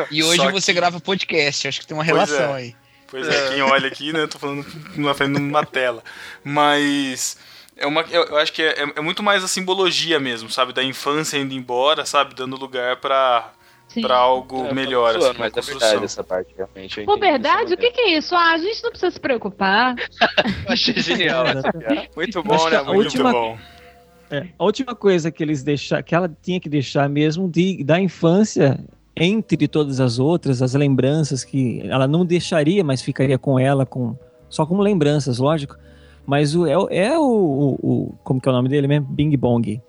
E 0.09 0.23
hoje 0.23 0.37
Só 0.37 0.51
você 0.51 0.71
que- 0.73 0.79
grava 0.79 0.99
podcast, 0.99 1.67
acho 1.67 1.79
que 1.81 1.87
tem 1.87 1.95
uma 1.97 2.05
Pois 2.05 2.29
relação 2.29 2.55
é. 2.55 2.59
aí. 2.59 2.75
Pois 3.07 3.27
é, 3.27 3.49
quem 3.49 3.61
olha 3.61 3.87
aqui, 3.89 4.13
né? 4.13 4.21
Eu 4.21 4.27
tô 4.29 4.39
falando 4.39 4.65
na 4.95 5.13
frente 5.13 5.33
de 5.35 5.41
uma 5.41 5.65
tela. 5.65 6.01
Mas. 6.43 7.37
É 7.81 7.87
uma, 7.87 8.01
eu, 8.11 8.23
eu 8.25 8.37
acho 8.37 8.53
que 8.53 8.61
é, 8.61 8.91
é 8.95 9.01
muito 9.01 9.21
mais 9.23 9.43
a 9.43 9.47
simbologia 9.47 10.19
mesmo, 10.19 10.49
sabe? 10.49 10.71
Da 10.73 10.83
infância 10.83 11.37
indo 11.37 11.53
embora, 11.53 12.05
sabe? 12.05 12.35
Dando 12.35 12.55
lugar 12.55 12.97
pra, 12.97 13.51
Sim. 13.87 14.01
pra 14.01 14.15
algo 14.17 14.65
É, 14.67 14.73
melhor. 14.73 15.13
zoando, 15.13 15.27
assim, 15.29 15.39
mas 15.39 15.57
é 15.57 15.61
verdade 15.61 16.05
essa 16.05 16.23
parte, 16.23 16.53
realmente. 16.55 16.99
eu 16.99 17.05
Pô, 17.05 17.15
entendi 17.17 17.31
verdade? 17.31 17.61
dessa 17.63 17.73
O 17.73 17.77
que, 17.77 17.91
que 17.91 18.01
é 18.01 18.17
isso? 18.17 18.35
Ah, 18.35 18.51
a 18.53 18.57
gente 18.57 18.83
não 18.83 18.89
precisa 18.91 19.11
se 19.11 19.19
preocupar. 19.19 19.95
Eu 20.67 20.73
achei 20.73 20.93
genial. 21.01 21.45
Muito 22.15 22.43
bom, 22.43 22.69
né? 22.69 22.81
Muito 22.83 22.97
última- 23.05 23.31
bom. 23.31 23.57
É, 24.29 24.47
a 24.57 24.63
última 24.63 24.95
coisa 24.95 25.29
que 25.29 25.43
eles 25.43 25.61
deixaram, 25.61 26.03
que 26.03 26.15
ela 26.15 26.31
tinha 26.41 26.57
que 26.59 26.69
deixar 26.69 27.09
mesmo 27.09 27.49
de, 27.49 27.83
da 27.83 27.99
infância, 27.99 28.79
entre 29.13 29.67
todas 29.67 29.99
as 29.99 30.19
outras, 30.19 30.61
as 30.61 30.73
lembranças 30.73 31.43
que 31.43 31.81
ela 31.83 32.07
não 32.07 32.25
deixaria, 32.25 32.81
mas 32.81 33.01
ficaria 33.01 33.37
com 33.37 33.59
ela, 33.59 33.85
com 33.85 34.17
só 34.47 34.65
como 34.65 34.81
lembranças, 34.81 35.37
lógico. 35.39 35.75
Mas 36.25 36.55
o, 36.55 36.65
é, 36.65 36.77
o- 36.77 36.87
é 36.89 37.17
o, 37.19 37.23
o, 37.23 37.69
o- 37.81 38.13
Como 38.23 38.39
que 38.39 38.47
é 38.47 38.51
o 38.51 38.55
nome 38.55 38.69
dele 38.69 38.87
mesmo? 38.87 39.07
Bing 39.09 39.35
Bong. 39.37 39.81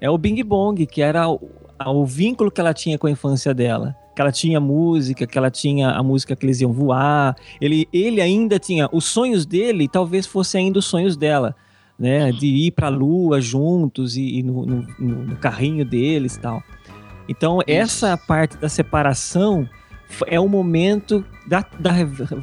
É 0.00 0.10
o 0.10 0.18
Bing 0.18 0.42
Bong, 0.42 0.84
que 0.86 1.00
era 1.00 1.28
o, 1.28 1.40
o 1.86 2.04
vínculo 2.04 2.50
que 2.50 2.60
ela 2.60 2.74
tinha 2.74 2.98
com 2.98 3.06
a 3.06 3.10
infância 3.10 3.54
dela. 3.54 3.94
Que 4.14 4.20
ela 4.22 4.32
tinha 4.32 4.58
música, 4.58 5.26
que 5.26 5.36
ela 5.38 5.50
tinha 5.50 5.90
a 5.90 6.02
música 6.02 6.34
que 6.34 6.44
eles 6.46 6.60
iam 6.60 6.72
voar. 6.72 7.36
Ele, 7.60 7.86
ele 7.92 8.20
ainda 8.20 8.58
tinha. 8.58 8.88
Os 8.92 9.04
sonhos 9.04 9.44
dele 9.46 9.88
talvez 9.88 10.26
fossem 10.26 10.66
ainda 10.66 10.78
os 10.78 10.86
sonhos 10.86 11.16
dela 11.16 11.54
né, 11.98 12.30
de 12.32 12.46
ir 12.46 12.72
para 12.72 12.88
a 12.88 12.90
lua 12.90 13.40
juntos 13.40 14.16
e, 14.16 14.38
e 14.38 14.42
no, 14.42 14.66
no- 14.66 14.86
no- 14.98 15.36
carrinho 15.36 15.84
deles 15.84 16.34
e 16.36 16.40
tal. 16.40 16.62
Então, 17.28 17.58
essa 17.66 18.16
parte 18.16 18.56
da 18.58 18.68
separação 18.68 19.68
é 20.26 20.38
o 20.38 20.48
momento 20.48 21.24
da, 21.48 21.64
da 21.80 21.90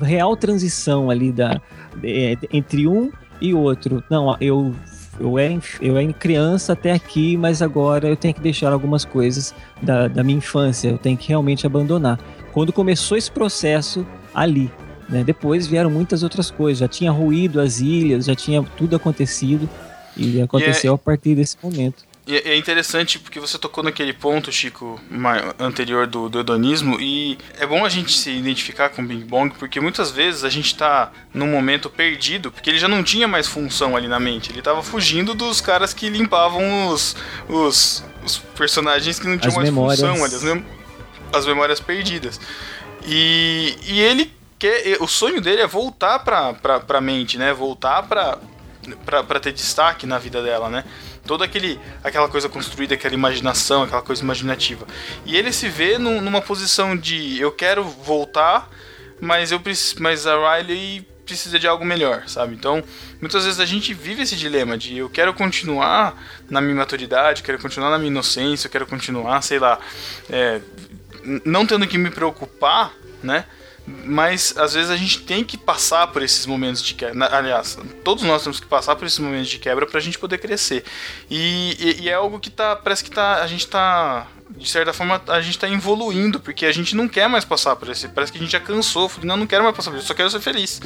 real 0.02 0.36
transição 0.36 1.10
ali 1.10 1.32
da, 1.32 1.62
é, 2.04 2.36
entre 2.52 2.88
um 2.88 3.10
e 3.44 3.54
outro. 3.54 4.02
Não, 4.10 4.36
eu, 4.40 4.74
eu, 5.20 5.38
era, 5.38 5.54
inf- 5.54 5.80
eu 5.82 5.98
era 5.98 6.14
criança 6.14 6.74
até 6.74 6.92
aqui, 6.94 7.38
mas 7.38 7.62
agora 7.62 8.08
eu 8.08 8.16
tenho 8.16 8.34
que 8.34 8.42
deixar 8.42 8.72
algumas 8.72 9.04
coisas 9.06 9.54
da, 9.82 10.08
da 10.08 10.24
minha 10.24 10.38
infância, 10.38 10.88
eu 10.90 10.98
tenho 10.98 11.18
que 11.18 11.28
realmente 11.28 11.68
abandonar. 11.68 12.18
Quando 12.54 12.72
começou 12.72 13.18
esse 13.18 13.30
processo 13.30 14.06
ali, 14.34 14.72
né? 15.10 15.24
Depois 15.24 15.68
vieram 15.68 15.90
muitas 15.92 16.24
outras 16.24 16.50
coisas, 16.50 16.80
já 16.80 16.88
tinha 16.88 17.12
ruído 17.12 17.60
as 17.60 17.82
ilhas, 17.82 18.26
já 18.26 18.34
tinha 18.36 18.64
tudo 18.78 18.96
acontecido 18.96 19.70
e 20.16 20.42
aconteceu 20.42 20.94
a 20.94 20.98
partir 20.98 21.36
desse 21.36 21.58
momento. 21.62 22.06
E 22.26 22.38
é 22.38 22.56
interessante 22.56 23.20
porque 23.20 23.38
você 23.38 23.58
tocou 23.58 23.84
naquele 23.84 24.14
ponto, 24.14 24.50
Chico, 24.50 24.98
anterior 25.60 26.08
do, 26.08 26.30
do 26.30 26.40
hedonismo, 26.40 26.98
e 27.02 27.38
é 27.60 27.66
bom 27.68 27.84
a 27.84 27.90
gente 27.90 28.14
se 28.18 28.30
identificar 28.32 28.88
com 28.90 29.02
o 29.02 29.06
Bing 29.06 29.26
Bong, 29.26 29.54
porque 29.60 29.82
muitas 29.82 30.10
vezes 30.10 30.46
a 30.46 30.50
gente 30.50 30.74
tá 30.74 31.12
num 31.34 31.48
momento 31.48 31.90
perdido, 31.90 32.50
porque 32.50 32.70
ele 32.70 32.80
já 32.80 32.88
não 32.88 33.04
tinha 33.04 33.28
mais 33.28 33.46
função 33.46 33.94
ali 33.98 34.08
na 34.08 34.22
mente, 34.22 34.52
ele 34.54 34.62
tava 34.62 34.82
fugindo 34.82 35.34
dos 35.34 35.60
caras 35.60 35.94
que 35.94 36.08
limpavam 36.08 36.88
os, 36.88 37.14
os, 37.50 38.06
os 38.24 38.38
personagens 38.38 39.20
que 39.20 39.28
não 39.28 39.38
tinham 39.38 39.50
As 39.52 39.56
mais 39.58 39.70
memórias. 39.70 40.00
função 40.00 40.24
ali, 40.24 40.36
as, 40.36 40.44
mem- 40.44 40.66
as 41.34 41.46
memórias 41.46 41.80
perdidas. 41.82 42.40
E, 43.06 43.78
e 43.86 44.00
ele 44.00 44.32
quer. 44.58 44.98
O 45.02 45.08
sonho 45.08 45.42
dele 45.42 45.62
é 45.62 45.68
voltar 45.68 46.20
pra, 46.20 46.54
pra, 46.54 46.80
pra 46.80 47.02
mente, 47.02 47.38
né? 47.38 47.54
Voltar 47.54 48.04
pra, 48.04 48.38
pra, 49.06 49.24
pra 49.24 49.40
ter 49.42 49.52
destaque 49.52 50.06
na 50.06 50.18
vida 50.18 50.42
dela, 50.42 50.70
né? 50.70 50.86
Toda 51.26 51.46
aquele, 51.46 51.80
aquela 52.04 52.28
coisa 52.28 52.50
construída, 52.50 52.96
aquela 52.96 53.14
imaginação, 53.14 53.84
aquela 53.84 54.02
coisa 54.02 54.22
imaginativa. 54.22 54.86
E 55.26 55.38
ele 55.38 55.54
se 55.54 55.70
vê 55.70 55.98
num- 55.98 56.20
numa 56.22 56.42
posição 56.42 56.98
de 56.98 57.40
eu 57.40 57.52
quero 57.52 57.84
voltar, 57.84 58.70
mas 59.22 59.52
eu 59.52 59.62
mas 60.00 60.28
a 60.28 60.58
Riley 60.58 61.08
precisa 61.26 61.58
de 61.58 61.66
algo 61.66 61.86
melhor, 61.86 62.28
sabe? 62.28 62.54
Então, 62.54 62.84
muitas 63.22 63.46
vezes 63.46 63.60
a 63.62 63.66
gente 63.66 63.94
vive 63.94 64.24
esse 64.24 64.36
dilema 64.36 64.78
de 64.78 64.98
eu 64.98 65.10
quero 65.10 65.34
continuar 65.34 66.22
na 66.50 66.60
minha 66.60 66.76
maturidade, 66.76 67.42
quero 67.42 67.58
continuar 67.60 67.90
na 67.90 67.98
minha 67.98 68.12
inocência, 68.12 68.68
eu 68.68 68.72
quero 68.72 68.86
continuar, 68.86 69.42
sei 69.42 69.58
lá, 69.60 69.80
é, 70.30 70.60
não 71.46 71.66
tendo 71.66 71.88
que 71.88 71.98
me 71.98 72.10
preocupar, 72.10 72.92
né? 73.24 73.46
Mas 73.86 74.56
às 74.58 74.74
vezes 74.74 74.90
a 74.90 74.96
gente 74.96 75.22
tem 75.22 75.44
que 75.44 75.58
passar 75.58 76.08
por 76.08 76.22
esses 76.22 76.46
momentos 76.46 76.82
de 76.82 76.94
quebra. 76.94 77.26
Aliás, 77.36 77.78
todos 78.04 78.24
nós 78.24 78.42
temos 78.44 78.60
que 78.60 78.66
passar 78.66 78.96
por 78.96 79.06
esses 79.06 79.20
momentos 79.20 79.50
de 79.50 79.60
quebra 79.60 79.86
pra 79.86 80.00
gente 80.00 80.18
poder 80.18 80.38
crescer. 80.38 80.84
E, 81.30 81.76
e- 81.80 82.04
e 82.04 82.10
é 82.10 82.14
algo 82.14 82.40
que 82.40 82.50
tá. 82.50 82.76
Parece 82.76 83.04
que 83.04 83.12
tá. 83.12 83.42
A 83.44 83.48
gente 83.48 83.68
tá. 83.68 84.28
De 84.56 84.70
certa 84.70 84.94
forma, 84.94 85.22
a 85.28 85.42
gente 85.42 85.58
tá 85.60 85.68
evoluindo, 85.70 86.40
porque 86.40 86.66
a 86.66 86.72
gente 86.72 86.96
não 86.96 87.08
quer 87.08 87.28
mais 87.28 87.44
passar 87.44 87.76
por 87.76 87.90
esse. 87.90 88.08
Parece 88.08 88.32
que 88.32 88.38
a 88.38 88.42
gente 88.42 88.52
já 88.52 88.60
cansou. 88.60 89.10
Falei, 89.10 89.28
Não, 89.28 89.36
não 89.36 89.48
quero 89.48 89.64
mais 89.64 89.76
passar 89.76 89.92
por 89.92 89.98
isso, 89.98 90.08
só 90.08 90.14
quero 90.14 90.30
ser 90.30 90.40
feliz. 90.40 90.80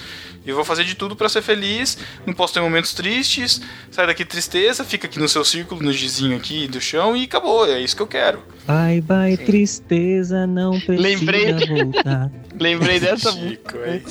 E 0.46 0.50
eu 0.50 0.56
vou 0.56 0.64
fazer 0.66 0.84
de 0.84 0.96
tudo 0.96 1.16
pra 1.16 1.30
ser 1.30 1.42
feliz. 1.42 1.98
Não 2.26 2.34
posso 2.34 2.54
ter 2.54 2.62
momentos 2.62 2.94
tristes. 2.94 3.62
Sai 3.92 4.08
daqui 4.08 4.26
tristeza, 4.26 4.84
fica 4.84 5.06
aqui 5.06 5.20
no 5.20 5.28
seu 5.28 5.44
círculo, 5.46 5.84
no 5.84 5.92
gizinho 5.94 6.36
aqui 6.38 6.68
do 6.68 6.80
chão 6.82 7.16
e 7.16 7.26
acabou. 7.26 7.66
É 7.68 7.80
isso 7.80 7.96
que 7.96 8.02
eu 8.02 8.08
quero. 8.08 8.40
Bye 8.66 9.02
bye, 9.02 9.38
tristeza, 9.38 10.48
não 10.48 10.72
precisa 10.80 11.02
Lembrei- 11.02 11.54
voltar. 11.54 12.32
Lembrei 12.60 13.00
dessa 13.00 13.32
Chico, 13.38 13.78
é. 13.78 14.02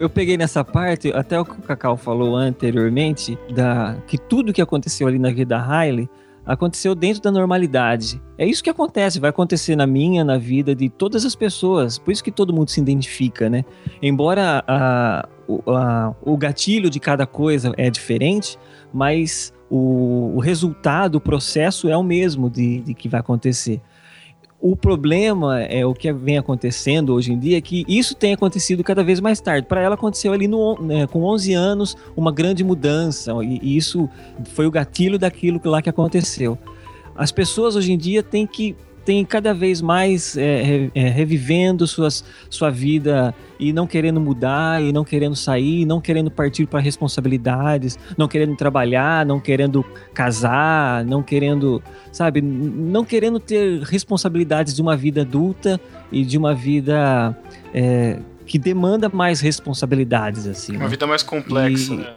Eu 0.00 0.10
peguei 0.10 0.36
nessa 0.36 0.64
parte, 0.64 1.12
até 1.12 1.38
o 1.38 1.44
que 1.44 1.52
o 1.52 1.62
Cacau 1.62 1.96
falou 1.96 2.34
anteriormente, 2.36 3.38
da, 3.54 3.96
que 4.06 4.18
tudo 4.18 4.52
que 4.52 4.60
aconteceu 4.60 5.06
ali 5.06 5.18
na 5.18 5.28
vida 5.28 5.44
da 5.56 5.62
Riley 5.82 6.08
aconteceu 6.44 6.94
dentro 6.94 7.22
da 7.22 7.30
normalidade. 7.30 8.20
É 8.36 8.46
isso 8.46 8.62
que 8.62 8.70
acontece, 8.70 9.20
vai 9.20 9.30
acontecer 9.30 9.76
na 9.76 9.86
minha, 9.86 10.24
na 10.24 10.38
vida 10.38 10.74
de 10.74 10.88
todas 10.88 11.24
as 11.24 11.34
pessoas. 11.34 11.98
Por 11.98 12.10
isso 12.12 12.22
que 12.24 12.32
todo 12.32 12.52
mundo 12.52 12.68
se 12.70 12.80
identifica, 12.80 13.48
né? 13.48 13.64
Embora 14.02 14.64
a- 14.66 15.28
o, 15.46 15.70
a- 15.70 16.14
o 16.22 16.36
gatilho 16.36 16.88
de 16.90 16.98
cada 16.98 17.26
coisa 17.26 17.72
é 17.76 17.88
diferente, 17.90 18.58
mas 18.92 19.52
o, 19.70 20.32
o 20.36 20.40
resultado, 20.40 21.16
o 21.16 21.20
processo 21.20 21.88
é 21.88 21.96
o 21.96 22.02
mesmo 22.02 22.50
de, 22.50 22.80
de 22.80 22.94
que 22.94 23.08
vai 23.08 23.20
acontecer. 23.20 23.80
O 24.64 24.76
problema 24.76 25.60
é 25.60 25.84
o 25.84 25.92
que 25.92 26.12
vem 26.12 26.38
acontecendo 26.38 27.12
hoje 27.12 27.32
em 27.32 27.38
dia 27.38 27.58
é 27.58 27.60
que 27.60 27.84
isso 27.88 28.14
tem 28.14 28.32
acontecido 28.32 28.84
cada 28.84 29.02
vez 29.02 29.18
mais 29.18 29.40
tarde. 29.40 29.66
Para 29.66 29.80
ela 29.80 29.96
aconteceu 29.96 30.32
ali 30.32 30.46
no, 30.46 30.80
né, 30.80 31.04
com 31.08 31.24
11 31.24 31.52
anos 31.52 31.96
uma 32.16 32.30
grande 32.30 32.62
mudança 32.62 33.32
e, 33.42 33.58
e 33.60 33.76
isso 33.76 34.08
foi 34.44 34.64
o 34.64 34.70
gatilho 34.70 35.18
daquilo 35.18 35.60
lá 35.64 35.82
que 35.82 35.90
aconteceu. 35.90 36.56
As 37.16 37.32
pessoas 37.32 37.74
hoje 37.74 37.90
em 37.90 37.98
dia 37.98 38.22
têm 38.22 38.46
que 38.46 38.76
tem 39.04 39.24
cada 39.24 39.52
vez 39.52 39.80
mais 39.80 40.36
é, 40.36 40.90
é, 40.94 41.08
revivendo 41.08 41.86
suas, 41.86 42.24
sua 42.48 42.70
vida 42.70 43.34
e 43.58 43.72
não 43.72 43.86
querendo 43.86 44.20
mudar, 44.20 44.82
e 44.82 44.92
não 44.92 45.04
querendo 45.04 45.36
sair, 45.36 45.84
não 45.84 46.00
querendo 46.00 46.30
partir 46.30 46.66
para 46.66 46.80
responsabilidades, 46.80 47.98
não 48.16 48.28
querendo 48.28 48.56
trabalhar, 48.56 49.24
não 49.26 49.40
querendo 49.40 49.84
casar, 50.14 51.04
não 51.04 51.22
querendo, 51.22 51.82
sabe, 52.10 52.40
não 52.40 53.04
querendo 53.04 53.38
ter 53.38 53.82
responsabilidades 53.82 54.74
de 54.74 54.82
uma 54.82 54.96
vida 54.96 55.22
adulta 55.22 55.80
e 56.10 56.24
de 56.24 56.36
uma 56.38 56.54
vida 56.54 57.36
é, 57.74 58.18
que 58.46 58.58
demanda 58.58 59.08
mais 59.08 59.40
responsabilidades, 59.40 60.46
assim. 60.46 60.72
Uma 60.72 60.84
né? 60.84 60.88
vida 60.88 61.06
mais 61.06 61.22
complexa. 61.22 61.92
E- 61.94 61.96
né? 61.96 62.14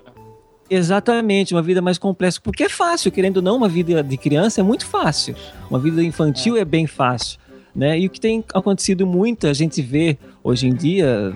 Exatamente, 0.69 1.53
uma 1.53 1.61
vida 1.61 1.81
mais 1.81 1.97
complexa. 1.97 2.39
Porque 2.41 2.63
é 2.63 2.69
fácil, 2.69 3.11
querendo 3.11 3.37
ou 3.37 3.43
não, 3.43 3.57
uma 3.57 3.69
vida 3.69 4.03
de 4.03 4.17
criança 4.17 4.61
é 4.61 4.63
muito 4.63 4.85
fácil. 4.85 5.35
Uma 5.69 5.79
vida 5.79 6.03
infantil 6.03 6.57
é, 6.57 6.65
bem 6.65 6.87
fácil. 6.87 7.39
Né? 7.75 7.99
E 7.99 8.07
o 8.07 8.09
que 8.09 8.21
tem 8.21 8.43
acontecido 8.53 9.05
muito, 9.05 9.47
a 9.47 9.53
gente 9.53 9.81
vê 9.81 10.17
hoje 10.41 10.67
em 10.67 10.73
dia, 10.73 11.33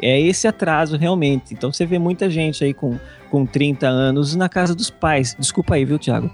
é 0.00 0.20
esse 0.20 0.46
atraso 0.46 0.96
realmente. 0.96 1.52
Então 1.52 1.72
você 1.72 1.84
vê 1.84 1.98
muita 1.98 2.30
gente 2.30 2.62
aí 2.62 2.72
com, 2.72 2.98
com 3.30 3.44
30 3.44 3.88
anos 3.88 4.36
na 4.36 4.48
casa 4.48 4.74
dos 4.74 4.90
pais. 4.90 5.34
Desculpa 5.38 5.74
aí, 5.74 5.84
viu, 5.84 5.98
Thiago? 5.98 6.30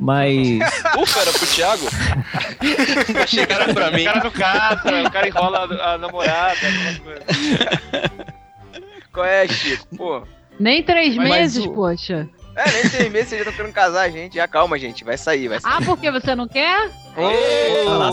Mas. 0.00 0.58
Ufa, 0.98 1.20
era 1.20 1.32
pro 1.32 1.46
Thiago? 1.46 1.86
Achei 3.22 3.46
que 3.46 3.52
era 3.52 3.72
pra 3.72 3.90
mim. 3.90 4.02
O 4.02 4.04
cara 4.06 4.24
não 4.24 4.30
casa, 4.30 5.02
o 5.02 5.10
cara 5.10 5.28
enrola 5.28 5.58
a 5.82 5.98
namorada, 5.98 6.58
alguma 6.66 7.00
coisa. 7.00 7.22
Qual 9.12 9.26
é, 9.26 9.46
Chico? 9.46 9.96
Pô. 9.96 10.35
Nem 10.58 10.82
três 10.82 11.14
Mas 11.16 11.28
meses, 11.28 11.64
o- 11.64 11.72
poxa. 11.72 12.28
É, 12.56 12.70
nem 12.72 12.88
três 12.88 13.12
meses 13.12 13.28
vocês 13.28 13.44
já 13.44 13.50
estão 13.50 13.52
querendo 13.54 13.74
casar, 13.74 14.10
gente. 14.10 14.36
Já 14.36 14.48
calma, 14.48 14.78
gente. 14.78 15.04
Vai 15.04 15.18
sair, 15.18 15.48
vai 15.48 15.60
sair. 15.60 15.72
Ah, 15.74 15.78
porque 15.84 16.10
você 16.10 16.34
não 16.34 16.48
quer? 16.48 16.90
Lá. 17.86 18.10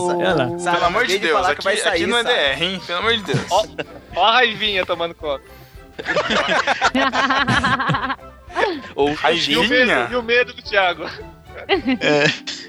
Sabe, 0.58 0.76
Pelo 0.76 0.86
amor 0.86 1.06
de 1.06 1.18
Deus, 1.18 1.46
aqui, 1.46 1.56
que 1.58 1.64
vai 1.64 1.76
sair, 1.78 2.02
aqui 2.02 2.06
não 2.06 2.18
é? 2.18 2.24
DR, 2.24 2.62
hein? 2.62 2.80
Pelo 2.86 2.98
amor 2.98 3.16
de 3.16 3.22
Deus. 3.22 3.40
Ó, 3.50 3.64
ó 4.16 4.24
a 4.26 4.32
raivinha 4.32 4.84
tomando 4.84 5.14
conta. 5.14 5.42
Ou 8.94 9.08
E 9.08 9.12
o 9.12 9.14
Raivinha? 9.14 9.68
medo, 9.68 10.12
e 10.12 10.16
o 10.16 10.22
medo 10.22 10.52
do 10.52 10.62
Thiago. 10.62 11.04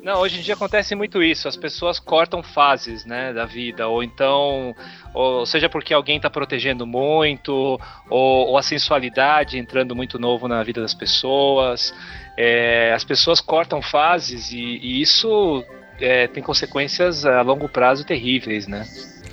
Não, 0.03 0.19
hoje 0.19 0.39
em 0.39 0.41
dia 0.41 0.53
acontece 0.53 0.95
muito 0.95 1.21
isso. 1.21 1.47
As 1.47 1.57
pessoas 1.57 1.99
cortam 1.99 2.41
fases, 2.41 3.05
né, 3.05 3.33
da 3.33 3.45
vida, 3.45 3.87
ou 3.87 4.03
então, 4.03 4.75
ou 5.15 5.45
seja 5.45 5.69
porque 5.69 5.93
alguém 5.93 6.19
tá 6.19 6.29
protegendo 6.29 6.85
muito, 6.85 7.79
ou, 8.09 8.47
ou 8.49 8.57
a 8.57 8.61
sensualidade 8.61 9.57
entrando 9.57 9.95
muito 9.95 10.19
novo 10.19 10.47
na 10.47 10.61
vida 10.61 10.81
das 10.81 10.93
pessoas. 10.93 11.93
É, 12.37 12.91
as 12.93 13.03
pessoas 13.03 13.39
cortam 13.39 13.81
fases 13.81 14.51
e, 14.51 14.57
e 14.59 15.01
isso 15.01 15.63
é, 15.99 16.27
tem 16.27 16.43
consequências 16.43 17.25
a 17.25 17.41
longo 17.41 17.69
prazo 17.69 18.03
terríveis, 18.05 18.67
né? 18.67 18.85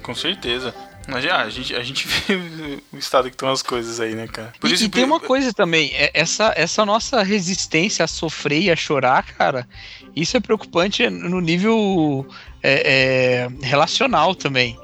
Com 0.02 0.14
certeza. 0.14 0.72
Mas 1.08 1.24
já, 1.24 1.42
a 1.42 1.50
gente, 1.50 1.74
a 1.74 1.82
gente 1.82 2.06
vê 2.28 2.78
o 2.92 2.96
estado 2.96 3.24
que 3.28 3.34
estão 3.34 3.50
as 3.50 3.60
coisas 3.60 3.98
aí, 3.98 4.14
né, 4.14 4.28
cara? 4.28 4.52
Por 4.60 4.70
E- 4.70 4.74
isso 4.74 4.84
e 4.84 4.88
tem 4.88 5.02
uma 5.02 5.18
coisa 5.18 5.52
também, 5.52 5.90
é- 5.94 6.12
essa, 6.14 6.52
essa 6.56 6.86
nossa 6.86 7.24
resistência 7.24 8.04
a 8.04 8.08
sofrer 8.08 8.62
e 8.62 8.70
a 8.70 8.76
chorar, 8.76 9.24
cara, 9.24 9.66
isso 10.14 10.36
é 10.36 10.40
preocupante 10.40 11.10
no 11.10 11.40
nível 11.40 12.24
é, 12.62 13.48
é, 13.60 13.66
relacional 13.66 14.32
também. 14.32 14.78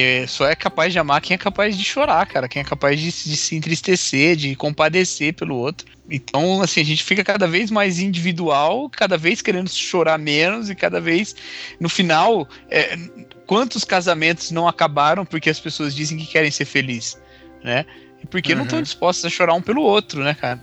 É, 0.00 0.26
só 0.26 0.46
é 0.48 0.54
capaz 0.56 0.92
de 0.92 0.98
amar 0.98 1.20
quem 1.20 1.34
é 1.34 1.38
capaz 1.38 1.76
de 1.76 1.84
chorar, 1.84 2.26
cara, 2.26 2.48
quem 2.48 2.60
é 2.60 2.64
capaz 2.64 2.98
de, 2.98 3.06
de 3.06 3.36
se 3.36 3.54
entristecer, 3.56 4.36
de 4.36 4.54
compadecer 4.56 5.34
pelo 5.34 5.56
outro. 5.56 5.86
Então, 6.10 6.62
assim, 6.62 6.80
a 6.80 6.84
gente 6.84 7.04
fica 7.04 7.22
cada 7.24 7.46
vez 7.46 7.70
mais 7.70 7.98
individual, 8.00 8.88
cada 8.90 9.16
vez 9.16 9.40
querendo 9.42 9.68
chorar 9.70 10.18
menos 10.18 10.68
e 10.70 10.74
cada 10.74 11.00
vez, 11.00 11.34
no 11.78 11.88
final, 11.88 12.48
é, 12.68 12.96
quantos 13.46 13.84
casamentos 13.84 14.50
não 14.50 14.66
acabaram 14.68 15.24
porque 15.24 15.50
as 15.50 15.60
pessoas 15.60 15.94
dizem 15.94 16.18
que 16.18 16.26
querem 16.26 16.50
ser 16.50 16.64
felizes, 16.64 17.18
né? 17.62 17.84
E 18.22 18.26
porque 18.26 18.54
não 18.54 18.64
estão 18.64 18.78
Uhum. 18.78 18.82
dispostos 18.82 19.24
a 19.24 19.30
chorar 19.30 19.54
um 19.54 19.62
pelo 19.62 19.82
outro, 19.82 20.22
né, 20.22 20.34
cara? 20.34 20.62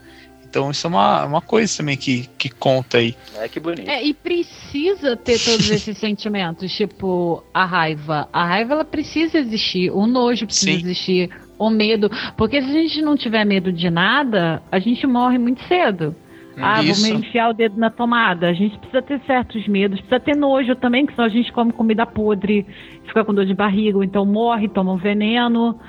Então 0.50 0.72
isso 0.72 0.88
é 0.88 0.90
uma, 0.90 1.26
uma 1.26 1.42
coisa 1.42 1.78
também 1.78 1.98
que, 1.98 2.28
que 2.38 2.50
conta 2.50 2.98
aí. 2.98 3.16
É 3.36 3.48
que 3.48 3.60
bonito. 3.60 3.90
É, 3.90 4.04
e 4.04 4.14
precisa 4.14 5.16
ter 5.16 5.40
todos 5.40 5.70
esses 5.70 5.98
sentimentos, 6.00 6.74
tipo 6.74 7.44
a 7.54 7.66
raiva. 7.66 8.30
A 8.32 8.46
raiva 8.46 8.74
ela 8.74 8.86
precisa 8.86 9.38
existir, 9.38 9.92
o 9.92 10.08
nojo 10.08 10.46
precisa 10.46 10.72
Sim. 10.72 10.78
existir, 10.78 11.30
o 11.60 11.70
medo. 11.70 12.10
Porque 12.38 12.62
se 12.62 12.70
a 12.70 12.74
gente 12.74 13.02
não 13.02 13.18
tiver 13.18 13.46
medo 13.46 13.72
de 13.72 13.90
nada, 13.90 14.62
a 14.72 14.80
gente 14.80 15.06
morre 15.06 15.38
muito 15.38 15.62
cedo. 15.68 16.16
Ah, 16.60 16.82
Isso. 16.82 17.02
vou 17.02 17.20
me 17.20 17.20
enfiar 17.20 17.50
o 17.50 17.54
dedo 17.54 17.78
na 17.78 17.90
tomada. 17.90 18.50
A 18.50 18.54
gente 18.54 18.78
precisa 18.80 19.02
ter 19.02 19.22
certos 19.28 19.68
medos, 19.68 20.00
precisa 20.00 20.20
ter 20.20 20.36
nojo 20.36 20.76
também, 20.76 21.06
que 21.06 21.14
senão 21.14 21.26
a 21.26 21.30
gente 21.30 21.52
come 21.54 21.72
comida 21.72 22.06
podre, 22.06 22.66
fica 23.06 23.24
com 23.24 23.34
dor 23.34 23.46
de 23.46 23.54
barriga, 23.54 23.98
ou 23.98 24.04
então 24.04 24.26
morre, 24.26 24.68
toma 24.68 24.92
um 24.92 24.98
veneno. 24.98 25.80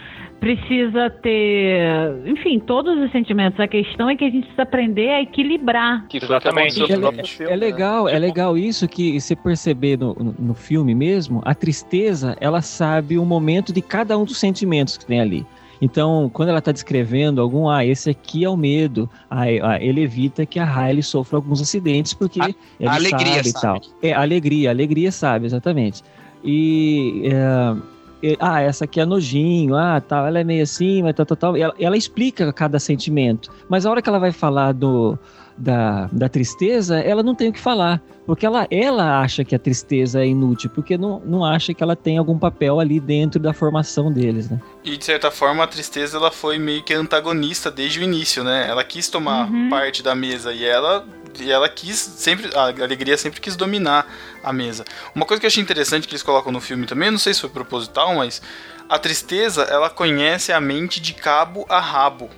Precisa 0.41 1.11
ter, 1.11 1.82
enfim, 2.26 2.61
todos 2.61 2.97
os 2.99 3.11
sentimentos. 3.11 3.59
A 3.59 3.66
questão 3.66 4.09
é 4.09 4.14
que 4.16 4.24
a 4.24 4.30
gente 4.30 4.43
precisa 4.43 4.62
aprender 4.62 5.09
a 5.11 5.20
equilibrar. 5.20 6.07
Aconteceu 6.07 7.49
É, 7.49 7.53
é 7.53 7.57
né? 7.57 7.57
legal, 7.57 8.09
é 8.09 8.18
legal 8.18 8.57
isso 8.57 8.86
que 8.86 9.20
você 9.20 9.34
perceber 9.34 9.99
no, 9.99 10.14
no- 10.39 10.55
filme 10.55 10.95
mesmo, 10.95 11.41
a 11.45 11.55
tristeza, 11.55 12.36
ela 12.41 12.62
sabe 12.62 13.18
o 13.18 13.24
momento 13.24 13.72
de 13.72 13.82
cada 13.82 14.16
um 14.16 14.24
dos 14.24 14.39
sentimentos 14.39 14.97
que 14.97 15.07
tem 15.07 15.20
ali. 15.20 15.45
Então, 15.80 16.28
quando 16.32 16.49
ela 16.49 16.59
está 16.59 16.72
descrevendo 16.72 17.41
algum, 17.41 17.68
ah, 17.68 17.84
esse 17.84 18.11
aqui 18.11 18.45
é 18.45 18.49
o 18.51 18.57
medo, 18.57 19.09
ah, 19.30 19.43
ah, 19.62 19.78
ele 19.82 20.03
evita 20.03 20.45
que 20.47 20.59
a 20.59 20.64
Riley 20.64 21.03
sofra 21.03 21.36
alguns 21.39 21.61
acidentes 21.61 22.14
porque 22.14 22.41
A- 22.41 22.47
ele 22.80 22.89
a 22.89 22.95
alegria 22.95 23.34
sabe 23.34 23.49
e 23.49 23.53
sabe. 23.53 23.80
tal. 23.80 23.91
É, 24.03 24.12
alegria, 24.12 24.70
a 24.70 24.72
alegria 24.72 25.12
sabe, 25.12 25.47
exatamente. 25.47 26.03
E 26.45 27.22
é, 27.26 27.76
ah, 28.41 28.61
essa 28.61 28.85
aqui 28.85 29.01
é 29.01 29.05
nojinho, 29.07 29.75
ah, 29.77 30.01
tal, 30.01 30.27
ela 30.27 30.39
é 30.41 30.45
meio 30.45 30.62
assim, 30.62 31.03
mas 31.03 31.14
tal, 31.14 31.27
tal, 31.27 31.37
tal. 31.37 31.57
Ela, 31.57 31.75
ela 31.79 31.97
explica 31.97 32.53
cada 32.53 32.79
sentimento. 32.79 33.51
Mas 33.69 33.85
a 33.87 33.91
hora 33.91 34.03
que 34.03 34.09
ela 34.09 34.19
vai 34.19 34.33
falar 34.33 34.73
do, 34.73 35.19
da, 35.57 36.09
da 36.12 36.29
tristeza, 36.29 36.99
ela 37.01 37.23
não 37.23 37.35
tem 37.35 37.49
o 37.49 37.53
que 37.53 37.61
falar. 37.61 38.03
Porque 38.27 38.45
ela, 38.45 38.66
ela 38.71 39.21
acha 39.23 39.43
que 39.43 39.55
a 39.55 39.59
tristeza 39.59 40.21
é 40.23 40.27
inútil, 40.27 40.69
porque 40.75 40.99
não, 40.99 41.19
não 41.25 41.43
acha 41.43 41.73
que 41.73 41.83
ela 41.83 41.97
tem 41.97 42.19
algum 42.19 42.39
papel 42.39 42.79
ali 42.79 43.01
dentro 43.01 43.41
da 43.41 43.55
formação 43.55 44.12
deles, 44.12 44.51
né? 44.51 44.61
E 44.85 44.99
de 44.99 45.05
certa 45.05 45.31
forma 45.31 45.64
a 45.64 45.66
tristeza 45.66 46.19
ela 46.19 46.31
foi 46.31 46.59
meio 46.59 46.83
que 46.83 46.93
antagonista 46.93 47.71
desde 47.71 48.01
o 48.01 48.03
início, 48.03 48.45
né? 48.45 48.66
Ela 48.69 48.85
quis 48.85 49.09
tomar 49.09 49.51
Uhum. 49.51 49.71
parte 49.71 50.03
da 50.03 50.14
mesa 50.14 50.53
e 50.53 50.62
ela 50.62 51.07
e 51.41 51.51
ela 51.51 51.68
quis 51.68 51.97
sempre 51.99 52.51
a 52.57 52.64
alegria 52.85 53.16
sempre 53.16 53.41
quis 53.41 53.57
dominar 53.57 54.07
a 54.43 54.53
mesa. 54.53 54.85
Uma 55.14 55.24
coisa 55.26 55.41
que 55.41 55.47
eu 55.47 55.49
achei 55.49 55.62
interessante 55.62 56.07
que 56.07 56.14
eles 56.14 56.22
colocam 56.22 56.53
no 56.53 56.61
filme 56.61 56.87
também, 56.87 57.11
não 57.11 57.18
sei 57.18 57.35
se 57.35 57.41
foi 57.41 57.51
proposital, 57.51 58.14
mas 58.14 58.41
a 58.89 58.99
tristeza 58.99 59.62
ela 59.64 59.91
conhece 59.91 60.53
a 60.53 60.61
mente 60.61 61.01
de 61.01 61.12
cabo 61.14 61.66
a 61.68 61.81
rabo. 61.81 62.31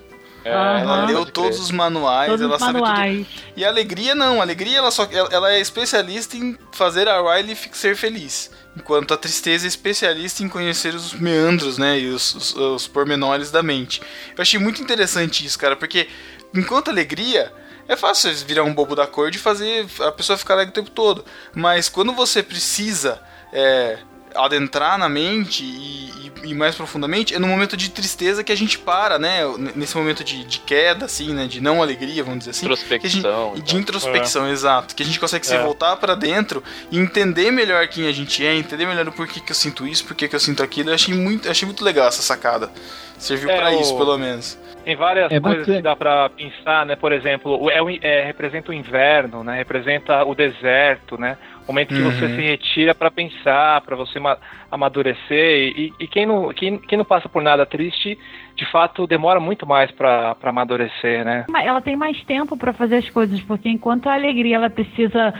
Ela 0.43 0.81
Aham. 0.81 1.05
leu 1.05 1.25
todos 1.25 1.59
os 1.59 1.69
manuais, 1.69 2.27
Todos 2.27 2.43
ela 2.43 2.55
os 2.55 2.59
sabe 2.59 2.79
tudo. 2.79 2.87
manuais. 2.87 3.27
E 3.55 3.63
a 3.63 3.67
alegria 3.67 4.15
não, 4.15 4.39
a 4.39 4.43
alegria 4.43 4.79
ela 4.79 4.89
só 4.89 5.07
ela, 5.11 5.29
ela 5.31 5.51
é 5.53 5.59
especialista 5.59 6.35
em 6.35 6.57
fazer 6.71 7.07
a 7.07 7.21
Riley 7.21 7.55
ser 7.73 7.95
feliz. 7.95 8.49
Enquanto 8.75 9.13
a 9.13 9.17
tristeza 9.17 9.65
é 9.65 9.69
especialista 9.69 10.41
em 10.41 10.49
conhecer 10.49 10.95
os 10.95 11.13
meandros, 11.13 11.77
né, 11.77 11.99
e 11.99 12.07
os, 12.07 12.33
os, 12.33 12.55
os 12.55 12.87
pormenores 12.87 13.51
da 13.51 13.61
mente. 13.61 14.01
Eu 14.35 14.41
achei 14.41 14.59
muito 14.59 14.81
interessante 14.81 15.45
isso, 15.45 15.59
cara, 15.59 15.75
porque 15.75 16.07
enquanto 16.55 16.87
a 16.87 16.91
alegria 16.91 17.53
é 17.91 17.97
fácil 17.97 18.33
virar 18.47 18.63
um 18.63 18.73
bobo 18.73 18.95
da 18.95 19.05
cor 19.05 19.29
de 19.29 19.37
fazer 19.37 19.85
a 19.99 20.11
pessoa 20.13 20.37
ficar 20.37 20.53
alegre 20.53 20.71
o 20.71 20.73
tempo 20.73 20.89
todo. 20.91 21.25
Mas 21.53 21.89
quando 21.89 22.13
você 22.13 22.41
precisa 22.41 23.21
é, 23.51 23.99
adentrar 24.35 24.97
na 24.97 25.07
mente 25.09 25.63
e, 25.63 26.09
e- 26.45 26.49
e 26.51 26.53
mais 26.55 26.73
profundamente, 26.75 27.35
é 27.35 27.39
no 27.39 27.47
momento 27.47 27.77
de 27.77 27.89
tristeza 27.91 28.43
que 28.43 28.51
a 28.51 28.55
gente 28.57 28.79
para, 28.79 29.19
né? 29.19 29.41
Nesse 29.75 29.95
momento 29.95 30.23
de, 30.23 30.43
de 30.43 30.59
queda, 30.59 31.05
assim, 31.05 31.33
né? 31.33 31.45
De 31.45 31.61
não 31.61 31.81
alegria, 31.81 32.23
vamos 32.23 32.39
dizer 32.39 32.51
assim. 32.51 32.67
que 32.67 32.73
a 32.73 32.75
gente- 33.09 33.19
Introspecção, 33.19 33.53
e 33.55 33.61
de 33.61 33.75
introspecção, 33.77 34.49
exato. 34.49 34.95
Que 34.95 35.03
a 35.03 35.05
gente 35.05 35.19
consegue 35.19 35.45
se 35.45 35.53
É. 35.55 35.61
voltar 35.61 35.95
pra 35.97 36.15
dentro 36.15 36.63
e 36.89 36.97
entender 36.97 37.51
melhor 37.51 37.87
quem 37.87 38.07
a 38.07 38.11
gente 38.11 38.45
é, 38.45 38.55
entender 38.55 38.85
melhor 38.87 39.07
o 39.07 39.11
porquê 39.11 39.39
que 39.39 39.51
eu 39.51 39.55
sinto 39.55 39.85
isso, 39.87 40.05
porquê 40.05 40.27
que 40.27 40.35
eu 40.35 40.39
sinto 40.39 40.63
aquilo. 40.63 40.89
Eu 40.89 40.95
achei 40.95 41.13
muito, 41.13 41.49
achei 41.49 41.65
muito 41.65 41.83
legal 41.83 42.07
essa 42.07 42.21
sacada. 42.23 42.71
Serviu 43.19 43.49
É, 43.51 43.57
pra 43.57 43.69
o- 43.71 43.79
isso, 43.81 43.95
pelo 43.95 44.17
menos. 44.17 44.57
Tem 44.83 44.95
várias 44.95 45.31
É 45.31 45.39
coisas 45.39 45.59
bacana. 45.59 45.77
que 45.77 45.83
dá 45.83 45.95
pra 45.95 46.29
pensar, 46.29 46.85
né? 46.87 46.95
Por 46.95 47.11
exemplo, 47.11 47.69
é, 47.69 47.77
é, 48.01 48.25
representa 48.25 48.71
o 48.71 48.73
inverno, 48.73 49.43
né? 49.43 49.55
Representa 49.57 50.23
o 50.25 50.33
deserto, 50.33 51.19
né? 51.19 51.37
Momento 51.71 51.95
que 51.95 52.01
você 52.01 52.25
Uhum. 52.25 52.35
se 52.35 52.41
retira 52.41 52.93
pra 52.93 53.09
pensar, 53.09 53.79
pra 53.81 53.95
você 53.95 54.19
ma- 54.19 54.37
amadurecer. 54.69 55.73
E, 55.77 55.93
e 55.99 56.07
quem, 56.07 56.25
não, 56.25 56.49
quem, 56.53 56.77
quem 56.77 56.97
não 56.97 57.05
passa 57.05 57.29
por 57.29 57.41
nada 57.41 57.65
triste 57.65 58.17
de 58.55 58.65
fato 58.69 59.07
demora 59.07 59.39
muito 59.39 59.65
mais 59.65 59.89
pra 59.91 60.35
pra 60.35 60.49
amadurecer, 60.49 61.23
né? 61.23 61.45
Mas 61.49 61.65
Ela 61.65 61.81
tem 61.81 61.95
mais 61.95 62.21
tempo 62.25 62.57
pra 62.57 62.73
fazer 62.73 62.97
as 62.97 63.09
coisas, 63.09 63.39
porque 63.41 63.69
enquanto 63.69 64.07
a 64.09 64.13
alegria 64.13 64.57
ela 64.57 64.69
precisa 64.69 65.33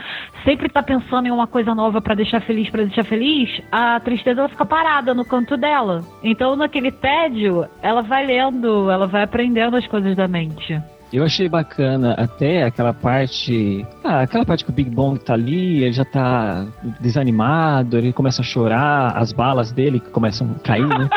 sempre 0.44 0.66
estar 0.68 0.82
pensando 0.82 1.26
em 1.26 1.30
uma 1.30 1.46
coisa 1.46 1.74
nova 1.74 2.00
pra 2.00 2.14
deixar 2.14 2.40
feliz, 2.40 2.70
pra 2.70 2.82
deixar 2.84 3.04
feliz, 3.04 3.60
a 3.70 4.00
tristeza 4.00 4.40
ela 4.40 4.48
fica 4.48 4.64
parada 4.64 5.12
no 5.12 5.24
canto 5.24 5.56
dela. 5.56 6.00
Então 6.22 6.56
naquele 6.56 6.90
tédio, 6.90 7.66
ela 7.82 8.02
vai 8.02 8.24
lendo, 8.24 8.90
ela 8.90 9.06
vai 9.06 9.22
aprendendo 9.22 9.76
as 9.76 9.86
coisas 9.86 10.16
da 10.16 10.26
mente. 10.26 10.80
Eu 11.12 11.24
achei 11.24 11.46
bacana 11.46 12.14
até 12.14 12.62
aquela 12.62 12.94
parte. 12.94 13.86
Ah, 14.02 14.22
aquela 14.22 14.46
parte 14.46 14.64
que 14.64 14.70
o 14.70 14.72
Big 14.72 14.88
Bong 14.88 15.20
tá 15.20 15.34
ali, 15.34 15.84
ele 15.84 15.92
já 15.92 16.06
tá 16.06 16.66
desanimado, 17.00 17.98
ele 17.98 18.14
começa 18.14 18.40
a 18.40 18.44
chorar, 18.44 19.16
as 19.16 19.30
balas 19.30 19.70
dele 19.70 20.00
que 20.00 20.08
começam 20.08 20.56
a 20.56 20.58
cair, 20.60 20.88
né? 20.88 21.10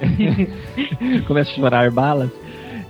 começa 1.28 1.50
a 1.50 1.54
chorar 1.54 1.90
balas. 1.90 2.30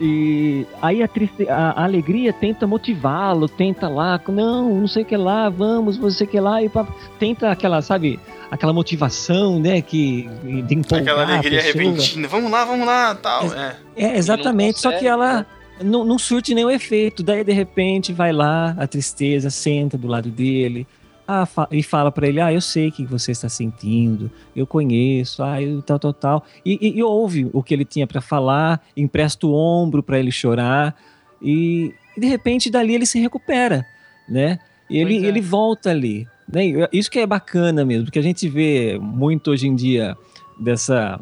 E 0.00 0.64
aí 0.80 1.02
a, 1.02 1.08
triste, 1.08 1.48
a, 1.48 1.70
a 1.70 1.82
alegria 1.82 2.32
tenta 2.32 2.68
motivá-lo, 2.68 3.48
tenta 3.48 3.88
lá, 3.88 4.20
não, 4.28 4.80
não 4.80 4.86
sei 4.86 5.02
o 5.02 5.06
que 5.06 5.16
lá, 5.16 5.48
vamos, 5.48 5.96
você 5.96 6.24
que 6.24 6.38
lá, 6.38 6.62
e 6.62 6.68
pá, 6.68 6.86
tenta 7.18 7.50
aquela, 7.50 7.82
sabe, 7.82 8.20
aquela 8.48 8.72
motivação, 8.72 9.58
né, 9.58 9.82
que 9.82 10.30
de 10.44 10.74
empolgar 10.74 11.02
Aquela 11.02 11.22
a 11.22 11.38
alegria 11.38 11.62
repentina. 11.62 12.28
Vamos 12.28 12.48
lá, 12.48 12.64
vamos 12.64 12.86
lá, 12.86 13.14
tal. 13.16 13.52
É. 13.52 13.76
É, 13.96 14.16
exatamente, 14.16 14.78
só 14.78 14.92
que 14.92 15.04
ela 15.04 15.44
não, 15.82 16.04
não 16.04 16.18
surte 16.18 16.54
nenhum 16.54 16.70
efeito. 16.70 17.22
Daí, 17.22 17.42
de 17.44 17.52
repente, 17.52 18.12
vai 18.12 18.32
lá, 18.32 18.74
a 18.78 18.86
tristeza, 18.86 19.50
senta 19.50 19.96
do 19.98 20.06
lado 20.08 20.30
dele 20.30 20.86
ah, 21.26 21.44
fa- 21.44 21.68
e 21.70 21.82
fala 21.82 22.10
pra 22.10 22.26
ele: 22.26 22.40
Ah, 22.40 22.50
eu 22.52 22.60
sei 22.60 22.88
o 22.88 22.92
que 22.92 23.04
você 23.04 23.32
está 23.32 23.48
sentindo, 23.50 24.30
eu 24.56 24.66
conheço, 24.66 25.42
ah, 25.42 25.60
eu, 25.60 25.82
tal, 25.82 25.98
tal, 25.98 26.12
tal. 26.14 26.44
E, 26.64 26.78
e- 26.80 26.98
e 26.98 27.02
ouve 27.02 27.50
o 27.52 27.62
que 27.62 27.74
ele 27.74 27.84
tinha 27.84 28.06
pra 28.06 28.22
falar, 28.22 28.82
empresta 28.96 29.46
o 29.46 29.52
ombro 29.52 30.02
pra 30.02 30.18
ele 30.18 30.32
chorar, 30.32 30.96
e, 31.42 31.92
e 32.16 32.20
de 32.20 32.26
repente 32.26 32.70
dali 32.70 32.94
ele 32.94 33.04
se 33.06 33.20
recupera, 33.20 33.84
né? 34.28 34.58
E 34.88 34.96
ele, 34.98 35.18
é. 35.24 35.28
ele 35.28 35.42
volta 35.42 35.90
ali. 35.90 36.26
Né? 36.50 36.62
Isso 36.90 37.10
que 37.10 37.18
é 37.18 37.26
bacana 37.26 37.84
mesmo, 37.84 38.04
porque 38.06 38.18
a 38.18 38.22
gente 38.22 38.48
vê 38.48 38.98
muito 38.98 39.50
hoje 39.50 39.68
em 39.68 39.76
dia 39.76 40.16
dessa 40.58 41.20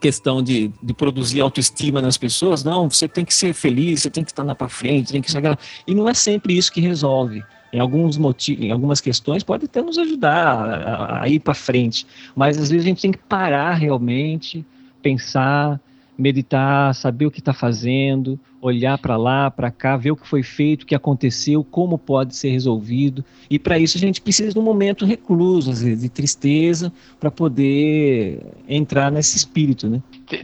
questão 0.00 0.42
de, 0.42 0.70
de 0.82 0.94
produzir 0.94 1.40
autoestima 1.40 2.00
nas 2.00 2.16
pessoas, 2.16 2.64
não, 2.64 2.88
você 2.88 3.06
tem 3.06 3.24
que 3.24 3.34
ser 3.34 3.52
feliz, 3.52 4.02
você 4.02 4.10
tem 4.10 4.24
que 4.24 4.30
estar 4.30 4.42
lá 4.42 4.54
para 4.54 4.68
frente, 4.68 5.12
tem 5.12 5.20
que 5.20 5.30
chegar. 5.30 5.58
E 5.86 5.94
não 5.94 6.08
é 6.08 6.14
sempre 6.14 6.56
isso 6.56 6.72
que 6.72 6.80
resolve. 6.80 7.42
Em 7.72 7.80
alguns 7.80 8.16
motivos, 8.16 8.64
em 8.64 8.70
algumas 8.70 9.00
questões 9.00 9.42
pode 9.42 9.64
até 9.64 9.82
nos 9.82 9.98
ajudar 9.98 10.46
a, 10.46 11.22
a 11.22 11.28
ir 11.28 11.40
para 11.40 11.54
frente, 11.54 12.06
mas 12.34 12.56
às 12.56 12.70
vezes 12.70 12.86
a 12.86 12.88
gente 12.88 13.02
tem 13.02 13.12
que 13.12 13.18
parar 13.18 13.74
realmente, 13.74 14.64
pensar, 15.02 15.80
meditar, 16.16 16.94
saber 16.94 17.26
o 17.26 17.30
que 17.30 17.40
está 17.40 17.52
fazendo, 17.52 18.38
olhar 18.60 18.96
para 18.98 19.16
lá, 19.16 19.50
para 19.50 19.70
cá, 19.70 19.96
ver 19.96 20.12
o 20.12 20.16
que 20.16 20.26
foi 20.26 20.42
feito, 20.42 20.82
o 20.82 20.86
que 20.86 20.94
aconteceu, 20.94 21.64
como 21.64 21.98
pode 21.98 22.36
ser 22.36 22.50
resolvido. 22.50 23.24
E 23.50 23.58
para 23.58 23.78
isso 23.78 23.96
a 23.98 24.00
gente 24.00 24.20
precisa 24.20 24.52
de 24.52 24.58
um 24.58 24.62
momento 24.62 25.04
recluso, 25.04 25.70
às 25.70 25.82
vezes, 25.82 26.02
de 26.02 26.08
tristeza, 26.08 26.92
para 27.18 27.30
poder 27.30 28.40
entrar 28.68 29.10
nesse 29.10 29.36
espírito, 29.36 29.88
né? 29.88 30.02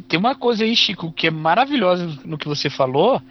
Tem- 0.09 0.18
uma 0.18 0.35
coisa 0.35 0.64
aí, 0.64 0.75
Chico, 0.77 1.12
que 1.12 1.27
é 1.29 1.31
maravilhosa 1.31 2.18
no 2.25 2.37
que 2.37 2.47
você 2.49 2.68
falou, 2.68 3.23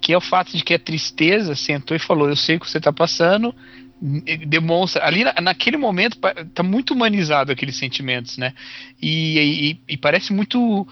que 0.00 0.12
é 0.12 0.16
o 0.16 0.20
fato 0.20 0.56
de 0.56 0.64
que 0.64 0.72
a 0.72 0.78
tristeza 0.78 1.54
sentou 1.54 1.94
e 1.96 2.00
falou: 2.00 2.28
Eu 2.28 2.36
sei 2.36 2.56
o 2.56 2.60
que 2.60 2.70
você 2.70 2.80
tá 2.80 2.92
passando. 2.92 3.54
Demonstra. 4.48 5.04
Ali 5.04 5.24
na- 5.24 5.34
naquele 5.42 5.76
momento 5.76 6.16
tá 6.54 6.62
muito 6.62 6.94
humanizado 6.94 7.52
aqueles 7.52 7.76
sentimentos, 7.76 8.38
né? 8.38 8.54
E, 9.00 9.38
e- 9.88 9.92
e 9.92 9.96
parece 9.98 10.32
muito 10.32 10.88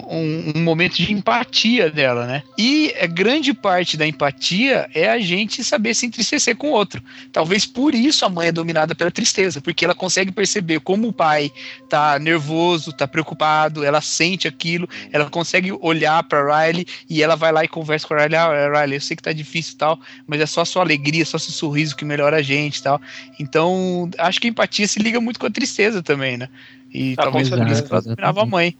um, 0.00 0.52
um 0.56 0.62
momento 0.62 0.96
de 0.96 1.12
empatia 1.12 1.90
dela, 1.90 2.26
né? 2.26 2.42
E 2.58 2.94
a 3.00 3.06
grande 3.06 3.54
parte 3.54 3.96
da 3.96 4.06
empatia 4.06 4.88
é 4.94 5.08
a 5.08 5.18
gente 5.18 5.64
saber 5.64 5.94
se 5.94 6.04
entristecer 6.04 6.56
com 6.56 6.68
o 6.68 6.72
outro. 6.72 7.02
Talvez 7.32 7.64
por 7.64 7.94
isso 7.94 8.24
a 8.24 8.28
mãe 8.28 8.48
é 8.48 8.52
dominada 8.52 8.94
pela 8.94 9.10
tristeza, 9.10 9.60
porque 9.60 9.84
ela 9.84 9.94
consegue 9.94 10.30
perceber 10.30 10.80
como 10.80 11.08
o 11.08 11.12
pai 11.12 11.50
tá 11.88 12.18
nervoso, 12.18 12.92
tá 12.92 13.08
preocupado, 13.08 13.82
ela 13.82 14.00
sente 14.00 14.46
aquilo, 14.46 14.88
ela 15.10 15.30
consegue 15.30 15.72
olhar 15.80 16.22
pra 16.24 16.66
Riley 16.66 16.86
e 17.08 17.22
ela 17.22 17.34
vai 17.34 17.50
lá 17.50 17.64
e 17.64 17.68
conversa 17.68 18.06
com 18.06 18.14
a 18.14 18.22
Riley, 18.22 18.36
ah, 18.36 18.80
Riley, 18.80 18.96
eu 18.96 19.00
sei 19.00 19.16
que 19.16 19.22
tá 19.22 19.32
difícil 19.32 19.74
e 19.74 19.78
tal, 19.78 19.98
mas 20.26 20.40
é 20.40 20.46
só 20.46 20.60
a 20.60 20.66
sua 20.66 20.82
alegria, 20.82 21.24
só 21.24 21.38
seu 21.38 21.52
sorriso 21.52 21.96
que 21.96 22.04
melhora 22.04 22.36
a 22.36 22.42
gente 22.42 22.76
e 22.76 22.82
tal. 22.82 23.00
Então, 23.40 24.10
acho 24.18 24.40
que 24.40 24.48
a 24.48 24.50
empatia 24.50 24.86
se 24.86 24.98
liga 24.98 25.20
muito 25.20 25.40
com 25.40 25.46
a 25.46 25.50
tristeza 25.50 26.02
também, 26.02 26.36
né? 26.36 26.48
E 26.92 27.14
Ah, 27.16 27.22
talvez 27.22 27.48
por 27.48 27.66
isso 27.68 27.84
que 27.84 27.92
ela 27.92 28.02
dominava 28.02 28.42
a 28.42 28.46
mãe. 28.46 28.76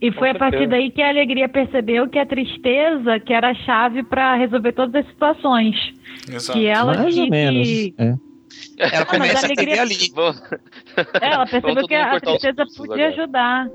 E 0.00 0.10
foi 0.12 0.30
a 0.30 0.34
partir 0.34 0.66
daí 0.66 0.90
que 0.90 1.02
a 1.02 1.08
alegria 1.10 1.48
percebeu 1.48 2.08
que 2.08 2.18
a 2.18 2.24
tristeza 2.24 3.20
que 3.20 3.32
era 3.34 3.50
a 3.50 3.54
chave 3.54 4.02
pra 4.02 4.34
resolver 4.34 4.72
todas 4.72 4.94
as 5.04 5.06
situações. 5.10 5.76
Exato. 6.32 6.58
Que 6.58 6.66
ela 6.66 6.94
Mais 6.96 7.14
que, 7.14 7.20
ou 7.20 7.28
menos. 7.30 7.68
que- 7.68 7.94
é. 7.98 8.04
Ela 8.78 8.90
mas 8.92 9.04
começa 9.04 9.46
a 9.46 9.50
alegria- 9.50 9.82
ali. 9.82 9.96
Vamos- 10.14 10.42
É, 11.20 11.32
ela 11.32 11.46
percebeu 11.46 11.74
Vamos 11.74 11.88
que 11.88 11.94
a 11.94 12.20
tristeza 12.20 12.64
podia 12.76 12.94
agora. 12.94 13.08
ajudar. 13.08 13.68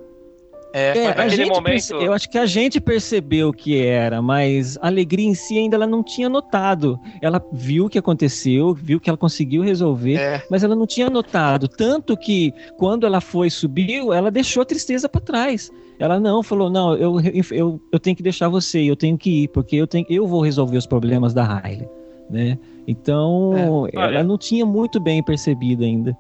É, 0.78 0.98
É, 0.98 1.12
a 1.22 1.28
gente 1.30 1.48
momento- 1.50 1.94
eu 1.96 2.12
acho 2.12 2.30
que 2.30 2.38
a 2.38 2.46
gente 2.46 2.82
percebeu 2.82 3.54
que 3.54 3.78
era, 3.82 4.22
mas 4.22 4.78
a 4.82 4.88
alegria 4.88 5.26
em 5.26 5.34
si 5.34 5.58
ainda 5.58 5.78
ela 5.78 5.88
não 5.88 6.04
tinha 6.04 6.28
notado. 6.28 7.00
Ela 7.22 7.42
viu 7.54 7.86
o 7.86 7.90
que 7.90 7.98
aconteceu, 7.98 8.74
viu 8.74 9.00
que 9.00 9.10
ela 9.10 9.16
conseguiu 9.18 9.62
resolver, 9.64 10.16
É. 10.16 10.44
mas 10.52 10.66
ela 10.66 10.76
não 10.76 10.86
tinha 10.86 11.10
notado. 11.10 11.70
Tanto 11.70 12.18
que 12.18 12.54
quando 12.78 13.06
ela 13.06 13.22
foi 13.22 13.50
subiu, 13.50 14.12
ela 14.12 14.30
deixou 14.30 14.64
a 14.64 14.66
tristeza 14.66 15.08
para 15.08 15.22
trás. 15.22 15.72
Ela 15.98 16.20
não 16.20 16.44
falou, 16.44 16.70
não, 16.70 16.94
eu, 16.96 17.22
eu, 17.52 17.80
eu 17.90 18.00
tenho 18.00 18.18
que 18.18 18.24
deixar 18.24 18.50
você, 18.50 18.82
eu 18.82 18.98
tenho 18.98 19.18
que 19.18 19.44
ir, 19.44 19.48
porque 19.48 19.78
eu, 19.78 19.88
tenho, 19.88 20.06
eu 20.10 20.28
vou 20.28 20.42
resolver 20.42 20.76
os 20.78 20.86
problemas 20.86 21.34
da 21.34 21.46
Riley, 21.60 21.88
né? 22.30 22.58
Então, 22.86 23.88
É. 23.88 23.96
ela 23.96 24.24
não 24.24 24.38
tinha 24.38 24.66
muito 24.66 25.00
bem 25.00 25.24
percebido 25.24 25.86
ainda. 25.86 26.18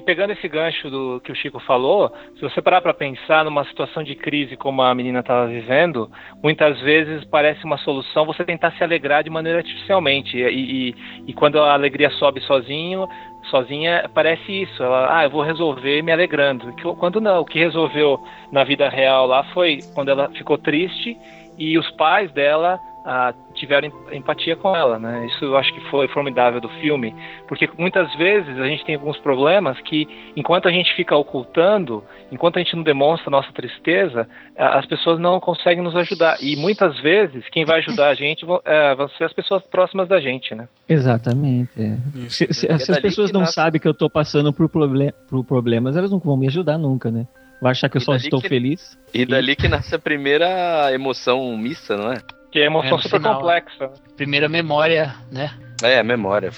E 0.00 0.02
pegando 0.02 0.32
esse 0.32 0.48
gancho 0.48 0.88
do 0.88 1.20
que 1.20 1.30
o 1.30 1.34
Chico 1.34 1.60
falou, 1.60 2.10
se 2.34 2.40
você 2.40 2.62
parar 2.62 2.80
para 2.80 2.94
pensar 2.94 3.44
numa 3.44 3.66
situação 3.66 4.02
de 4.02 4.14
crise 4.14 4.56
como 4.56 4.80
a 4.80 4.94
menina 4.94 5.20
estava 5.20 5.46
vivendo, 5.46 6.10
muitas 6.42 6.80
vezes 6.80 7.22
parece 7.26 7.62
uma 7.66 7.76
solução 7.76 8.24
você 8.24 8.42
tentar 8.42 8.72
se 8.72 8.82
alegrar 8.82 9.22
de 9.22 9.28
maneira 9.28 9.58
artificialmente. 9.58 10.38
E, 10.38 10.48
e, 10.88 10.94
e 11.26 11.34
quando 11.34 11.60
a 11.60 11.74
alegria 11.74 12.08
sobe 12.12 12.40
sozinho, 12.40 13.06
sozinha, 13.50 14.08
parece 14.14 14.62
isso. 14.62 14.82
Ela, 14.82 15.18
ah, 15.18 15.24
eu 15.24 15.30
vou 15.30 15.42
resolver 15.42 16.00
me 16.00 16.12
alegrando. 16.12 16.72
Quando 16.98 17.20
não, 17.20 17.42
o 17.42 17.44
que 17.44 17.58
resolveu 17.58 18.18
na 18.50 18.64
vida 18.64 18.88
real 18.88 19.26
lá 19.26 19.44
foi 19.52 19.80
quando 19.94 20.08
ela 20.08 20.30
ficou 20.30 20.56
triste 20.56 21.14
e 21.58 21.76
os 21.76 21.90
pais 21.90 22.32
dela 22.32 22.80
ah, 23.04 23.34
tiveram 23.60 23.88
em- 24.10 24.16
empatia 24.16 24.56
com 24.56 24.74
ela, 24.74 24.98
né? 24.98 25.26
Isso 25.26 25.44
eu 25.44 25.56
acho 25.56 25.72
que 25.72 25.80
foi 25.90 26.08
formidável 26.08 26.60
do 26.60 26.68
filme, 26.80 27.14
porque 27.46 27.68
muitas 27.78 28.12
vezes 28.16 28.58
a 28.58 28.66
gente 28.66 28.84
tem 28.84 28.96
alguns 28.96 29.16
problemas 29.18 29.80
que, 29.82 30.08
enquanto 30.34 30.66
a 30.66 30.72
gente 30.72 30.92
fica 30.96 31.14
ocultando, 31.16 32.02
enquanto 32.32 32.56
a 32.56 32.58
gente 32.62 32.74
não 32.74 32.82
demonstra 32.82 33.30
nossa 33.30 33.52
tristeza, 33.52 34.28
as 34.56 34.86
pessoas 34.86 35.20
não 35.20 35.38
conseguem 35.38 35.84
nos 35.84 35.94
ajudar. 35.94 36.38
E 36.42 36.56
muitas 36.56 36.98
vezes 37.00 37.44
quem 37.52 37.64
vai 37.64 37.78
ajudar 37.78 38.08
a 38.08 38.14
gente 38.14 38.44
vão, 38.44 38.60
é, 38.64 38.94
vão 38.94 39.08
ser 39.10 39.24
as 39.24 39.32
pessoas 39.32 39.62
próximas 39.64 40.08
da 40.08 40.20
gente, 40.20 40.54
né? 40.54 40.66
Exatamente. 40.88 41.70
é. 41.80 41.96
Se, 42.28 42.52
se- 42.52 42.66
É 42.70 42.78
se 42.78 42.90
as 42.90 42.98
pessoas 43.00 43.30
não 43.32 43.46
sabem 43.46 43.80
que 43.80 43.86
eu 43.86 43.94
tô 43.94 44.08
passando 44.10 44.52
por, 44.52 44.68
proble 44.68 45.12
por 45.28 45.44
problemas, 45.44 45.96
elas 45.96 46.10
não 46.10 46.18
vão 46.18 46.36
me 46.36 46.46
ajudar 46.46 46.78
nunca, 46.78 47.10
né? 47.10 47.26
Vai 47.60 47.72
achar 47.72 47.90
que 47.90 47.98
eu 47.98 48.00
E 48.00 48.04
só 48.04 48.14
estou 48.16 48.40
que- 48.40 48.48
feliz. 48.48 48.98
E 49.12 49.26
dali 49.26 49.54
que 49.54 49.68
nasce 49.68 49.94
a 49.94 49.98
primeira 49.98 50.90
emoção 50.94 51.54
mista, 51.58 51.94
não 51.96 52.10
é? 52.10 52.16
Que 52.50 52.58
é 52.60 52.66
emoção 52.66 52.98
É, 52.98 53.02
super 53.02 53.18
final. 53.18 53.36
complexa. 53.36 53.90
Primeira 54.16 54.48
memória, 54.48 55.14
né? 55.30 55.50
É, 55.82 56.02
memória. 56.02 56.50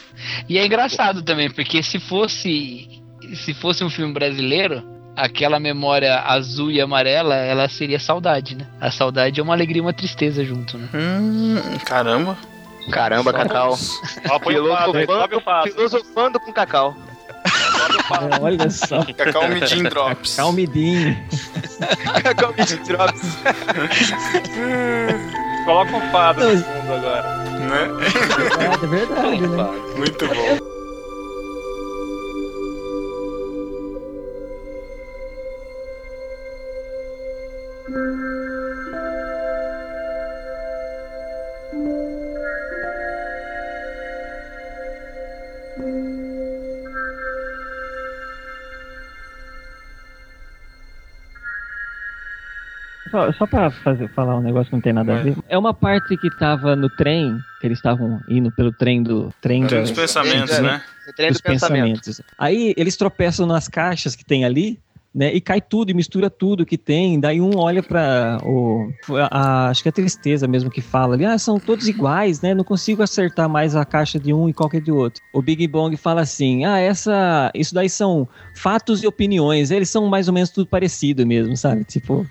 E 0.49 0.59
é 0.59 0.65
engraçado 0.67 1.23
também, 1.23 1.51
porque 1.51 1.83
se 1.83 1.99
fosse 2.01 2.89
se 3.37 3.55
fosse 3.55 3.85
um 3.85 3.89
filme 3.91 4.13
brasileiro, 4.13 4.83
aquela 5.17 5.61
memória 5.61 6.19
azul 6.21 6.71
e 6.71 6.81
amarela, 6.81 7.35
ela 7.37 7.69
seria 7.69 8.01
saudade, 8.01 8.57
né? 8.57 8.67
A 8.81 8.91
saudade 8.91 9.39
é 9.39 9.43
uma 9.43 9.55
alegria 9.55 9.79
e 9.79 9.81
uma 9.81 9.93
tristeza 9.93 10.45
junto, 10.45 10.77
né? 10.77 10.89
Hum, 10.95 11.57
caramba. 11.87 12.37
Caramba, 12.91 13.33
Cacau. 13.33 13.79
Ó, 14.29 14.39
põe 14.41 14.57
o 14.59 14.69
Fábio, 14.69 15.07
sobe 15.07 15.37
o 15.37 15.63
Filosofando, 15.63 16.41
com 16.41 16.53
Cacau. 16.53 16.97
É, 17.45 18.43
olha 18.43 18.69
só. 18.71 19.05
Cacau 19.15 19.49
Midin 19.49 19.85
Drops. 19.85 20.37
Calmidinho. 20.37 21.17
Cacau 22.23 22.53
me 22.53 22.65
drops. 22.87 23.39
Coloca 25.65 25.97
o 25.97 26.01
Fábio 26.11 26.57
no 26.57 26.65
fundo 26.65 26.95
agora. 26.95 27.23
Né? 27.23 27.89
É 28.83 28.87
verdade, 28.87 29.47
né? 29.47 29.65
Muito 29.97 30.27
bom. 30.27 30.72
Só, 53.13 53.31
só 53.35 53.47
pra 53.47 53.71
fazer, 53.71 54.09
falar 54.09 54.39
um 54.39 54.41
negócio 54.41 54.71
que 54.71 54.75
não 54.75 54.81
tem 54.81 54.93
nada 54.93 55.15
a 55.15 55.23
ver. 55.23 55.37
É 55.47 55.59
uma 55.59 55.75
parte 55.75 56.17
que 56.17 56.31
tava 56.39 56.75
no 56.75 56.89
trem, 56.89 57.39
que 57.61 57.67
eles 57.67 57.77
estavam 57.77 58.19
indo 58.27 58.51
pelo 58.51 58.73
trem 58.73 59.03
do. 59.03 59.33
Trem, 59.39 59.67
Trem 59.67 59.83
dos 59.83 59.91
pensamentos, 59.93 60.59
né? 60.59 60.83
O 61.07 61.13
trem 61.13 61.29
dos 61.29 61.39
do 61.39 61.43
pensamento. 61.45 61.89
pensamentos. 61.99 62.21
Aí 62.39 62.73
eles 62.75 62.97
tropeçam 62.97 63.47
nas 63.47 63.69
caixas 63.69 64.17
que 64.17 64.25
tem 64.25 64.47
ali, 64.47 64.81
né? 65.15 65.33
E 65.35 65.41
cai 65.41 65.61
tudo 65.61 65.91
e 65.91 65.95
mistura 65.95 66.31
tudo 66.31 66.65
que 66.65 66.79
tem. 66.79 67.21
Daí 67.21 67.41
um 67.41 67.57
olha 67.59 67.83
pra 67.83 68.39
o, 68.45 68.89
a- 69.11 69.29
a- 69.67 69.69
acho 69.69 69.83
que 69.83 69.89
é 69.89 69.91
a 69.91 69.93
tristeza 69.93 70.49
mesmo 70.49 70.71
que 70.71 70.81
fala 70.81 71.15
ali, 71.15 71.25
ah, 71.25 71.37
são 71.39 71.59
todos 71.61 71.87
iguais, 71.89 72.41
né? 72.41 72.55
Não 72.55 72.65
consigo 72.65 73.03
acertar 73.03 73.49
mais 73.49 73.77
a 73.77 73.85
caixa 73.85 74.19
de 74.19 74.33
um 74.33 74.49
e 74.49 74.53
qualquer 74.55 74.81
de 74.81 74.91
outro. 74.91 75.23
O 75.33 75.43
Big 75.43 75.67
Bong 75.69 75.97
fala 75.97 76.23
assim, 76.23 76.65
ah, 76.65 76.79
essa, 76.79 77.51
isso 77.55 77.75
daí 77.75 77.91
são 77.91 78.27
fatos 78.55 79.03
e 79.03 79.07
opiniões. 79.07 79.71
Eles 79.71 79.91
são 79.91 80.07
mais 80.07 80.29
ou 80.29 80.35
menos 80.35 80.51
tudo 80.51 80.67
parecido 80.67 81.27
mesmo, 81.27 81.57
sabe? 81.57 81.85
Tipo, 81.85 82.27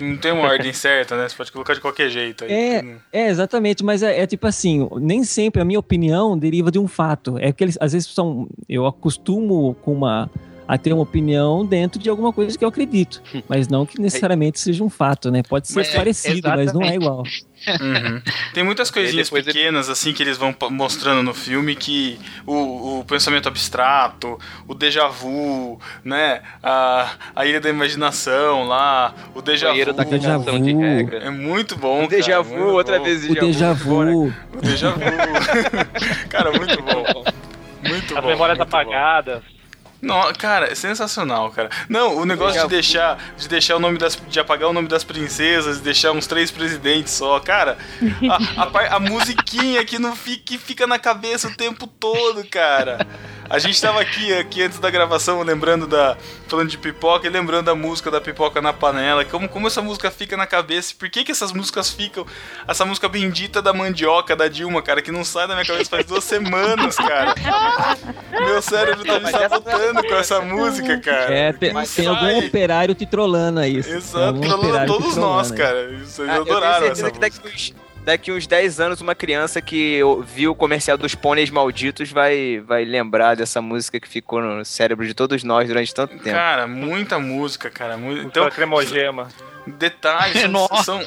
Não 0.00 0.16
tem 0.16 0.32
uma 0.32 0.48
ordem 0.48 0.72
certa, 0.74 1.16
né? 1.16 1.28
Você 1.28 1.36
pode 1.36 1.52
colocar 1.52 1.74
de 1.74 1.80
qualquer 1.80 2.10
jeito. 2.10 2.44
Aí. 2.44 2.50
é, 2.52 2.84
é, 3.12 3.28
exatamente, 3.28 3.84
mas 3.84 4.02
é, 4.02 4.20
é 4.20 4.26
tipo 4.26 4.46
assim, 4.46 4.88
nem 5.00 5.22
sempre 5.22 5.62
a 5.62 5.64
minha 5.64 5.78
opinião 5.78 6.36
deriva 6.36 6.70
de 6.70 6.78
um 6.80 6.88
fato. 6.88 7.38
É 7.38 7.52
que 7.52 7.62
eles, 7.62 7.78
às 7.80 7.92
vezes, 7.92 8.08
são. 8.08 8.48
Eu 8.68 8.86
acostumo 8.86 9.74
com 9.82 9.92
uma, 9.92 10.28
a 10.66 10.78
ter 10.78 10.92
uma 10.92 11.02
opinião 11.02 11.64
dentro 11.64 11.98
de 12.00 12.08
alguma 12.08 12.32
coisa 12.32 12.56
que 12.56 12.64
eu 12.64 12.68
acredito. 12.68 13.22
Mas 13.48 13.68
não 13.68 13.84
que 13.84 14.00
necessariamente 14.00 14.58
seja 14.58 14.82
um 14.82 14.90
fato, 14.90 15.30
né? 15.30 15.42
Pode 15.42 15.68
ser 15.68 15.76
Mas 15.76 15.92
é, 15.92 15.96
parecido, 15.96 16.48
mas 16.48 16.72
não 16.72 16.82
é 16.82 16.94
igual. 16.94 17.18
Uhum. 17.18 18.22
Tem 18.52 18.62
muitas 18.62 18.90
coisinhas 18.90 19.30
pequenas 19.30 19.88
assim 19.88 20.12
que 20.12 20.22
eles 20.22 20.36
vão 20.36 20.54
mostrando 20.70 21.22
no 21.22 21.32
filme 21.34 21.74
que 21.74 22.18
o, 22.46 23.00
o 23.00 23.04
pensamento 23.04 23.48
abstrato, 23.48 24.38
o 24.66 24.74
déjà 24.74 25.08
vu, 25.08 25.78
né? 26.04 26.42
A, 26.62 27.12
a 27.34 27.46
ilha 27.46 27.60
da 27.60 27.70
imaginação 27.70 28.66
lá, 28.66 29.14
o 29.34 29.42
déjà 29.42 29.72
vu. 29.72 29.92
da 29.92 30.04
cagação 30.04 30.60
de 30.60 30.74
regra. 30.74 31.18
É 31.18 31.30
muito 31.30 31.76
bom. 31.76 32.04
O 32.04 32.08
déjà 32.08 32.32
cara, 32.32 32.42
vu, 32.42 32.54
muito 32.54 32.72
outra 32.72 32.98
bom. 32.98 33.04
vez 33.04 33.24
O 33.24 33.34
déjà 33.34 33.72
vu. 33.72 34.26
O 34.26 34.60
déjà 34.60 34.90
vu. 34.90 35.00
cara, 36.28 36.52
muito 36.52 36.82
bom. 36.82 37.24
Muito 37.88 38.16
As 38.16 38.22
bom. 38.22 38.30
memórias 38.30 38.58
muito 38.58 38.70
bom. 38.70 39.42
Não, 40.04 40.32
cara, 40.34 40.70
é 40.70 40.74
sensacional, 40.74 41.50
cara. 41.50 41.70
Não, 41.88 42.16
o 42.16 42.24
negócio 42.24 42.60
de 42.62 42.68
deixar, 42.68 43.18
de 43.36 43.48
deixar 43.48 43.76
o 43.76 43.80
nome 43.80 43.98
das, 43.98 44.20
de 44.28 44.38
apagar 44.38 44.68
o 44.68 44.72
nome 44.72 44.86
das 44.86 45.02
princesas, 45.02 45.78
de 45.78 45.82
deixar 45.82 46.12
uns 46.12 46.26
três 46.26 46.50
presidentes 46.50 47.12
só, 47.12 47.40
cara. 47.40 47.78
A, 48.28 48.62
a, 48.62 48.96
a 48.96 49.00
musiquinha 49.00 49.84
que 49.84 49.98
não 49.98 50.14
fica, 50.14 50.44
que 50.44 50.58
fica 50.58 50.86
na 50.86 50.98
cabeça 50.98 51.48
o 51.48 51.54
tempo 51.54 51.86
todo, 51.86 52.44
cara. 52.48 53.06
A 53.48 53.58
gente 53.58 53.80
tava 53.80 54.00
aqui, 54.00 54.32
aqui 54.32 54.62
antes 54.62 54.78
da 54.78 54.90
gravação, 54.90 55.42
lembrando 55.42 55.86
da. 55.86 56.16
falando 56.48 56.68
de 56.68 56.78
pipoca 56.78 57.26
e 57.26 57.30
lembrando 57.30 57.66
da 57.66 57.74
música 57.74 58.10
da 58.10 58.20
pipoca 58.20 58.60
na 58.62 58.72
panela. 58.72 59.24
Como, 59.24 59.48
como 59.48 59.66
essa 59.66 59.82
música 59.82 60.10
fica 60.10 60.36
na 60.36 60.46
cabeça? 60.46 60.92
e 60.92 60.96
Por 60.96 61.10
que, 61.10 61.24
que 61.24 61.32
essas 61.32 61.52
músicas 61.52 61.90
ficam. 61.90 62.26
Essa 62.66 62.84
música 62.84 63.08
bendita 63.08 63.60
da 63.60 63.72
mandioca 63.72 64.34
da 64.34 64.48
Dilma, 64.48 64.80
cara, 64.82 65.02
que 65.02 65.12
não 65.12 65.24
sai 65.24 65.46
da 65.46 65.54
minha 65.54 65.66
cabeça 65.66 65.90
faz 65.90 66.06
duas 66.06 66.24
semanas, 66.24 66.96
cara. 66.96 67.34
Meu 68.30 68.62
cérebro 68.62 69.04
tá 69.04 69.20
me 69.20 69.30
sabotando 69.30 70.02
com 70.02 70.14
essa 70.14 70.40
música, 70.40 70.98
cara. 71.00 71.34
É, 71.34 71.52
tem, 71.52 71.72
tem 71.94 72.06
algum 72.06 72.38
operário 72.38 72.94
te 72.94 73.06
trollando 73.06 73.60
aí. 73.60 73.76
Exato, 73.76 74.40
te 74.40 74.48
todos 74.48 75.14
trollando 75.14 75.20
nós, 75.20 75.52
aí. 75.52 75.58
cara. 75.58 75.90
Isso, 75.92 76.22
eles 76.22 76.32
Ah, 76.32 76.36
eu 76.36 76.42
adoraram 76.42 76.78
tenho 76.80 76.92
essa 76.92 77.02
certeza 77.02 77.10
que 77.10 77.18
daqui 77.18 77.38
uns, 77.46 77.74
daqui 78.04 78.30
uns 78.30 78.46
10 78.46 78.80
anos 78.80 79.00
uma 79.00 79.14
criança 79.14 79.60
que 79.60 80.00
viu 80.26 80.52
o 80.52 80.54
comercial 80.54 80.96
dos 80.96 81.14
pôneis 81.14 81.50
malditos 81.50 82.10
vai, 82.12 82.62
vai 82.64 82.84
lembrar 82.84 83.34
dessa 83.34 83.60
música 83.60 83.98
que 83.98 84.08
ficou 84.08 84.40
no 84.40 84.64
cérebro 84.64 85.06
de 85.06 85.14
todos 85.14 85.42
nós 85.42 85.66
durante 85.68 85.94
tanto 85.94 86.12
tempo. 86.18 86.36
Cara, 86.36 86.66
muita 86.66 87.18
música, 87.18 87.70
cara. 87.70 87.96
Muito... 87.96 88.26
Então, 88.26 88.44
Então, 88.44 88.50
cremogema. 88.54 89.28
detalhes, 89.66 90.40
são, 90.42 90.50
Nossa. 90.50 90.82
são, 90.82 91.00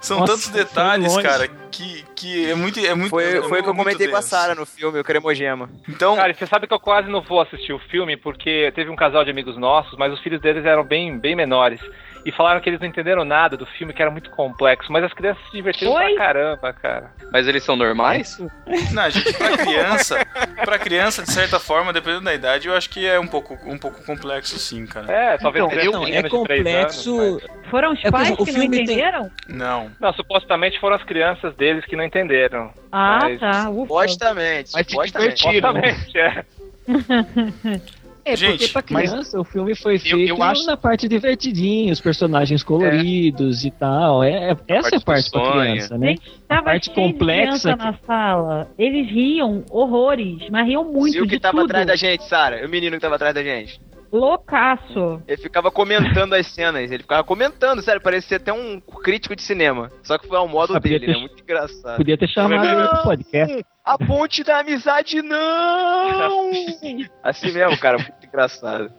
são 0.00 0.18
Nossa, 0.20 0.32
tantos 0.32 0.48
detalhes, 0.48 1.16
cara, 1.18 1.48
que, 1.70 2.04
que 2.14 2.50
é 2.50 2.54
muito. 2.54 2.80
É 2.80 2.94
muito 2.94 3.10
Foi, 3.10 3.38
é 3.38 3.42
foi 3.42 3.60
o 3.60 3.62
que 3.62 3.68
eu 3.68 3.74
comentei 3.74 4.08
com 4.08 4.16
a. 4.16 4.22
Sara 4.22 4.54
no 4.54 4.66
filme, 4.66 4.98
o 4.98 5.04
Cremogema. 5.04 5.70
Então... 5.88 6.16
Cara, 6.16 6.34
você 6.34 6.46
sabe 6.46 6.66
que 6.66 6.74
eu 6.74 6.80
quase 6.80 7.08
não 7.08 7.22
vou 7.22 7.40
assistir 7.40 7.72
o 7.72 7.78
filme 7.78 8.16
porque 8.16 8.72
teve 8.74 8.90
um 8.90 8.96
casal 8.96 9.24
de 9.24 9.30
amigos 9.30 9.56
nossos, 9.56 9.96
mas 9.98 10.12
os 10.12 10.20
filhos 10.20 10.40
deles 10.40 10.64
eram 10.64 10.84
bem, 10.84 11.18
bem 11.18 11.34
menores. 11.36 11.80
E 12.28 12.32
falaram 12.32 12.60
que 12.60 12.68
eles 12.68 12.78
não 12.78 12.86
entenderam 12.86 13.24
nada 13.24 13.56
do 13.56 13.64
filme, 13.64 13.90
que 13.94 14.02
era 14.02 14.10
muito 14.10 14.28
complexo. 14.28 14.92
Mas 14.92 15.02
as 15.02 15.14
crianças 15.14 15.42
se 15.46 15.52
divertiram 15.52 15.94
pra 15.94 16.14
caramba, 16.14 16.72
cara. 16.74 17.10
Mas 17.32 17.48
eles 17.48 17.64
são 17.64 17.74
normais? 17.74 18.38
Não, 18.92 19.08
gente, 19.08 19.32
pra 19.32 19.56
criança, 19.56 20.26
pra 20.62 20.78
criança, 20.78 21.22
de 21.22 21.32
certa 21.32 21.58
forma, 21.58 21.90
dependendo 21.90 22.24
da 22.24 22.34
idade, 22.34 22.68
eu 22.68 22.76
acho 22.76 22.90
que 22.90 23.06
é 23.06 23.18
um 23.18 23.26
pouco, 23.26 23.58
um 23.64 23.78
pouco 23.78 24.04
complexo, 24.04 24.58
sim, 24.58 24.84
cara. 24.86 25.10
É, 25.10 25.38
talvez 25.38 25.64
Então, 25.64 25.82
então, 25.82 26.04
de 26.04 26.12
é 26.16 26.28
complexo. 26.28 27.18
anos, 27.18 27.42
Foram 27.70 27.92
os 27.94 28.04
É, 28.04 28.10
pais 28.10 28.26
exemplo, 28.26 28.42
o 28.42 28.46
que 28.46 28.52
não 28.52 28.60
filme 28.60 28.76
tem- 28.76 28.84
entenderam? 28.84 29.30
Não. 29.48 29.90
Não, 29.98 30.12
supostamente 30.12 30.78
foram 30.80 30.96
as 30.96 31.04
crianças 31.04 31.54
deles 31.56 31.82
que 31.86 31.96
não 31.96 32.04
entenderam. 32.04 32.70
Ah, 32.92 33.20
Mas- 33.22 33.40
tá. 33.40 33.70
Ufa. 33.70 33.86
Supostamente. 33.86 34.70
Mas 34.74 34.86
supostamente. 34.86 35.38
Supostamente, 35.40 36.18
é. 36.18 36.44
É, 38.32 38.36
Gente, 38.36 38.68
porque 38.68 38.72
pra 38.72 38.82
mas- 39.00 39.10
criança 39.10 39.40
o 39.40 39.44
filme 39.44 39.74
foi 39.74 39.94
eu 39.96 40.00
feito 40.00 40.42
acho- 40.42 40.66
na 40.66 40.76
parte 40.76 41.08
divertidinha, 41.08 41.92
os 41.92 42.00
personagens 42.00 42.62
coloridos 42.62 43.64
e 43.64 43.70
tal. 43.70 44.22
É, 44.22 44.50
é- 44.50 44.56
essa 44.68 44.94
é 44.94 44.98
a 44.98 45.00
parte 45.00 45.30
pra 45.30 45.50
criança, 45.52 45.96
né? 45.98 46.08
Gente, 46.08 46.22
A 46.48 46.62
parte 46.62 46.86
cheio 46.86 46.96
de 46.96 47.12
complexa. 47.12 47.74
criança 47.74 47.76
na 47.76 47.94
sala. 48.06 48.70
Eles 48.78 49.10
riam 49.10 49.64
horrores, 49.70 50.48
mas 50.50 50.66
riam 50.66 50.84
muito 50.84 51.16
E 51.16 51.20
o 51.22 51.26
de 51.26 51.34
que 51.36 51.40
tava 51.40 51.58
tudo. 51.58 51.66
atrás 51.70 51.86
da 51.86 51.96
gente, 51.96 52.24
Sara? 52.24 52.64
O 52.66 52.68
menino 52.68 52.96
que 52.96 53.00
tava 53.00 53.14
atrás 53.16 53.34
da 53.34 53.42
gente. 53.42 53.80
Loucaço. 54.10 55.22
Ele 55.28 55.36
ficava 55.36 55.70
comentando 55.70 56.32
as 56.32 56.46
cenas, 56.46 56.90
ele 56.90 57.02
ficava 57.02 57.22
comentando, 57.22 57.82
sério, 57.82 58.00
parecia 58.00 58.38
até 58.38 58.50
um 58.52 58.80
crítico 58.80 59.36
de 59.36 59.42
cinema. 59.42 59.90
Só 60.02 60.16
que 60.16 60.26
foi 60.26 60.38
ao 60.38 60.48
modo 60.48 60.72
podia 60.72 60.98
dele, 60.98 61.06
ter- 61.06 61.12
né? 61.12 61.18
Muito 61.26 61.42
engraçado. 61.42 61.96
Podia 61.98 62.16
ter 62.16 62.26
chamado 62.28 62.64
ele 62.66 62.88
pro 62.88 63.02
podcast. 63.02 63.64
A 63.84 63.98
ponte 63.98 64.42
da 64.44 64.60
amizade 64.60 65.20
não! 65.22 66.50
assim 67.22 67.52
mesmo, 67.52 67.76
cara, 67.78 67.98
muito 67.98 68.17
engraçado. 68.28 68.90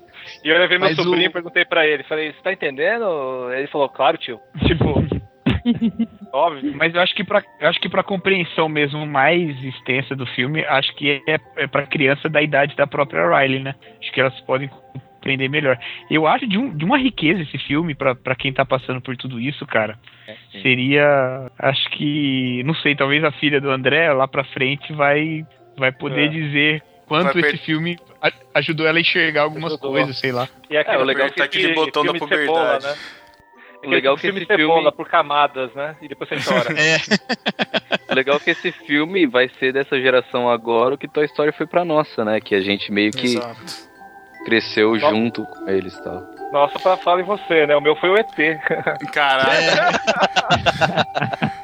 E 0.43 0.49
eu 0.49 0.57
levei 0.59 0.77
meu 0.77 0.87
Mas 0.89 0.95
sobrinho 0.97 1.27
o- 1.27 1.29
e 1.29 1.33
perguntei 1.33 1.63
pra 1.65 1.87
ele, 1.87 2.03
falei, 2.03 2.31
você 2.33 2.41
tá 2.41 2.51
entendendo? 2.51 3.05
Ele 3.53 3.67
falou, 3.67 3.87
claro, 3.89 4.17
tio. 4.17 4.39
Tipo, 4.67 5.03
óbvio. 6.31 6.73
Mas 6.75 6.93
eu 6.95 7.01
acho 7.01 7.13
que 7.15 7.23
pra, 7.23 7.43
eu 7.59 7.67
acho 7.69 7.79
que 7.79 7.89
pra 7.89 8.03
compreensão 8.03 8.69
mesmo 8.69 9.05
mais 9.05 9.61
extensa 9.63 10.15
do 10.15 10.25
filme, 10.27 10.63
acho 10.65 10.93
que 10.95 11.21
é, 11.27 11.37
é 11.57 11.67
pra 11.67 11.85
criança 11.85 12.29
da 12.29 12.41
idade 12.41 12.75
da 12.75 12.87
própria 12.87 13.27
Riley, 13.39 13.59
né? 13.61 13.75
Acho 14.01 14.11
que 14.11 14.21
elas 14.21 14.39
podem 14.41 14.69
compreender 14.69 15.49
melhor. 15.49 15.77
Eu 16.09 16.25
acho 16.27 16.47
de, 16.47 16.57
um, 16.57 16.75
de 16.75 16.85
uma 16.85 16.97
riqueza 16.97 17.41
esse 17.41 17.57
filme 17.59 17.93
pra, 17.93 18.15
pra 18.15 18.35
quem 18.35 18.53
tá 18.53 18.63
passando 18.65 19.01
por 19.01 19.15
tudo 19.17 19.39
isso, 19.39 19.65
cara. 19.65 19.97
Seria, 20.61 21.49
acho 21.59 21.89
que, 21.91 22.63
não 22.63 22.73
sei, 22.75 22.95
talvez 22.95 23.23
a 23.23 23.31
filha 23.31 23.59
do 23.59 23.69
André 23.69 24.11
lá 24.13 24.27
pra 24.27 24.43
frente 24.45 24.93
vai, 24.93 25.45
vai 25.77 25.91
poder 25.91 26.25
É. 26.25 26.27
dizer 26.29 26.83
quanto 27.09 27.39
esse 27.39 27.57
filme 27.57 27.97
ajudou 28.53 28.87
ela 28.87 28.97
a 28.97 29.01
enxergar 29.01 29.41
algumas 29.41 29.73
Ajudou. 29.73 29.91
coisas, 29.91 30.17
sei 30.17 30.31
lá. 30.31 30.47
E 30.69 30.77
aquele, 30.77 30.97
É, 30.97 31.01
o 31.01 31.03
legal 31.03 31.27
é 31.27 31.29
que 31.29 31.41
aquele 31.41 31.73
botão 31.73 32.03
da 32.03 32.13
filme 32.13 32.19
puberdade. 32.19 32.47
Cebola, 32.47 32.79
né? 32.79 32.95
O 33.83 33.89
legal 33.89 34.13
é 34.13 34.15
que 34.17 34.21
filme 34.21 34.39
esse 34.41 34.47
filme- 34.47 34.63
cebola 34.63 34.91
por 34.91 35.09
camadas, 35.09 35.73
né? 35.73 35.95
E 36.01 36.07
depois 36.07 36.29
você 36.29 36.35
chora. 36.43 36.69
O 38.09 38.13
legal 38.15 38.35
é 38.35 38.39
que 38.39 38.49
esse 38.51 38.71
filme 38.71 39.25
vai 39.25 39.49
ser 39.59 39.71
dessa 39.73 39.99
geração 39.99 40.49
agora 40.49 40.95
o 40.95 40.97
que 40.97 41.07
Toy 41.07 41.25
Story 41.25 41.51
foi 41.53 41.65
pra 41.65 41.85
nossa, 41.85 42.23
né? 42.25 42.39
Que 42.41 42.55
a 42.55 42.61
gente 42.61 42.91
meio 42.91 43.11
que 43.11 43.37
Exato. 43.37 43.61
cresceu 44.45 44.93
Nossa. 44.95 45.09
junto 45.09 45.45
com 45.45 45.69
eles 45.69 45.93
e 45.93 46.03
tal. 46.03 46.21
Nossa, 46.51 46.79
pra 46.79 46.97
falar 46.97 47.21
em 47.21 47.25
você, 47.25 47.67
né? 47.67 47.75
O 47.75 47.81
meu 47.81 47.95
foi 47.95 48.09
o 48.09 48.17
ET. 48.17 48.35
Caralho. 49.13 49.49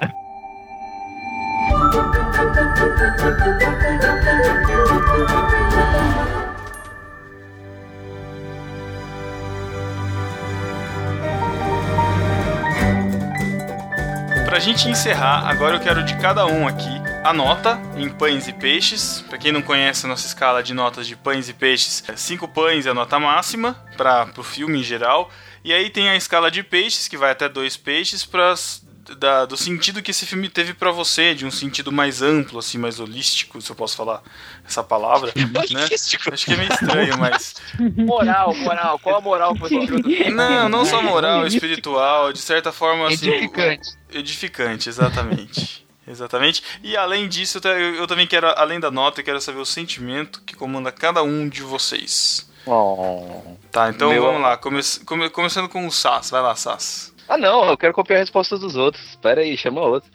Pra 14.46 14.60
gente 14.60 14.88
encerrar, 14.88 15.48
agora 15.50 15.76
eu 15.76 15.82
quero 15.82 16.04
de 16.04 16.16
cada 16.18 16.46
um 16.46 16.68
aqui 16.68 17.02
a 17.26 17.34
nota 17.34 17.80
em 17.98 18.08
pães 18.08 18.48
e 18.48 18.54
peixes. 18.54 19.22
Pra 19.28 19.38
quem 19.38 19.52
não 19.52 19.62
conhece 19.62 20.06
a 20.06 20.10
nossa 20.10 20.28
escala 20.28 20.62
de 20.62 20.74
notas 20.74 21.08
de 21.08 21.16
pães 21.16 21.50
e 21.50 21.54
peixes, 21.54 22.04
5 22.16 22.48
pães 22.48 22.86
é 22.86 22.92
a 22.92 22.94
nota 22.94 23.20
máxima 23.20 23.76
para 23.98 24.30
o 24.38 24.44
filme 24.44 24.80
em 24.80 24.84
geral. 24.84 25.32
E 25.64 25.74
aí 25.74 25.90
tem 25.90 26.08
a 26.08 26.16
escala 26.16 26.52
de 26.52 26.62
peixes, 26.62 27.08
que 27.08 27.18
vai 27.18 27.32
até 27.32 27.50
dois 27.50 27.76
peixes, 27.76 28.24
pras, 28.24 28.85
da- 29.18 29.46
do 29.46 29.56
sentido 29.56 30.02
que 30.02 30.12
esse 30.12 30.26
filme 30.26 30.50
teve 30.50 30.74
pra 30.74 30.92
você, 30.92 31.36
de 31.36 31.46
um 31.46 31.52
sentido 31.52 31.92
mais 31.92 32.22
amplo, 32.22 32.60
assim, 32.60 32.78
mais 32.78 33.00
holístico, 33.00 33.62
se 33.62 33.70
eu 33.72 33.76
posso 33.76 33.96
falar 33.96 34.22
essa 34.68 34.84
palavra. 34.84 35.32
né? 35.36 35.88
Acho 36.32 36.46
que 36.46 36.54
é 36.54 36.58
meio 36.58 36.72
estranho, 36.74 37.18
mas. 37.18 37.56
Moral, 37.96 38.54
moral, 38.56 39.00
qual 39.00 39.18
a 39.18 39.22
moral 39.22 39.54
que 39.54 39.60
você 39.62 39.80
tirou 39.80 40.02
do 40.02 40.10
filme? 40.10 40.32
Não, 40.32 40.68
não 40.70 40.86
só 40.86 41.02
moral, 41.02 41.46
espiritual, 41.46 42.34
de 42.34 42.40
certa 42.40 42.72
forma 42.72 43.08
assim. 43.08 43.30
Edificante. 43.30 43.90
Edificante, 44.12 44.90
exatamente. 44.90 45.86
Exatamente. 46.08 46.62
E 46.84 46.96
além 46.96 47.28
disso, 47.28 47.60
eu, 47.64 47.96
eu 47.96 48.08
também 48.08 48.28
quero, 48.28 48.48
além 48.58 48.80
da 48.80 48.92
nota, 48.92 49.22
eu 49.22 49.26
quero 49.26 49.42
saber 49.42 49.60
o 49.60 49.66
sentimento 49.66 50.42
que 50.46 50.56
comanda 50.56 50.92
cada 50.92 51.24
um 51.24 51.50
de 51.50 51.62
vocês. 51.64 52.48
Oh. 52.68 53.42
Tá, 53.72 53.90
então 53.90 54.10
Meu- 54.10 54.22
vamos 54.24 54.42
lá. 54.42 54.56
Come, 54.58 54.82
come- 55.06 55.30
começando 55.30 55.68
com 55.70 55.86
o 55.88 55.92
Sass. 55.92 56.30
Vai 56.30 56.42
lá, 56.42 56.56
Sass. 56.56 57.14
Ah, 57.28 57.38
não, 57.38 57.66
eu 57.70 57.78
quero 57.78 57.94
copiar 57.94 58.18
a 58.18 58.22
resposta 58.22 58.58
dos 58.58 58.76
outros. 58.76 59.04
Espera 59.10 59.42
aí, 59.42 59.58
chama 59.58 59.82
outro. 59.82 60.10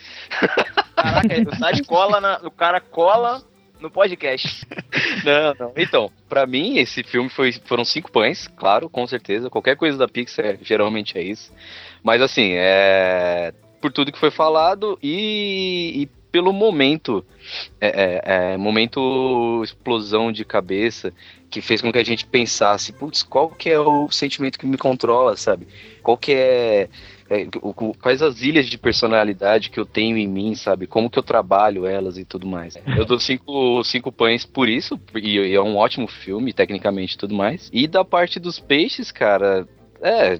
Caraca, 0.94 1.50
o 1.50 1.56
site 1.56 1.82
cola 1.84 2.20
na, 2.20 2.40
o 2.44 2.50
cara 2.50 2.80
cola 2.80 3.42
no 3.80 3.90
podcast. 3.90 4.66
Não, 5.24 5.54
não. 5.58 5.72
Então, 5.76 6.10
pra 6.28 6.46
mim, 6.46 6.78
esse 6.78 7.02
filme 7.02 7.28
foi, 7.28 7.52
foram 7.64 7.84
cinco 7.84 8.10
pães, 8.10 8.46
claro, 8.46 8.88
com 8.88 9.06
certeza. 9.06 9.50
Qualquer 9.50 9.76
coisa 9.76 9.98
da 9.98 10.08
Pixar 10.08 10.58
geralmente 10.62 11.16
é 11.16 11.22
isso. 11.22 11.52
Mas 12.02 12.22
assim, 12.22 12.52
é. 12.54 13.52
Por 13.80 13.90
tudo 13.90 14.12
que 14.12 14.18
foi 14.18 14.30
falado 14.30 14.98
e, 15.02 16.02
e 16.02 16.06
pelo 16.30 16.52
momento. 16.52 17.24
É, 17.80 17.88
é, 17.88 18.52
é, 18.52 18.56
momento 18.56 19.62
explosão 19.64 20.30
de 20.30 20.44
cabeça 20.44 21.12
que 21.50 21.60
fez 21.60 21.80
com 21.82 21.90
que 21.90 21.98
a 21.98 22.04
gente 22.04 22.24
pensasse, 22.24 22.92
putz, 22.92 23.22
qual 23.24 23.48
que 23.50 23.68
é 23.68 23.78
o 23.80 24.08
sentimento 24.10 24.58
que 24.58 24.66
me 24.66 24.78
controla, 24.78 25.36
sabe? 25.36 25.66
Qual 26.00 26.16
que 26.16 26.32
é, 26.32 26.88
é 27.28 27.48
o- 27.60 27.92
quais 27.94 28.22
as 28.22 28.40
ilhas 28.40 28.66
de 28.66 28.78
personalidade 28.78 29.68
que 29.68 29.80
eu 29.80 29.84
tenho 29.84 30.16
em 30.16 30.28
mim, 30.28 30.54
sabe? 30.54 30.86
Como 30.86 31.10
que 31.10 31.18
eu 31.18 31.22
trabalho 31.22 31.86
elas 31.86 32.16
e 32.16 32.24
tudo 32.24 32.46
mais. 32.46 32.76
Eu 32.96 33.04
dou 33.04 33.18
cinco, 33.18 33.82
cinco 33.82 34.12
pães 34.12 34.44
por 34.46 34.68
isso, 34.68 34.98
e, 35.16 35.38
e 35.38 35.54
é 35.54 35.60
um 35.60 35.76
ótimo 35.76 36.06
filme, 36.06 36.52
tecnicamente 36.52 37.14
e 37.14 37.18
tudo 37.18 37.34
mais. 37.34 37.68
E 37.72 37.88
da 37.88 38.04
parte 38.04 38.38
dos 38.38 38.60
peixes, 38.60 39.10
cara, 39.10 39.66
é, 40.00 40.38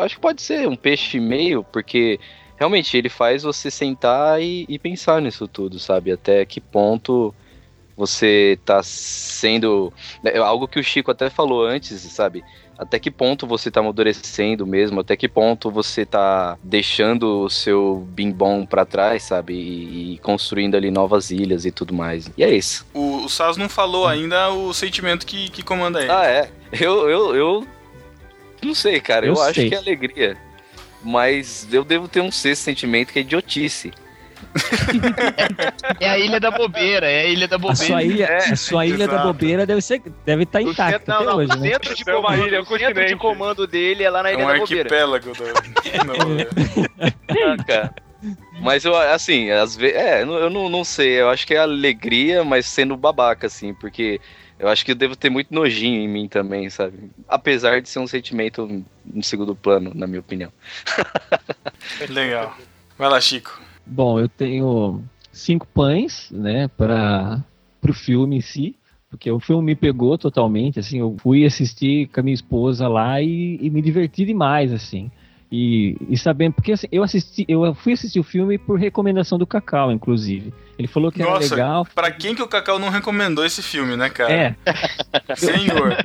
acho 0.00 0.16
que 0.16 0.20
pode 0.20 0.42
ser 0.42 0.66
um 0.68 0.74
peixe 0.76 1.16
e 1.16 1.20
meio, 1.20 1.62
porque 1.62 2.18
realmente 2.56 2.96
ele 2.96 3.08
faz 3.08 3.44
você 3.44 3.70
sentar 3.70 4.42
e, 4.42 4.66
e 4.68 4.78
pensar 4.80 5.22
nisso 5.22 5.46
tudo, 5.46 5.78
sabe? 5.78 6.10
Até 6.10 6.44
que 6.44 6.60
ponto 6.60 7.32
você 7.96 8.58
tá 8.64 8.82
sendo. 8.82 9.92
É 10.24 10.38
algo 10.38 10.68
que 10.68 10.78
o 10.78 10.84
Chico 10.84 11.10
até 11.10 11.30
falou 11.30 11.64
antes, 11.64 12.00
sabe? 12.02 12.44
Até 12.76 12.98
que 12.98 13.08
ponto 13.10 13.46
você 13.46 13.70
tá 13.70 13.78
amadurecendo 13.78 14.66
mesmo, 14.66 14.98
até 14.98 15.16
que 15.16 15.28
ponto 15.28 15.70
você 15.70 16.04
tá 16.04 16.58
deixando 16.60 17.44
o 17.44 17.48
seu 17.48 18.04
bimbom 18.10 18.66
pra 18.66 18.84
trás, 18.84 19.22
sabe? 19.22 19.54
E, 19.54 20.14
e 20.14 20.18
construindo 20.18 20.74
ali 20.74 20.90
novas 20.90 21.30
ilhas 21.30 21.64
e 21.64 21.70
tudo 21.70 21.94
mais. 21.94 22.28
E 22.36 22.42
é 22.42 22.50
isso. 22.50 22.84
O, 22.92 23.24
o 23.24 23.28
Sas 23.28 23.56
não 23.56 23.68
falou 23.68 24.08
ainda 24.08 24.50
o 24.50 24.74
sentimento 24.74 25.24
que, 25.24 25.48
que 25.50 25.62
comanda 25.62 26.00
ele. 26.02 26.10
Ah, 26.10 26.26
é. 26.26 26.50
Eu, 26.72 27.08
eu, 27.08 27.36
eu 27.36 27.66
não 28.60 28.74
sei, 28.74 29.00
cara. 29.00 29.24
Eu, 29.24 29.34
Eu 29.34 29.42
acho 29.42 29.54
sei. 29.60 29.68
que 29.68 29.74
é 29.76 29.78
alegria. 29.78 30.36
Mas 31.00 31.68
eu 31.72 31.84
devo 31.84 32.08
ter 32.08 32.22
um 32.22 32.32
sexto 32.32 32.62
sentimento 32.62 33.12
que 33.12 33.20
é 33.20 33.22
idiotice. 33.22 33.92
É 36.00 36.08
a 36.10 36.18
ilha 36.18 36.38
da 36.40 36.50
bobeira, 36.50 37.06
é 37.10 37.22
a 37.22 37.26
ilha 37.26 37.48
da 37.48 37.56
A 37.56 37.58
bobeira. 37.58 37.86
sua 37.86 38.02
ilha, 38.02 38.24
É, 38.26 38.36
a 38.52 38.56
sua 38.56 38.86
ilha 38.86 39.06
da 39.06 39.18
bobeira 39.18 39.66
deve 39.66 39.80
ser 39.80 40.02
deve 40.24 40.42
estar 40.44 40.60
O 40.60 40.70
intacta 40.70 41.12
não, 41.12 41.16
até 41.20 41.24
não, 41.30 41.36
hoje, 41.36 41.52
o 41.52 41.56
né? 41.60 41.70
centro 41.70 41.94
de 41.94 42.02
é 42.02 42.12
comando, 42.14 42.46
ilha, 42.46 42.60
um 42.60 42.62
o 42.62 42.78
centro 42.78 43.06
de 43.06 43.16
comando 43.16 43.66
dele 43.66 44.02
é 44.04 44.10
lá 44.10 44.22
na 44.22 44.30
É 44.30 44.34
ilha 44.34 44.44
um 44.44 44.48
da 44.48 44.54
bobeira. 44.58 44.80
arquipélago 44.82 45.32
do. 45.32 45.44
Não, 46.06 47.52
Ah, 47.52 47.64
cara. 47.64 47.94
Mas 48.62 48.84
eu, 48.84 48.96
assim, 48.96 49.50
às 49.50 49.76
vezes. 49.76 49.96
É, 49.96 50.22
eu 50.22 50.26
não- 50.26 50.36
eu 50.38 50.50
não, 50.50 50.68
não 50.70 50.82
sei. 50.84 51.20
Eu 51.20 51.28
acho 51.28 51.46
que 51.46 51.54
é 51.54 51.58
alegria, 51.58 52.42
mas 52.42 52.64
sendo 52.66 52.96
babaca, 52.96 53.46
assim, 53.46 53.74
porque 53.74 54.18
eu 54.58 54.66
acho 54.68 54.82
que 54.84 54.92
eu 54.92 54.94
devo 54.94 55.14
ter 55.14 55.28
muito 55.28 55.52
nojinho 55.52 56.00
em 56.00 56.08
mim 56.08 56.26
também, 56.26 56.70
sabe? 56.70 57.10
Apesar 57.28 57.82
de 57.82 57.88
ser 57.88 57.98
um 57.98 58.06
sentimento 58.06 58.82
no 59.04 59.22
segundo 59.22 59.54
plano, 59.54 59.92
na 59.94 60.06
minha 60.06 60.20
opinião. 60.20 60.50
Legal. 62.08 62.56
Vai 62.96 63.10
lá, 63.10 63.20
Chico. 63.20 63.60
Bom, 63.86 64.18
eu 64.18 64.28
tenho 64.28 65.02
cinco 65.32 65.66
pães, 65.66 66.30
né, 66.30 66.68
para 66.68 67.42
o 67.86 67.92
filme 67.92 68.36
em 68.36 68.40
si, 68.40 68.76
porque 69.10 69.30
o 69.30 69.38
filme 69.38 69.64
me 69.64 69.74
pegou 69.74 70.16
totalmente, 70.16 70.78
assim, 70.78 70.98
eu 70.98 71.16
fui 71.20 71.44
assistir 71.44 72.08
com 72.08 72.20
a 72.20 72.22
minha 72.22 72.34
esposa 72.34 72.88
lá 72.88 73.20
e, 73.20 73.58
e 73.60 73.70
me 73.70 73.82
diverti 73.82 74.24
demais, 74.24 74.72
assim. 74.72 75.10
E, 75.52 75.96
e 76.08 76.16
sabendo, 76.16 76.54
porque 76.54 76.72
assim, 76.72 76.88
eu 76.90 77.02
assisti, 77.02 77.44
eu 77.46 77.74
fui 77.74 77.92
assistir 77.92 78.18
o 78.18 78.24
filme 78.24 78.58
por 78.58 78.76
recomendação 78.76 79.38
do 79.38 79.46
Cacau, 79.46 79.92
inclusive. 79.92 80.52
Ele 80.76 80.88
falou 80.88 81.12
que 81.12 81.22
era 81.22 81.30
Nossa, 81.30 81.54
legal. 81.54 81.86
pra 81.94 82.10
quem 82.10 82.34
que 82.34 82.42
o 82.42 82.48
Cacau 82.48 82.78
não 82.78 82.88
recomendou 82.88 83.44
esse 83.44 83.62
filme, 83.62 83.96
né, 83.96 84.10
cara? 84.10 84.32
É, 84.32 84.56
Senhor. 85.36 85.96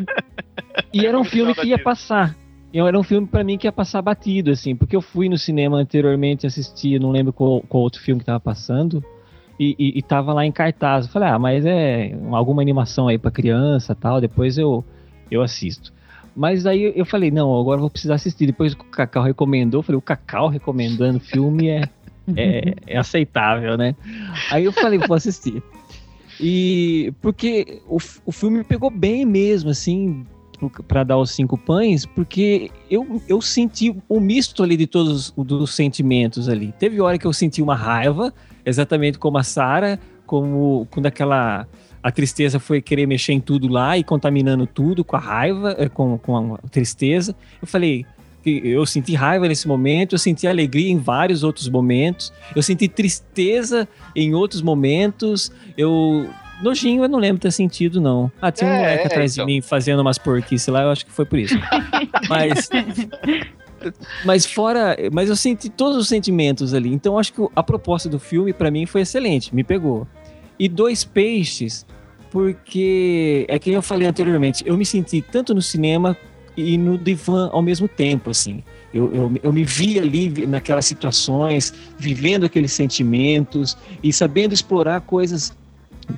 E 0.93 1.03
era 1.05 1.19
um 1.19 1.23
filme 1.23 1.55
que 1.55 1.67
ia 1.67 1.79
passar. 1.79 2.35
E 2.71 2.79
Era 2.79 2.97
um 2.99 3.03
filme 3.03 3.27
pra 3.27 3.43
mim 3.43 3.57
que 3.57 3.67
ia 3.67 3.71
passar 3.71 4.01
batido, 4.01 4.51
assim, 4.51 4.75
porque 4.75 4.95
eu 4.95 5.01
fui 5.01 5.27
no 5.27 5.37
cinema 5.37 5.77
anteriormente 5.77 6.45
assistir, 6.45 6.99
não 6.99 7.11
lembro 7.11 7.33
qual, 7.33 7.61
qual 7.61 7.83
outro 7.83 8.01
filme 8.01 8.19
que 8.19 8.25
tava 8.25 8.39
passando, 8.39 9.03
e, 9.59 9.75
e, 9.77 9.99
e 9.99 10.01
tava 10.01 10.33
lá 10.33 10.45
em 10.45 10.51
cartaz. 10.51 11.05
Eu 11.05 11.11
falei, 11.11 11.29
ah, 11.29 11.39
mas 11.39 11.65
é 11.65 12.15
alguma 12.31 12.61
animação 12.61 13.07
aí 13.07 13.17
pra 13.17 13.31
criança 13.31 13.95
tal, 13.95 14.21
depois 14.21 14.57
eu, 14.57 14.83
eu 15.31 15.41
assisto. 15.41 15.91
Mas 16.35 16.65
aí 16.65 16.93
eu 16.95 17.05
falei, 17.05 17.31
não, 17.31 17.59
agora 17.59 17.77
eu 17.77 17.81
vou 17.81 17.89
precisar 17.89 18.15
assistir. 18.15 18.45
Depois 18.45 18.73
que 18.73 18.81
o 18.81 18.85
Cacau 18.85 19.23
recomendou, 19.23 19.79
eu 19.79 19.83
falei, 19.83 19.97
o 19.97 20.01
Cacau 20.01 20.47
recomendando 20.47 21.19
filme 21.19 21.67
é, 21.69 21.89
é, 22.35 22.75
é 22.87 22.97
aceitável, 22.97 23.75
né? 23.75 23.95
Aí 24.51 24.63
eu 24.63 24.71
falei, 24.71 24.99
vou 24.99 25.17
assistir. 25.17 25.61
E 26.39 27.11
porque 27.21 27.81
o, 27.87 27.97
o 28.25 28.31
filme 28.31 28.59
me 28.59 28.63
pegou 28.63 28.89
bem 28.89 29.25
mesmo, 29.25 29.71
assim, 29.71 30.25
para 30.87 31.03
dar 31.03 31.17
os 31.17 31.31
cinco 31.31 31.57
pães, 31.57 32.05
porque 32.05 32.71
eu, 32.89 33.21
eu 33.27 33.41
senti 33.41 33.95
o 34.07 34.19
misto 34.19 34.63
ali 34.63 34.75
de 34.75 34.87
todos 34.87 35.33
os 35.37 35.73
sentimentos 35.73 36.49
ali. 36.49 36.73
Teve 36.77 36.99
hora 36.99 37.17
que 37.17 37.25
eu 37.25 37.33
senti 37.33 37.61
uma 37.61 37.75
raiva, 37.75 38.33
exatamente 38.65 39.17
como 39.17 39.37
a 39.37 39.43
Sara, 39.43 39.99
como 40.25 40.87
quando 40.91 41.05
aquela 41.05 41.67
a 42.01 42.11
tristeza 42.11 42.59
foi 42.59 42.81
querer 42.81 43.05
mexer 43.05 43.33
em 43.33 43.41
tudo 43.41 43.67
lá 43.67 43.97
e 43.97 44.03
contaminando 44.03 44.65
tudo 44.65 45.03
com 45.03 45.17
a 45.17 45.19
raiva, 45.19 45.75
eh, 45.77 45.89
com, 45.89 46.17
com 46.17 46.55
a 46.55 46.57
tristeza. 46.69 47.35
Eu 47.61 47.67
falei 47.67 48.05
eu 48.45 48.85
senti 48.85 49.13
raiva 49.15 49.47
nesse 49.47 49.67
momento, 49.67 50.15
eu 50.15 50.19
senti 50.19 50.47
alegria 50.47 50.89
em 50.89 50.97
vários 50.97 51.43
outros 51.43 51.67
momentos, 51.67 52.31
eu 52.55 52.63
senti 52.63 52.87
tristeza 52.87 53.87
em 54.15 54.33
outros 54.33 54.61
momentos, 54.61 55.51
eu 55.77 56.27
nojinho 56.63 57.03
eu 57.03 57.09
não 57.09 57.19
lembro 57.19 57.41
ter 57.41 57.51
sentido 57.51 57.99
não. 58.01 58.31
Ah, 58.41 58.51
tinha 58.51 58.69
um 58.69 58.73
É, 58.73 58.77
moleque 58.79 59.03
é, 59.03 59.05
atrás 59.07 59.33
então. 59.33 59.45
de 59.45 59.53
mim 59.53 59.61
fazendo 59.61 59.99
umas 59.99 60.17
porquices 60.17 60.67
lá, 60.67 60.83
eu 60.83 60.89
acho 60.91 61.05
que 61.05 61.11
foi 61.11 61.25
por 61.25 61.39
isso. 61.39 61.55
Mas 62.29 62.69
mas 64.25 64.45
fora, 64.45 64.97
mas 65.11 65.29
eu 65.29 65.35
senti 65.35 65.69
todos 65.69 65.95
os 65.97 66.07
sentimentos 66.09 66.73
ali. 66.73 66.91
Então 66.93 67.17
acho 67.17 67.31
que 67.31 67.41
a 67.55 67.63
proposta 67.63 68.09
do 68.09 68.19
filme 68.19 68.51
pra 68.51 68.69
mim 68.69 68.85
foi 68.85 69.01
excelente, 69.01 69.55
me 69.55 69.63
pegou. 69.63 70.05
E 70.59 70.67
dois 70.67 71.05
peixes, 71.05 71.85
porque 72.29 73.45
é 73.47 73.57
que 73.57 73.71
eu 73.71 73.81
falei 73.81 74.07
anteriormente, 74.07 74.63
eu 74.65 74.75
me 74.77 74.85
senti 74.85 75.21
tanto 75.21 75.53
no 75.53 75.61
cinema 75.61 76.17
e 76.57 76.77
no 76.77 76.97
divã 76.97 77.49
ao 77.53 77.61
mesmo 77.61 77.87
tempo, 77.87 78.29
assim. 78.31 78.63
Eu, 78.93 79.13
eu, 79.13 79.31
eu 79.43 79.53
me 79.53 79.63
vi 79.63 79.97
ali 79.99 80.45
naquelas 80.47 80.85
situações, 80.85 81.73
vivendo 81.97 82.45
aqueles 82.45 82.73
sentimentos 82.73 83.77
e 84.03 84.11
sabendo 84.11 84.53
explorar 84.53 84.99
coisas 85.01 85.53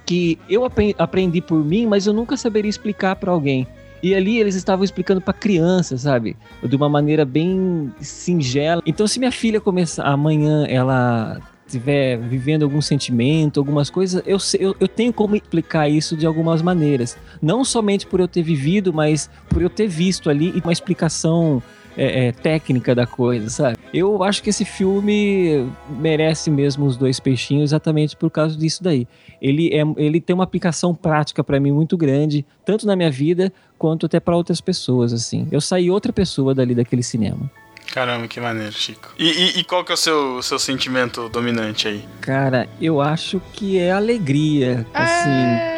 que 0.05 0.37
eu 0.49 0.65
apre- 0.65 0.95
aprendi 0.97 1.41
por 1.41 1.63
mim, 1.63 1.85
mas 1.85 2.05
eu 2.05 2.13
nunca 2.13 2.37
saberia 2.37 2.69
explicar 2.69 3.15
para 3.15 3.31
alguém. 3.31 3.67
E 4.03 4.15
ali 4.15 4.39
eles 4.39 4.55
estavam 4.55 4.83
explicando 4.83 5.21
para 5.21 5.33
criança, 5.33 5.95
sabe? 5.97 6.35
De 6.63 6.75
uma 6.75 6.89
maneira 6.89 7.23
bem 7.23 7.93
singela. 7.99 8.81
Então, 8.85 9.05
se 9.05 9.19
minha 9.19 9.31
filha 9.31 9.61
começar 9.61 10.05
amanhã, 10.05 10.65
ela 10.67 11.39
estiver 11.67 12.17
vivendo 12.17 12.63
algum 12.63 12.81
sentimento, 12.81 13.59
algumas 13.59 13.89
coisas, 13.89 14.21
eu, 14.25 14.37
eu, 14.59 14.75
eu 14.79 14.87
tenho 14.87 15.13
como 15.13 15.35
explicar 15.35 15.87
isso 15.87 16.17
de 16.17 16.25
algumas 16.25 16.61
maneiras. 16.61 17.17
Não 17.41 17.63
somente 17.63 18.05
por 18.05 18.19
eu 18.19 18.27
ter 18.27 18.41
vivido, 18.41 18.91
mas 18.91 19.29
por 19.47 19.61
eu 19.61 19.69
ter 19.69 19.87
visto 19.87 20.29
ali 20.29 20.51
uma 20.63 20.73
explicação 20.73 21.63
é, 21.97 22.27
é, 22.27 22.31
técnica 22.31 22.93
da 22.95 23.05
coisa, 23.05 23.49
sabe? 23.49 23.77
Eu 23.93 24.23
acho 24.23 24.41
que 24.41 24.49
esse 24.49 24.63
filme 24.65 25.67
merece 25.89 26.49
mesmo 26.49 26.85
os 26.85 26.95
dois 26.97 27.19
peixinhos 27.19 27.65
exatamente 27.71 28.15
por 28.15 28.29
causa 28.29 28.57
disso 28.57 28.83
daí. 28.83 29.07
Ele, 29.41 29.69
é, 29.73 29.81
ele 29.97 30.21
tem 30.21 30.33
uma 30.33 30.43
aplicação 30.43 30.93
prática 30.95 31.43
pra 31.43 31.59
mim 31.59 31.71
muito 31.71 31.97
grande, 31.97 32.45
tanto 32.65 32.85
na 32.87 32.95
minha 32.95 33.11
vida 33.11 33.51
quanto 33.77 34.05
até 34.05 34.19
pra 34.19 34.35
outras 34.35 34.61
pessoas, 34.61 35.11
assim. 35.13 35.47
Eu 35.51 35.59
saí 35.61 35.89
outra 35.89 36.13
pessoa 36.13 36.53
dali 36.55 36.73
daquele 36.75 37.03
cinema. 37.03 37.49
Caramba, 37.93 38.25
que 38.27 38.39
maneiro, 38.39 38.71
Chico. 38.71 39.09
E, 39.19 39.25
e- 39.27 39.59
e 39.59 39.63
qual 39.65 39.83
que 39.83 39.91
é 39.91 39.95
o 39.95 39.97
seu, 39.97 40.41
seu 40.41 40.57
sentimento 40.57 41.27
dominante 41.27 41.89
aí? 41.89 42.05
Cara, 42.21 42.69
eu 42.79 43.01
acho 43.01 43.41
que 43.51 43.77
é 43.77 43.91
alegria, 43.91 44.85
assim. 44.93 45.70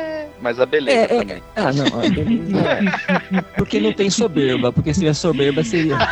Mas 0.43 0.59
a 0.59 0.65
beleza 0.65 0.97
É, 0.97 1.03
é. 1.03 1.19
também. 1.19 1.43
Ah, 1.55 1.71
não, 1.71 1.85
a 1.85 2.09
beleza 2.09 2.43
não 2.51 2.59
é. 3.39 3.41
Porque 3.57 3.79
não 3.79 3.93
tem 3.93 4.09
soberba, 4.09 4.73
porque 4.73 4.93
se 4.93 4.99
tivesse 4.99 5.21
soberba 5.21 5.63
seria. 5.63 5.95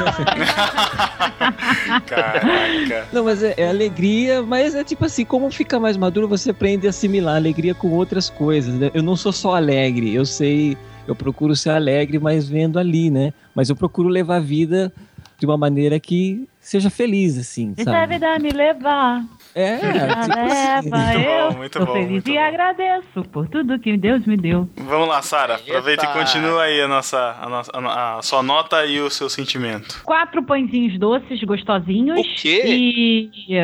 Caraca. 2.07 3.07
Não, 3.11 3.25
mas 3.25 3.43
é, 3.43 3.53
é 3.57 3.67
alegria, 3.67 4.41
mas 4.41 4.73
é 4.73 4.83
tipo 4.85 5.03
assim, 5.05 5.25
como 5.25 5.51
fica 5.51 5.79
mais 5.79 5.97
maduro, 5.97 6.27
você 6.27 6.51
aprende 6.51 6.87
a 6.87 6.91
assimilar 6.91 7.35
alegria 7.35 7.73
com 7.73 7.89
outras 7.89 8.29
coisas, 8.29 8.73
né? 8.73 8.89
Eu 8.93 9.03
não 9.03 9.15
sou 9.17 9.33
só 9.33 9.55
alegre, 9.55 10.13
eu 10.13 10.25
sei, 10.25 10.77
eu 11.05 11.15
procuro 11.15 11.53
ser 11.55 11.71
alegre, 11.71 12.17
mas 12.17 12.47
vendo 12.47 12.79
ali, 12.79 13.09
né? 13.11 13.33
Mas 13.53 13.69
eu 13.69 13.75
procuro 13.75 14.07
levar 14.07 14.37
a 14.37 14.39
vida 14.39 14.91
de 15.37 15.45
uma 15.45 15.57
maneira 15.57 15.99
que 15.99 16.47
seja 16.59 16.89
feliz, 16.89 17.37
assim, 17.37 17.73
Deixa 17.73 17.91
a 17.91 17.93
sabe? 17.93 18.13
vida 18.13 18.39
me 18.39 18.51
levar. 18.51 19.23
É, 19.53 19.75
Me 19.75 19.79
tipo 20.81 20.95
assim. 20.95 21.11
Muito 21.11 21.27
eu 21.27 21.51
bom, 21.51 21.57
muito 21.57 21.79
bom, 21.85 21.93
feliz 21.93 22.09
muito 22.09 22.29
e 22.29 22.37
agradeço 22.37 23.23
por 23.31 23.47
tudo 23.47 23.79
que 23.79 23.97
Deus 23.97 24.25
me 24.25 24.37
deu. 24.37 24.69
Vamos 24.77 25.07
lá, 25.07 25.21
Sara. 25.21 25.55
Aproveita 25.55 26.05
e 26.05 26.13
continua 26.13 26.63
aí 26.63 26.81
a 26.81 26.87
nossa, 26.87 27.37
a, 27.41 27.49
nossa, 27.49 27.71
a, 27.73 28.17
a 28.17 28.21
sua 28.21 28.41
nota 28.41 28.85
e 28.85 28.99
o 28.99 29.09
seu 29.09 29.29
sentimento. 29.29 30.01
Quatro 30.03 30.41
pãezinhos 30.43 30.97
doces 30.99 31.43
gostosinhos. 31.43 32.19
O 32.19 32.23
quê? 32.41 32.63
E 32.65 33.55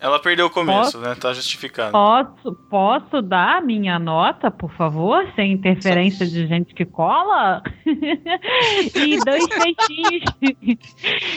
Ela 0.00 0.18
perdeu 0.18 0.46
o 0.46 0.50
começo, 0.50 0.98
né? 0.98 1.14
Tá 1.14 1.32
justificado. 1.32 1.92
posso, 1.92 2.52
posso 2.68 3.22
dar 3.22 3.62
minha 3.62 3.98
nota, 3.98 4.50
por 4.50 4.72
favor, 4.72 5.26
sem 5.34 5.52
interferência 5.52 6.26
de 6.26 6.46
gente 6.46 6.74
que 6.74 6.84
cola? 6.84 7.62
e 7.86 9.18
dois 9.24 9.46
peixinhos. 9.48 10.24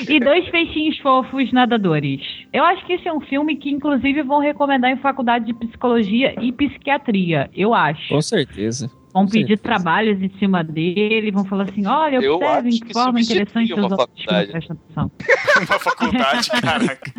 e 0.09 0.19
dois 0.19 0.49
peixinhos 0.49 0.97
fofos 0.99 1.51
nadadores. 1.51 2.21
Eu 2.51 2.63
acho 2.63 2.85
que 2.85 2.93
esse 2.93 3.07
é 3.07 3.13
um 3.13 3.21
filme 3.21 3.55
que, 3.55 3.69
inclusive, 3.69 3.90
vão 4.23 4.39
recomendar 4.39 4.91
em 4.91 4.97
faculdade 4.97 5.45
de 5.45 5.53
psicologia 5.53 6.35
e 6.41 6.51
psiquiatria. 6.51 7.49
Eu 7.53 7.73
acho. 7.73 8.09
Com 8.09 8.21
certeza. 8.21 8.89
Vão 9.13 9.25
pedir 9.25 9.57
certeza. 9.57 9.63
trabalhos 9.63 10.21
em 10.21 10.29
cima 10.39 10.63
dele, 10.63 11.31
vão 11.31 11.45
falar 11.45 11.63
assim: 11.63 11.85
olha, 11.85 12.17
Eu 12.17 12.35
observem 12.35 12.71
que 12.71 12.79
que 12.81 12.93
forma 12.93 13.19
interessante 13.21 13.73
os 13.73 13.79
outros 13.79 14.23
faculdade. 14.25 14.51
atenção. 14.57 15.11
Uma 15.57 15.79
faculdade, 15.79 16.49
caraca. 16.61 17.11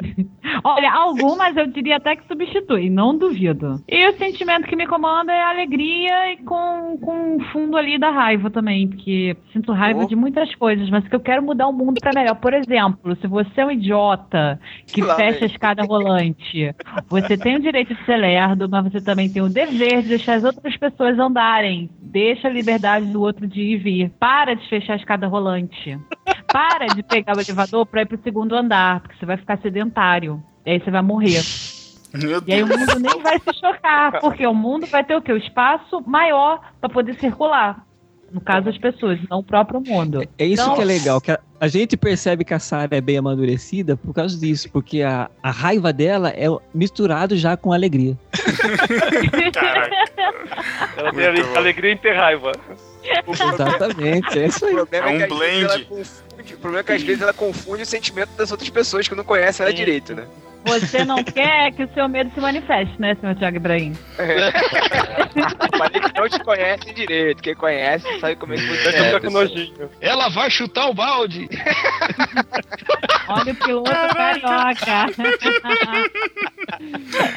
Olha, 0.62 0.92
algumas 0.92 1.56
eu 1.56 1.66
diria 1.68 1.96
até 1.96 2.16
que 2.16 2.26
substitui, 2.28 2.90
não 2.90 3.16
duvido. 3.16 3.82
E 3.88 4.08
o 4.08 4.16
sentimento 4.18 4.66
que 4.66 4.76
me 4.76 4.86
comanda 4.86 5.32
é 5.32 5.42
a 5.42 5.50
alegria 5.50 6.32
e 6.32 6.36
com, 6.38 6.98
com 7.00 7.36
o 7.36 7.40
fundo 7.52 7.76
ali 7.76 7.98
da 7.98 8.10
raiva 8.10 8.50
também, 8.50 8.88
porque 8.88 9.36
sinto 9.52 9.72
raiva 9.72 9.96
Oh. 10.04 10.06
de 10.06 10.14
muitas 10.14 10.54
coisas, 10.56 10.88
mas 10.90 11.06
que 11.08 11.14
eu 11.14 11.20
quero 11.20 11.42
mudar 11.42 11.66
o 11.68 11.72
mundo 11.72 11.98
pra 12.00 12.12
melhor. 12.14 12.34
Por 12.36 12.52
exemplo, 12.52 13.16
se 13.20 13.26
você 13.26 13.60
é 13.62 13.66
um 13.66 13.70
idiota 13.70 14.60
que 14.86 15.00
Lá 15.00 15.14
fecha 15.16 15.40
vem. 15.40 15.42
a 15.48 15.52
escada 15.52 15.82
rolante, 15.84 16.74
você 17.08 17.36
tem 17.38 17.56
o 17.56 17.60
direito 17.60 17.94
de 17.94 18.04
ser 18.04 18.16
lerdo, 18.18 18.68
mas 18.68 18.84
você 18.92 19.00
também 19.00 19.30
tem 19.32 19.40
o 19.42 19.48
dever 19.48 20.02
de 20.02 20.08
deixar 20.08 20.34
as 20.34 20.44
outras 20.44 20.76
pessoas 20.76 21.18
andarem. 21.36 21.90
Deixa 22.00 22.48
a 22.48 22.50
liberdade 22.50 23.06
do 23.06 23.20
outro 23.20 23.46
de 23.46 23.60
ir 23.60 23.72
e 23.72 23.76
vir. 23.76 24.10
Para 24.18 24.54
de 24.54 24.66
fechar 24.68 24.94
a 24.94 24.96
escada 24.96 25.26
rolante. 25.26 25.98
Para 26.50 26.86
de 26.86 27.02
pegar 27.02 27.36
o 27.36 27.40
elevador 27.40 27.84
pra 27.84 28.02
ir 28.02 28.06
pro 28.06 28.18
segundo 28.22 28.54
andar, 28.54 29.00
porque 29.00 29.16
você 29.18 29.26
vai 29.26 29.36
ficar 29.36 29.58
sedentário. 29.58 30.42
E 30.64 30.70
aí 30.70 30.80
você 30.80 30.90
vai 30.90 31.02
morrer. 31.02 31.42
Meu 32.14 32.42
E 32.46 32.52
aí 32.52 32.62
o 32.62 32.66
mundo 32.66 32.98
nem 32.98 33.22
vai 33.22 33.38
se 33.38 33.52
chocar, 33.60 34.20
porque 34.20 34.46
o 34.46 34.54
mundo 34.54 34.86
vai 34.86 35.04
ter 35.04 35.14
o 35.14 35.20
quê? 35.20 35.32
O 35.32 35.36
espaço 35.36 36.02
maior 36.06 36.60
pra 36.80 36.88
poder 36.88 37.14
circular. 37.14 37.84
No 38.32 38.40
caso, 38.40 38.68
as 38.68 38.78
pessoas, 38.78 39.20
não 39.30 39.38
o 39.38 39.44
próprio 39.44 39.80
mundo. 39.80 40.22
É 40.36 40.44
isso 40.44 40.62
Então, 40.62 40.74
que 40.74 40.82
é 40.82 40.84
legal, 40.84 41.20
que 41.20 41.30
a, 41.30 41.38
a 41.60 41.68
gente 41.68 41.96
percebe 41.96 42.44
que 42.44 42.52
a 42.52 42.58
Sarah 42.58 42.96
é 42.96 43.00
bem 43.00 43.18
amadurecida 43.18 43.96
por 43.96 44.12
causa 44.12 44.36
disso, 44.38 44.68
porque 44.72 45.02
a, 45.02 45.30
a 45.40 45.50
raiva 45.50 45.92
dela 45.92 46.30
é 46.30 46.46
misturado 46.74 47.36
já 47.36 47.56
com 47.56 47.72
alegria. 47.72 48.18
Caraca. 49.52 49.96
Ela 50.96 51.12
tem 51.12 51.24
ale- 51.26 51.38
Muito 51.40 51.52
bom. 51.52 51.58
alegria 51.58 51.92
em 51.92 51.96
ter 51.96 52.14
raiva. 52.14 52.52
Exatamente, 53.28 54.38
é 54.38 54.46
isso 54.46 54.64
O 54.64 54.68
aí. 54.68 54.74
problema 54.74 55.06
É 55.06 55.10
um 55.10 55.18
vezes 55.18 55.28
blend. 55.38 55.84
confunde- 55.84 56.54
O 56.54 56.58
problema 56.58 56.80
é 56.80 56.82
que 56.84 56.92
às 56.92 57.02
vezes 57.02 57.22
ela 57.22 57.32
confunde 57.32 57.82
o 57.82 57.86
sentimento 57.86 58.30
das 58.36 58.50
outras 58.50 58.68
pessoas 58.70 59.06
que 59.08 59.14
não 59.14 59.24
conhecem 59.24 59.64
ela 59.64 59.70
Sim. 59.70 59.76
direito, 59.76 60.14
né? 60.14 60.24
Você 60.64 61.04
não 61.04 61.22
quer 61.22 61.70
que 61.72 61.84
o 61.84 61.94
seu 61.94 62.08
medo 62.08 62.28
se 62.34 62.40
manifeste, 62.40 63.00
né, 63.00 63.14
senhor 63.20 63.36
Thiago 63.36 63.56
Ibrahim? 63.58 63.92
Mas 65.78 65.90
eles 65.94 66.12
não 66.16 66.28
te 66.28 66.40
conhecem 66.42 66.92
direito. 66.92 67.40
Quem 67.40 67.54
conhece 67.54 68.04
sabe 68.18 68.34
como 68.34 68.52
é 68.54 68.56
que 68.56 68.66
você 68.66 68.92
Fica 68.92 68.98
é. 68.98 69.12
com 69.12 69.20
pessoal. 69.20 69.44
nojinho. 69.44 69.90
Ela 70.00 70.28
vai 70.28 70.50
chutar 70.50 70.88
o 70.88 70.94
balde. 70.94 71.48
Olha 73.28 73.52
o 73.52 73.54
piloto 73.54 73.90
carioca. 74.16 75.06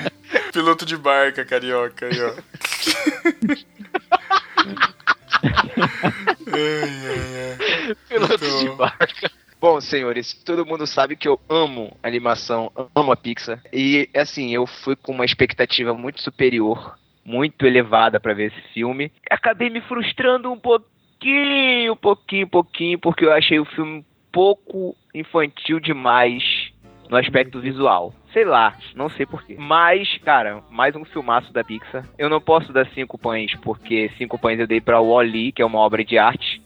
Piloto 0.52 0.86
de 0.86 0.98
barca, 0.98 1.46
carioca 1.46 2.08
aí, 2.08 2.22
ó. 2.22 2.34
ai, 6.54 6.90
ai, 7.08 7.50
ai. 7.50 7.96
Piloto 8.08 8.46
Muito 8.46 8.60
de 8.60 8.70
barca. 8.76 9.32
Bom, 9.62 9.82
senhores, 9.82 10.34
todo 10.46 10.66
mundo 10.66 10.88
sabe 10.88 11.18
que 11.18 11.28
eu 11.28 11.38
amo 11.50 11.98
animação, 12.02 12.72
amo 12.96 13.12
a 13.12 13.18
Pixar. 13.18 13.62
E, 13.74 14.10
assim, 14.16 14.54
eu 14.54 14.66
fui 14.66 14.96
com 14.96 15.12
uma 15.12 15.26
expectativa 15.26 15.94
muito 15.94 16.22
superior, 16.22 16.98
muito 17.26 17.66
elevada 17.66 18.22
pra 18.22 18.34
ver 18.34 18.54
esse 18.54 18.74
filme. 18.74 19.12
Acabei 19.30 19.70
me 19.70 19.82
frustrando 19.82 20.50
um 20.50 20.58
pouquinho, 20.58 21.92
um 21.92 21.98
pouquinho, 21.98 22.46
um 22.46 22.50
pouquinho, 22.50 23.00
porque 23.00 23.26
eu 23.26 23.34
achei 23.34 23.60
o 23.60 23.66
filme 23.66 24.00
um 24.00 24.06
pouco 24.32 24.96
infantil 25.14 25.80
demais 25.80 26.72
no 27.10 27.18
aspecto 27.18 27.60
visual. 27.60 28.14
Sei 28.32 28.46
lá, 28.46 28.78
não 28.96 29.10
sei 29.10 29.26
porquê. 29.26 29.56
Mas, 29.58 30.18
cara, 30.20 30.64
mais 30.70 30.96
um 30.96 31.04
filmaço 31.04 31.52
da 31.52 31.64
Pixar. 31.64 32.06
Eu 32.18 32.30
não 32.30 32.40
posso 32.40 32.72
dar 32.72 32.86
cinco 32.92 33.18
pães, 33.18 33.56
porque 33.56 34.12
cinco 34.18 34.38
pães 34.38 34.60
eu 34.60 34.68
dei 34.68 34.80
pra 34.80 35.00
Wall-E, 35.02 35.52
que 35.52 35.62
é 35.62 35.66
uma 35.66 35.80
obra 35.80 36.06
de 36.06 36.18
arte. 36.18 36.62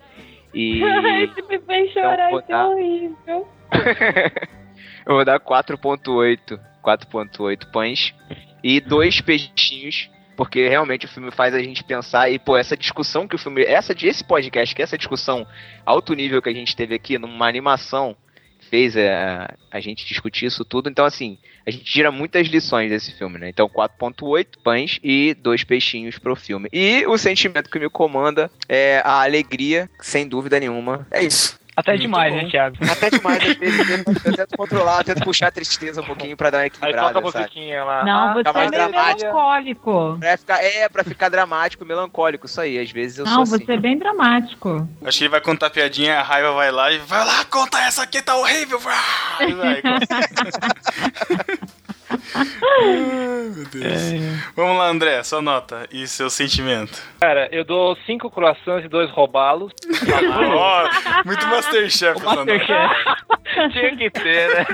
E 0.54 0.84
Esse 1.24 1.42
me 1.44 1.60
fez 1.60 1.92
chorar, 1.94 2.30
vou 2.30 2.40
isso 2.42 2.52
é 2.52 2.54
dar- 2.54 2.68
horrível. 2.68 3.48
eu 5.08 5.16
vou 5.16 5.26
dar 5.26 5.40
4.8, 5.40 6.60
4.8 6.84 7.72
pães 7.72 8.14
e 8.62 8.80
dois 8.82 9.22
peixinhos, 9.22 10.10
porque 10.36 10.68
realmente 10.68 11.06
o 11.06 11.10
filme 11.10 11.32
faz 11.32 11.56
a 11.56 11.60
gente 11.60 11.84
pensar 11.84 12.30
e 12.30 12.38
pô, 12.38 12.58
essa 12.58 12.78
discussão 12.78 13.28
que 13.28 13.36
o 13.36 13.40
filme, 13.40 13.64
essa 13.64 13.94
esse 14.06 14.24
podcast, 14.24 14.76
que 14.76 14.82
essa 14.82 14.98
discussão 14.98 15.48
alto 15.86 16.14
nível 16.14 16.42
que 16.42 16.50
a 16.50 16.54
gente 16.54 16.76
teve 16.76 16.94
aqui 16.94 17.18
numa 17.18 17.48
animação 17.48 18.16
fez 18.74 18.96
é, 18.96 19.48
a 19.70 19.80
gente 19.80 20.04
discutir 20.04 20.48
isso 20.48 20.66
tudo. 20.66 20.90
Então 20.90 21.06
assim, 21.06 21.38
a 21.64 21.70
gente 21.70 21.84
tira 21.84 22.12
muitas 22.12 22.48
lições 22.48 22.90
desse 22.90 23.12
filme, 23.12 23.38
né? 23.38 23.48
Então 23.48 23.70
4.8 23.70 24.48
pães 24.64 25.00
e 25.04 25.36
dois 25.36 25.64
peixinhos 25.64 26.18
pro 26.18 26.36
filme. 26.36 26.70
E 26.74 27.06
o 27.06 27.16
sentimento 27.16 27.70
que 27.70 27.78
me 27.78 27.88
comanda 27.88 28.50
é 28.68 29.00
a 29.06 29.22
alegria, 29.22 29.88
sem 30.02 30.28
dúvida 30.28 30.60
nenhuma. 30.60 31.06
É 31.12 31.24
isso. 31.24 31.60
Até 31.76 31.92
Muito 31.94 32.02
demais, 32.04 32.34
bom. 32.34 32.42
né, 32.44 32.50
Thiago? 32.50 32.78
Até 32.92 33.10
demais, 33.10 33.44
às 33.50 33.58
vezes 33.58 33.80
eu 33.80 33.88
tento, 34.36 34.58
controlar, 34.58 35.00
eu 35.00 35.04
tento 35.04 35.24
puxar 35.24 35.48
a 35.48 35.52
tristeza 35.52 36.02
um 36.02 36.06
pouquinho 36.06 36.38
pra 36.38 36.52
dar 36.52 36.60
uma 36.60 36.64
Aí 36.66 36.70
toca 36.70 36.86
equilibrada, 36.88 37.14
sabe? 37.14 37.26
musiquinha 37.40 37.84
lá. 37.84 38.04
Não, 38.06 38.30
Ah, 38.30 38.34
você 38.34 38.44
tá 38.44 38.50
é 38.50 38.54
mais 38.54 38.70
meio 38.70 38.84
dramático. 38.92 39.22
melancólico. 39.34 40.18
Pra 40.20 40.38
ficar, 40.38 40.64
é, 40.64 40.90
pra 40.90 41.04
ficar 41.04 41.30
dramático, 41.30 41.84
melancólico, 41.84 42.46
isso 42.46 42.62
aí. 42.62 42.78
Às 42.78 42.92
vezes 42.92 43.18
eu 43.18 43.26
Não, 43.26 43.44
sou 43.46 43.56
assim. 43.56 43.66
você 43.66 43.74
é 43.74 43.78
bem 43.78 43.98
dramático. 43.98 44.88
Acho 45.04 45.18
que 45.18 45.24
ele 45.24 45.32
vai 45.32 45.42
contar 45.42 45.72
piadinha, 45.72 46.20
a 46.20 46.24
raiva 46.24 46.52
vai 46.54 46.72
lá 46.72 46.92
e 46.92 47.00
vai 47.00 47.26
lá, 47.26 47.44
conta 47.46 47.80
essa 47.80 48.04
aqui, 48.04 48.22
tá 48.22 48.36
horrível. 48.38 48.78
Vai. 48.80 48.94
Ai, 52.36 53.52
meu 53.56 53.66
Deus. 53.66 54.54
Vamos 54.56 54.78
lá, 54.78 54.88
André, 54.88 55.22
sua 55.24 55.42
nota 55.42 55.88
e 55.92 56.08
seu 56.08 56.30
sentimento. 56.30 57.02
Cara, 57.20 57.48
eu 57.52 57.64
dou 57.64 57.96
cinco 58.06 58.30
croissants 58.30 58.86
e 58.86 58.90
dois 58.90 59.10
robalos. 59.12 59.72
Ó, 60.56 60.90
muito 61.26 61.46
Masterchef 61.48 62.18
essa 62.18 62.24
nota. 62.24 62.46
Masterchef. 62.46 62.94
Tinha 63.72 63.96
que 63.96 64.10
ter, 64.10 64.50
né? 64.50 64.66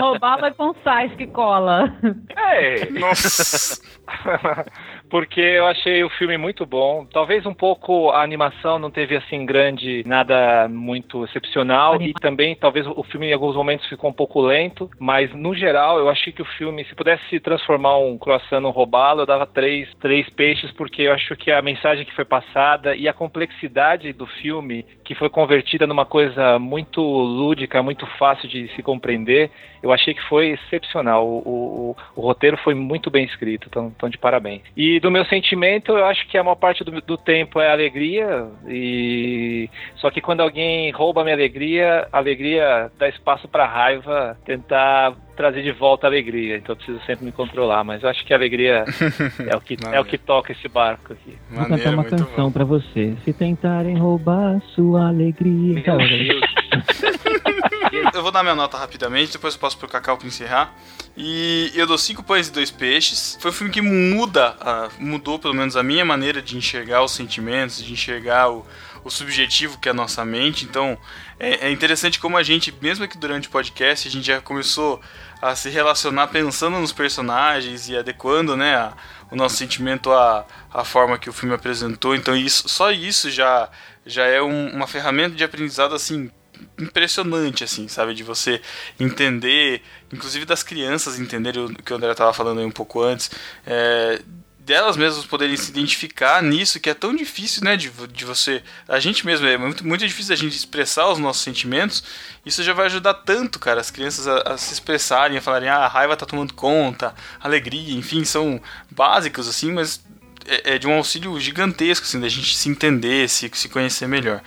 Roubava 0.00 0.50
com 0.52 0.74
sais 0.82 1.12
que 1.14 1.26
cola. 1.26 1.94
É. 2.36 2.88
Nossa. 2.90 3.82
Porque 5.08 5.40
eu 5.40 5.66
achei 5.66 6.02
o 6.02 6.10
filme 6.10 6.36
muito 6.36 6.66
bom. 6.66 7.06
Talvez 7.06 7.46
um 7.46 7.54
pouco 7.54 8.10
a 8.10 8.22
animação 8.22 8.78
não 8.78 8.90
teve 8.90 9.16
assim 9.16 9.44
grande, 9.44 10.02
nada 10.06 10.68
muito 10.68 11.24
excepcional. 11.24 12.00
E 12.00 12.12
também 12.14 12.56
talvez 12.56 12.86
o 12.86 13.02
filme 13.04 13.28
em 13.28 13.32
alguns 13.32 13.54
momentos 13.54 13.86
ficou 13.88 14.10
um 14.10 14.14
pouco 14.14 14.40
lento. 14.40 14.90
Mas 14.98 15.32
no 15.34 15.54
geral 15.54 15.98
eu 15.98 16.08
achei 16.08 16.32
que 16.32 16.42
o 16.42 16.46
filme, 16.56 16.84
se 16.84 16.94
pudesse 16.94 17.38
transformar 17.40 17.98
um 17.98 18.18
croissant 18.18 18.60
num 18.60 18.70
robalo, 18.70 19.22
eu 19.22 19.26
dava 19.26 19.46
três, 19.46 19.88
três 20.00 20.28
peixes, 20.30 20.70
porque 20.72 21.02
eu 21.02 21.12
acho 21.12 21.36
que 21.36 21.50
a 21.50 21.62
mensagem 21.62 22.04
que 22.04 22.14
foi 22.14 22.24
passada 22.24 22.96
e 22.96 23.08
a 23.08 23.12
complexidade 23.12 24.12
do 24.12 24.26
filme, 24.26 24.84
que 25.04 25.14
foi 25.14 25.28
convertida 25.28 25.86
numa 25.86 26.06
coisa 26.06 26.58
muito 26.58 27.00
lúdica, 27.00 27.82
muito 27.82 28.06
fácil 28.18 28.48
de 28.48 28.68
se 28.74 28.82
compreender, 28.82 29.50
eu 29.84 29.92
achei 29.92 30.14
que 30.14 30.22
foi 30.22 30.52
excepcional. 30.52 31.28
O, 31.28 31.38
o, 31.38 31.96
o 32.16 32.20
roteiro 32.22 32.56
foi 32.56 32.74
muito 32.74 33.10
bem 33.10 33.26
escrito, 33.26 33.66
então, 33.68 33.92
então 33.94 34.08
de 34.08 34.16
parabéns. 34.16 34.62
E 34.74 34.98
do 34.98 35.10
meu 35.10 35.26
sentimento, 35.26 35.92
eu 35.92 36.06
acho 36.06 36.26
que 36.26 36.38
a 36.38 36.42
maior 36.42 36.54
parte 36.54 36.82
do, 36.82 37.02
do 37.02 37.18
tempo 37.18 37.60
é 37.60 37.70
alegria, 37.70 38.46
e 38.66 39.68
só 39.96 40.10
que 40.10 40.22
quando 40.22 40.40
alguém 40.40 40.90
rouba 40.90 41.20
a 41.20 41.24
minha 41.24 41.36
alegria, 41.36 42.08
a 42.10 42.16
alegria 42.16 42.90
dá 42.98 43.08
espaço 43.08 43.46
para 43.46 43.66
raiva 43.66 44.38
tentar 44.46 45.14
trazer 45.36 45.62
de 45.62 45.72
volta 45.72 46.06
a 46.06 46.10
alegria. 46.10 46.56
Então 46.56 46.72
eu 46.72 46.76
preciso 46.76 47.00
sempre 47.04 47.26
me 47.26 47.32
controlar, 47.32 47.84
mas 47.84 48.02
eu 48.02 48.08
acho 48.08 48.24
que 48.24 48.32
a 48.32 48.36
alegria 48.36 48.84
é 49.46 49.54
o 49.54 49.60
que, 49.60 49.76
é 49.92 50.00
o 50.00 50.04
que 50.04 50.16
toca 50.16 50.52
esse 50.52 50.66
barco 50.68 51.12
aqui. 51.12 51.36
Vou 51.50 51.66
cantar 51.66 51.92
uma 51.92 52.04
canção 52.04 52.50
pra 52.50 52.64
você. 52.64 53.14
Se 53.22 53.34
tentarem 53.34 53.98
roubar 53.98 54.62
sua 54.74 55.08
alegria. 55.08 55.82
Tá, 55.82 55.98
Eu 58.12 58.22
vou 58.22 58.32
dar 58.32 58.42
minha 58.42 58.54
nota 58.54 58.76
rapidamente, 58.76 59.32
depois 59.32 59.54
eu 59.54 59.60
passo 59.60 59.78
pro 59.78 59.88
Cacau 59.88 60.16
pra 60.16 60.26
encerrar. 60.26 60.74
E 61.16 61.70
eu 61.74 61.86
dou 61.86 61.96
cinco 61.96 62.22
pães 62.22 62.48
e 62.48 62.52
dois 62.52 62.70
peixes. 62.70 63.38
Foi 63.40 63.50
um 63.50 63.54
filme 63.54 63.72
que 63.72 63.80
muda, 63.80 64.56
ah, 64.60 64.88
mudou 64.98 65.38
pelo 65.38 65.54
menos 65.54 65.76
a 65.76 65.82
minha 65.82 66.04
maneira 66.04 66.42
de 66.42 66.56
enxergar 66.56 67.04
os 67.04 67.12
sentimentos, 67.12 67.82
de 67.82 67.92
enxergar 67.92 68.50
o, 68.50 68.66
o 69.04 69.10
subjetivo 69.10 69.78
que 69.78 69.88
é 69.88 69.92
a 69.92 69.94
nossa 69.94 70.24
mente. 70.24 70.64
Então 70.64 70.98
é, 71.38 71.68
é 71.68 71.70
interessante 71.70 72.18
como 72.18 72.36
a 72.36 72.42
gente, 72.42 72.74
mesmo 72.82 73.06
que 73.06 73.16
durante 73.16 73.46
o 73.46 73.50
podcast, 73.50 74.08
a 74.08 74.10
gente 74.10 74.26
já 74.26 74.40
começou 74.40 75.00
a 75.40 75.54
se 75.54 75.68
relacionar 75.68 76.28
pensando 76.28 76.78
nos 76.80 76.92
personagens 76.92 77.88
e 77.88 77.96
adequando, 77.96 78.56
né, 78.56 78.74
a, 78.74 78.92
o 79.30 79.36
nosso 79.36 79.56
sentimento 79.56 80.10
à, 80.10 80.44
à 80.72 80.84
forma 80.84 81.18
que 81.18 81.30
o 81.30 81.32
filme 81.32 81.54
apresentou. 81.54 82.14
Então 82.14 82.34
isso, 82.34 82.68
só 82.68 82.90
isso 82.90 83.30
já 83.30 83.70
já 84.06 84.26
é 84.26 84.42
um, 84.42 84.68
uma 84.68 84.86
ferramenta 84.86 85.34
de 85.34 85.44
aprendizado 85.44 85.94
assim 85.94 86.30
impressionante, 86.78 87.64
assim, 87.64 87.88
sabe? 87.88 88.14
De 88.14 88.22
você 88.22 88.60
entender, 88.98 89.82
inclusive 90.12 90.44
das 90.44 90.62
crianças 90.62 91.18
entenderem 91.18 91.64
o 91.64 91.74
que 91.74 91.92
o 91.92 91.96
André 91.96 92.12
estava 92.12 92.32
falando 92.32 92.60
aí 92.60 92.66
um 92.66 92.70
pouco 92.70 93.02
antes, 93.02 93.30
é, 93.66 94.20
delas 94.64 94.96
mesmas 94.96 95.26
poderem 95.26 95.56
se 95.56 95.70
identificar 95.70 96.42
nisso, 96.42 96.80
que 96.80 96.88
é 96.88 96.94
tão 96.94 97.14
difícil, 97.14 97.62
né, 97.62 97.76
de, 97.76 97.90
de 97.90 98.24
você... 98.24 98.62
A 98.88 98.98
gente 98.98 99.26
mesmo, 99.26 99.46
é 99.46 99.58
muito, 99.58 99.86
muito 99.86 100.06
difícil 100.06 100.32
a 100.32 100.36
gente 100.36 100.56
expressar 100.56 101.10
os 101.10 101.18
nossos 101.18 101.42
sentimentos, 101.42 102.02
isso 102.46 102.62
já 102.62 102.72
vai 102.72 102.86
ajudar 102.86 103.14
tanto, 103.14 103.58
cara, 103.58 103.80
as 103.80 103.90
crianças 103.90 104.26
a, 104.26 104.54
a 104.54 104.56
se 104.56 104.72
expressarem, 104.72 105.36
a 105.36 105.42
falarem, 105.42 105.68
ah, 105.68 105.80
a 105.80 105.88
raiva 105.88 106.16
tá 106.16 106.24
tomando 106.24 106.54
conta, 106.54 107.14
alegria, 107.40 107.94
enfim, 107.94 108.24
são 108.24 108.60
básicos, 108.90 109.46
assim, 109.48 109.70
mas 109.70 110.02
é, 110.46 110.74
é 110.74 110.78
de 110.78 110.86
um 110.86 110.94
auxílio 110.94 111.38
gigantesco, 111.38 112.06
assim, 112.06 112.20
da 112.20 112.28
gente 112.28 112.56
se 112.56 112.68
entender, 112.68 113.28
se, 113.28 113.50
se 113.52 113.68
conhecer 113.68 114.08
melhor. 114.08 114.42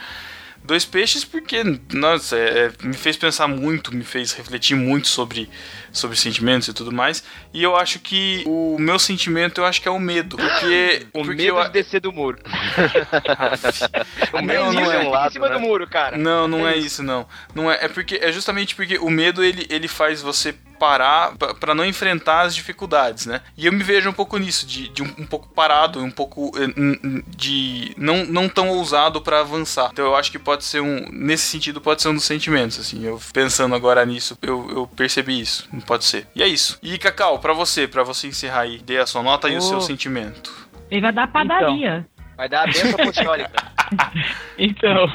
Dois 0.67 0.83
Peixes 0.83 1.23
porque, 1.23 1.63
nossa, 1.93 2.35
é, 2.37 2.65
é, 2.65 2.85
me 2.85 2.93
fez 2.93 3.15
pensar 3.15 3.47
muito, 3.47 3.95
me 3.95 4.03
fez 4.03 4.33
refletir 4.33 4.75
muito 4.75 5.07
sobre, 5.07 5.49
sobre 5.93 6.17
sentimentos 6.17 6.67
e 6.67 6.73
tudo 6.73 6.91
mais. 6.91 7.23
E 7.53 7.63
eu 7.63 7.77
acho 7.77 7.99
que 7.99 8.43
o 8.45 8.77
meu 8.77 8.99
sentimento, 8.99 9.61
eu 9.61 9.65
acho 9.65 9.81
que 9.81 9.87
é 9.87 9.91
o 9.91 9.99
medo. 9.99 10.35
Porque. 10.35 11.07
O 11.17 11.23
porque 11.23 11.43
medo 11.43 11.57
eu, 11.57 11.63
de 11.63 11.71
descer 11.71 12.01
do 12.01 12.11
muro. 12.11 12.37
o 14.33 14.41
medo 14.41 14.65
Não, 14.65 14.73
não 14.73 14.91
é. 14.91 15.05
ficar 15.05 15.27
em 15.27 15.31
cima 15.31 15.49
do 15.49 15.59
muro, 15.59 15.87
cara. 15.87 16.17
Não, 16.17 16.47
não 16.47 16.67
é, 16.67 16.75
isso. 16.75 16.87
isso, 16.87 17.03
não. 17.03 17.25
Não 17.55 17.71
é, 17.71 17.85
é 17.85 17.87
porque 17.87 18.19
é 18.21 18.31
justamente 18.31 18.75
porque 18.75 18.97
o 18.97 19.09
medo 19.09 19.43
ele, 19.43 19.65
ele 19.69 19.87
faz 19.87 20.21
você 20.21 20.53
parar 20.77 21.33
para 21.59 21.73
não 21.75 21.85
enfrentar 21.85 22.41
as 22.41 22.55
dificuldades, 22.55 23.25
né? 23.25 23.41
E 23.57 23.65
eu 23.65 23.73
me 23.73 23.83
vejo 23.83 24.09
um 24.09 24.13
pouco 24.13 24.37
nisso, 24.37 24.65
de, 24.65 24.87
de 24.89 25.03
um, 25.03 25.13
um 25.19 25.25
pouco 25.25 25.47
parado, 25.49 25.99
um 26.01 26.11
pouco 26.11 26.51
eh, 26.57 27.21
de 27.27 27.93
não, 27.97 28.25
não 28.25 28.47
tão 28.49 28.69
ousado 28.69 29.21
para 29.21 29.39
avançar. 29.39 29.89
Então 29.91 30.05
eu 30.05 30.15
acho 30.15 30.31
que 30.31 30.39
pode 30.39 30.63
ser 30.63 30.81
um, 30.81 31.07
nesse 31.11 31.43
sentido 31.43 31.81
pode 31.81 32.01
ser 32.01 32.09
um 32.09 32.13
dos 32.15 32.23
sentimentos, 32.23 32.79
assim. 32.79 33.03
Eu 33.03 33.19
pensando 33.33 33.75
agora 33.75 34.05
nisso, 34.05 34.37
eu, 34.41 34.69
eu 34.71 34.87
percebi 34.87 35.39
isso. 35.39 35.67
Não 35.71 35.81
pode 35.81 36.05
ser. 36.05 36.27
E 36.35 36.41
é 36.43 36.47
isso. 36.47 36.77
E 36.81 36.97
Cacau, 36.97 37.39
para 37.39 37.53
você, 37.53 37.87
para 37.87 38.03
você 38.03 38.27
encerrar 38.27 38.61
aí, 38.61 38.77
dê 38.79 38.97
a 38.97 39.05
sua 39.05 39.23
nota 39.23 39.49
e 39.49 39.57
o 39.57 39.61
seu 39.61 39.77
Oh. 39.77 39.81
sentimento. 39.81 40.51
Ele 40.89 41.01
vai 41.01 41.11
dar 41.11 41.27
padaria. 41.27 42.05
Vai 42.35 42.47
dar 42.47 42.63
a 42.63 42.65
benção 42.67 42.91
apostólica. 42.91 43.51
Então, 44.57 45.07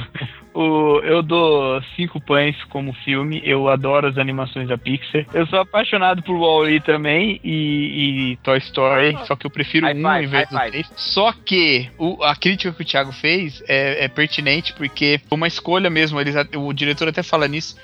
o, 0.53 0.99
eu 1.03 1.21
dou 1.23 1.81
cinco 1.95 2.21
pães 2.21 2.55
como 2.69 2.93
filme. 2.93 3.41
Eu 3.43 3.67
adoro 3.69 4.07
as 4.07 4.17
animações 4.17 4.67
da 4.67 4.77
Pixar. 4.77 5.25
Eu 5.33 5.45
sou 5.47 5.59
apaixonado 5.59 6.21
por 6.23 6.35
Wall-E 6.35 6.79
também 6.81 7.39
e, 7.43 8.31
e 8.33 8.37
Toy 8.43 8.57
Story, 8.59 9.17
só 9.25 9.35
que 9.35 9.45
eu 9.45 9.51
prefiro 9.51 9.85
High 9.85 9.95
um 9.95 10.01
five, 10.01 10.25
em 10.25 10.27
vez 10.27 10.49
do 10.49 10.59
três. 10.59 10.91
Só 10.95 11.31
que 11.33 11.89
o- 11.97 12.23
a 12.23 12.35
crítica 12.35 12.71
que 12.71 12.81
o 12.81 12.85
Thiago 12.85 13.11
fez 13.11 13.63
é, 13.67 14.05
é 14.05 14.07
pertinente 14.07 14.73
porque 14.73 15.19
foi 15.27 15.35
uma 15.35 15.47
escolha 15.47 15.89
mesmo. 15.89 16.19
Eles, 16.19 16.35
o 16.55 16.71
diretor 16.73 17.07
até 17.07 17.23
fala 17.23 17.47
nisso 17.47 17.75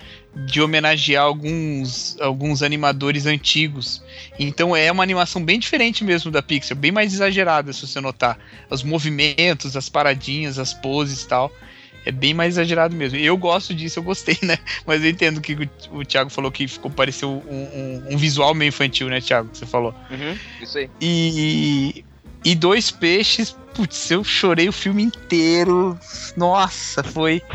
de 0.46 0.62
homenagear 0.62 1.24
alguns, 1.24 2.16
alguns 2.22 2.62
animadores 2.62 3.26
antigos. 3.26 4.04
Então 4.40 4.76
é 4.76 4.92
uma 4.92 5.02
animação 5.02 5.44
bem 5.44 5.58
diferente 5.58 6.04
mesmo 6.04 6.30
da 6.30 6.42
Pixar, 6.42 6.78
bem 6.78 6.92
mais 6.92 7.14
exagerada, 7.14 7.74
se 7.74 7.88
você 7.88 8.00
notar. 8.00 8.38
Os 8.70 8.84
movimentos, 8.84 9.76
as 9.76 9.90
paradinhas, 9.90 10.60
as 10.60 10.72
poses 10.74 11.24
e 11.24 11.28
tal. 11.28 11.52
É 12.10 12.12
bem 12.12 12.34
mais 12.34 12.56
exagerado 12.56 12.96
mesmo. 12.96 13.18
Eu 13.20 13.38
gosto 13.38 13.72
disso, 13.74 14.00
eu 14.00 14.04
gostei, 14.04 14.36
né? 14.42 14.58
Mas 14.86 15.04
eu 15.04 15.10
entendo 15.12 15.40
que 15.40 15.54
o, 15.54 16.00
o 16.00 16.04
Thiago 16.06 16.30
falou 16.32 16.52
que 16.52 16.68
ficou 16.68 16.90
pareceu 16.90 17.30
um, 17.48 17.56
um- 17.56 18.14
um 18.14 18.18
visual 18.18 18.54
meio 18.56 18.70
infantil, 18.70 19.10
né, 19.10 19.22
Thiago? 19.22 19.50
Que 19.50 19.60
você 19.60 19.66
falou. 19.68 19.94
Uhum, 20.10 20.36
isso 20.60 20.78
aí. 20.80 20.90
E, 21.00 22.04
e 22.44 22.56
dois 22.56 22.90
peixes, 22.90 23.56
putz, 23.76 24.10
eu 24.10 24.24
chorei 24.24 24.68
o 24.68 24.74
filme 24.74 25.04
inteiro. 25.04 25.98
Nossa, 26.36 27.04
foi. 27.04 27.42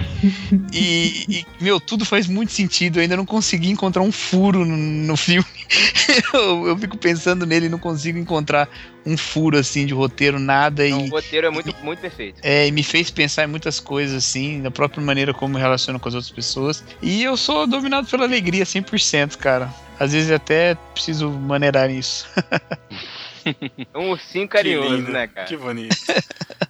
E, 0.76 1.24
e, 1.28 1.46
meu, 1.62 1.78
tudo 1.78 2.05
faz 2.05 2.26
muito 2.26 2.50
sentido. 2.52 2.96
Eu 2.98 3.02
ainda 3.02 3.16
não 3.16 3.24
consegui 3.24 3.70
encontrar 3.70 4.02
um 4.02 4.11
furo 4.11 4.64
no, 4.64 4.76
no 4.76 5.16
filme. 5.16 5.46
eu, 6.32 6.68
eu 6.68 6.78
fico 6.78 6.96
pensando 6.96 7.46
nele 7.46 7.66
e 7.66 7.68
não 7.68 7.78
consigo 7.78 8.18
encontrar 8.18 8.68
um 9.06 9.16
furo 9.16 9.58
assim 9.58 9.86
de 9.86 9.94
roteiro, 9.94 10.38
nada. 10.38 10.86
Então, 10.86 11.06
e, 11.06 11.08
o 11.08 11.10
roteiro 11.10 11.46
é 11.46 11.50
muito, 11.50 11.74
muito 11.82 11.98
perfeito. 12.00 12.40
é, 12.42 12.66
e 12.66 12.72
me 12.72 12.82
fez 12.82 13.10
pensar 13.10 13.44
em 13.44 13.48
muitas 13.48 13.80
coisas, 13.80 14.16
assim, 14.16 14.62
da 14.62 14.70
própria 14.70 15.02
maneira 15.02 15.34
como 15.34 15.54
me 15.54 15.60
relaciono 15.60 15.98
com 16.00 16.08
as 16.08 16.14
outras 16.14 16.32
pessoas. 16.32 16.84
E 17.02 17.22
eu 17.22 17.36
sou 17.36 17.66
dominado 17.66 18.06
pela 18.06 18.24
alegria 18.24 18.64
100%, 18.64 19.36
cara. 19.36 19.72
Às 19.98 20.12
vezes 20.12 20.30
até 20.30 20.74
preciso 20.92 21.30
maneirar 21.30 21.90
isso. 21.90 22.26
Um 23.94 24.10
ursinho 24.10 24.48
carinhoso, 24.48 24.96
lindo, 24.96 25.12
né, 25.12 25.26
cara? 25.26 25.46
Que 25.46 25.54
bonito. 25.54 25.94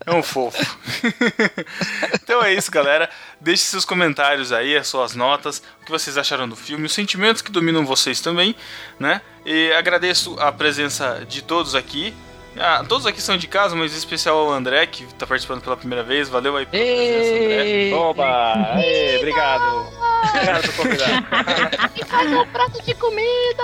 É 0.05 0.13
um 0.13 0.25
fofo. 0.25 0.59
então 2.35 2.45
é 2.45 2.53
isso, 2.53 2.69
galera. 2.69 3.09
Deixe 3.41 3.63
seus 3.63 3.85
comentários 3.85 4.51
aí, 4.51 4.77
as 4.77 4.89
suas 4.89 5.15
notas, 5.15 5.63
o 5.81 5.85
que 5.85 5.91
vocês 5.93 6.19
acharam 6.19 6.49
do 6.49 6.57
filme, 6.57 6.87
os 6.87 6.93
sentimentos 6.93 7.41
que 7.41 7.53
dominam 7.53 7.87
vocês 7.87 8.21
também, 8.21 8.57
né? 8.99 9.21
E 9.47 9.71
agradeço 9.73 10.35
a 10.41 10.51
presença 10.51 11.25
de 11.29 11.43
todos 11.43 11.77
aqui. 11.77 12.13
Ah, 12.59 12.85
todos 12.89 13.07
aqui 13.07 13.23
são 13.23 13.37
de 13.37 13.47
casa, 13.47 13.77
mas 13.77 13.95
em 13.95 13.97
especial 13.97 14.37
ao 14.37 14.51
André, 14.51 14.85
que 14.87 15.05
tá 15.15 15.29
participando 15.29 15.63
pela 15.63 15.77
primeira 15.77 16.03
vez. 16.03 16.29
Valeu 16.29 16.57
aí 16.57 16.67
pela 16.67 16.83
presença, 16.83 17.35
André. 17.37 17.95
Oba! 17.95 18.75
Aê, 18.75 19.17
obrigado. 19.19 19.87
Obrigado 20.29 20.63
por 20.63 20.77
convidar. 20.77 21.91
E 21.95 22.05
faz 22.05 22.33
um 22.33 22.47
prato 22.47 22.83
de 22.83 22.95
comida! 22.95 23.63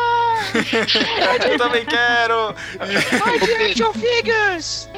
Eu 1.50 1.58
também 1.58 1.84
quero! 1.86 2.54
Pode 3.18 3.52
action 3.52 3.92
figures! 3.94 4.88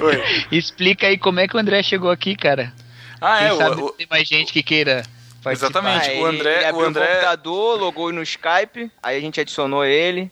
Oi. 0.00 0.46
explica 0.52 1.06
aí 1.06 1.18
como 1.18 1.40
é 1.40 1.48
que 1.48 1.56
o 1.56 1.58
André 1.60 1.82
chegou 1.82 2.10
aqui, 2.10 2.34
cara. 2.36 2.72
Ah, 3.20 3.38
Quem 3.38 3.46
é, 3.48 3.52
o- 3.52 3.56
sabe 3.56 3.82
o- 3.82 3.90
tem 3.90 4.06
mais 4.10 4.26
gente 4.28 4.52
que 4.52 4.62
queira 4.62 5.02
participar. 5.42 5.70
Exatamente. 5.80 6.10
O 6.20 6.26
André- 6.26 6.56
ele 6.56 6.64
o 6.64 6.68
abriu 6.68 6.86
André- 6.86 7.06
computador, 7.06 7.80
logou 7.80 8.12
no 8.12 8.22
Skype, 8.22 8.90
aí 9.02 9.16
a 9.16 9.20
gente 9.20 9.40
adicionou 9.40 9.84
ele. 9.84 10.30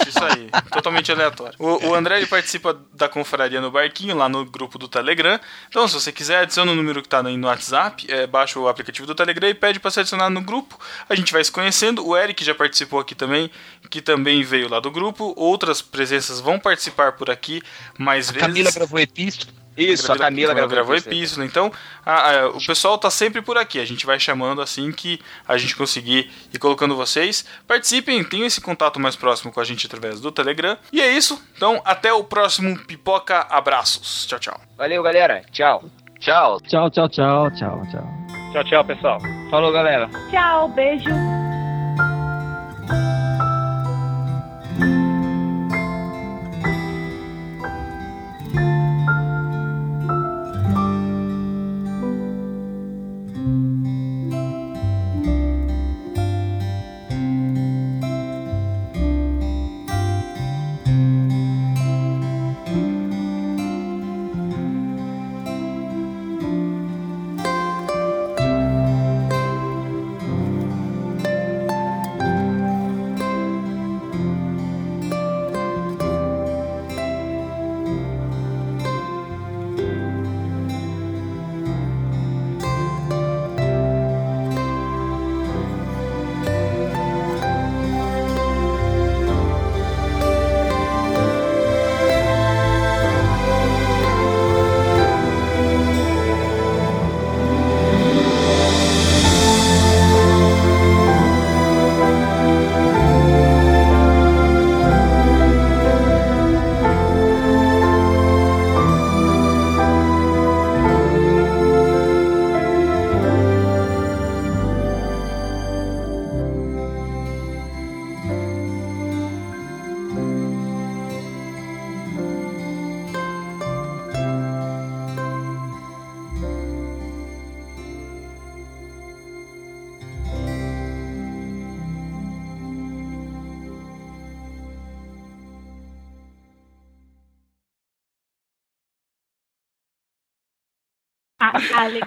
Isso, 0.00 0.08
isso 0.08 0.24
aí. 0.24 0.48
Totalmente 0.70 1.10
aleatório. 1.10 1.54
O, 1.58 1.88
o 1.88 1.94
André 1.94 2.18
ele 2.18 2.26
participa 2.26 2.78
da 2.92 3.08
confraria 3.08 3.60
no 3.60 3.70
barquinho, 3.70 4.16
lá 4.16 4.28
no 4.28 4.44
grupo 4.44 4.78
do 4.78 4.88
Telegram. 4.88 5.38
Então, 5.68 5.86
se 5.88 5.94
você 5.94 6.12
quiser, 6.12 6.38
adiciona 6.38 6.72
o 6.72 6.74
número 6.74 7.02
que 7.02 7.08
tá 7.08 7.24
aí 7.24 7.36
no 7.36 7.46
WhatsApp, 7.48 8.06
é, 8.10 8.26
baixa 8.26 8.58
o 8.58 8.68
aplicativo 8.68 9.06
do 9.06 9.14
Telegram 9.14 9.48
e 9.48 9.54
pede 9.54 9.80
para 9.80 9.90
se 9.90 10.00
adicionar 10.00 10.30
no 10.30 10.40
grupo. 10.40 10.78
A 11.08 11.14
gente 11.14 11.32
vai 11.32 11.42
se 11.42 11.50
conhecendo. 11.50 12.06
O 12.06 12.16
Eric 12.16 12.44
já 12.44 12.54
participou 12.54 13.00
aqui 13.00 13.14
também, 13.14 13.50
que 13.90 14.00
também 14.00 14.42
veio 14.42 14.68
lá 14.68 14.80
do 14.80 14.90
grupo. 14.90 15.34
Outras 15.36 15.82
presenças 15.82 16.40
vão 16.40 16.58
participar 16.58 17.12
por 17.12 17.30
aqui 17.30 17.62
mais 17.98 18.28
A 18.28 18.32
vezes. 18.32 18.46
Camila 18.46 18.70
gravou 18.70 18.98
epístola. 18.98 19.57
Isso, 19.78 20.12
a 20.12 20.16
Camila 20.18 20.52
gravou 20.54 20.70
gravou 20.70 20.94
epístola. 20.94 21.14
epístola. 21.16 21.46
Então, 21.46 21.72
a- 22.04 22.30
a- 22.30 22.48
o 22.48 22.64
pessoal 22.66 22.98
tá 22.98 23.10
sempre 23.10 23.40
por 23.42 23.56
aqui. 23.56 23.78
A 23.80 23.84
gente 23.84 24.04
vai 24.04 24.18
chamando 24.18 24.60
assim 24.60 24.90
que 24.92 25.20
a 25.46 25.56
gente 25.56 25.76
conseguir 25.76 26.30
e 26.52 26.58
colocando 26.58 26.96
vocês. 26.96 27.44
Participem, 27.66 28.22
tenham 28.24 28.46
esse 28.46 28.60
contato 28.60 28.98
mais 28.98 29.14
próximo 29.16 29.52
com 29.52 29.60
a 29.60 29.64
gente 29.64 29.86
através 29.86 30.20
do 30.20 30.32
Telegram. 30.32 30.76
E 30.92 31.00
é 31.00 31.10
isso. 31.10 31.42
Então, 31.56 31.80
até 31.84 32.12
o 32.12 32.24
próximo 32.24 32.78
Pipoca. 32.84 33.46
Abraços. 33.50 34.26
Tchau, 34.26 34.38
tchau. 34.38 34.60
Valeu, 34.76 35.02
galera. 35.02 35.42
Tchau. 35.52 35.84
Tchau. 36.18 36.60
Tchau, 36.62 36.90
tchau, 36.90 37.08
tchau, 37.08 37.50
tchau, 37.52 37.82
tchau. 37.90 38.08
Tchau, 38.52 38.64
tchau, 38.64 38.84
pessoal. 38.84 39.20
Falou, 39.50 39.70
galera. 39.70 40.08
Tchau, 40.30 40.68
beijo. 40.70 41.10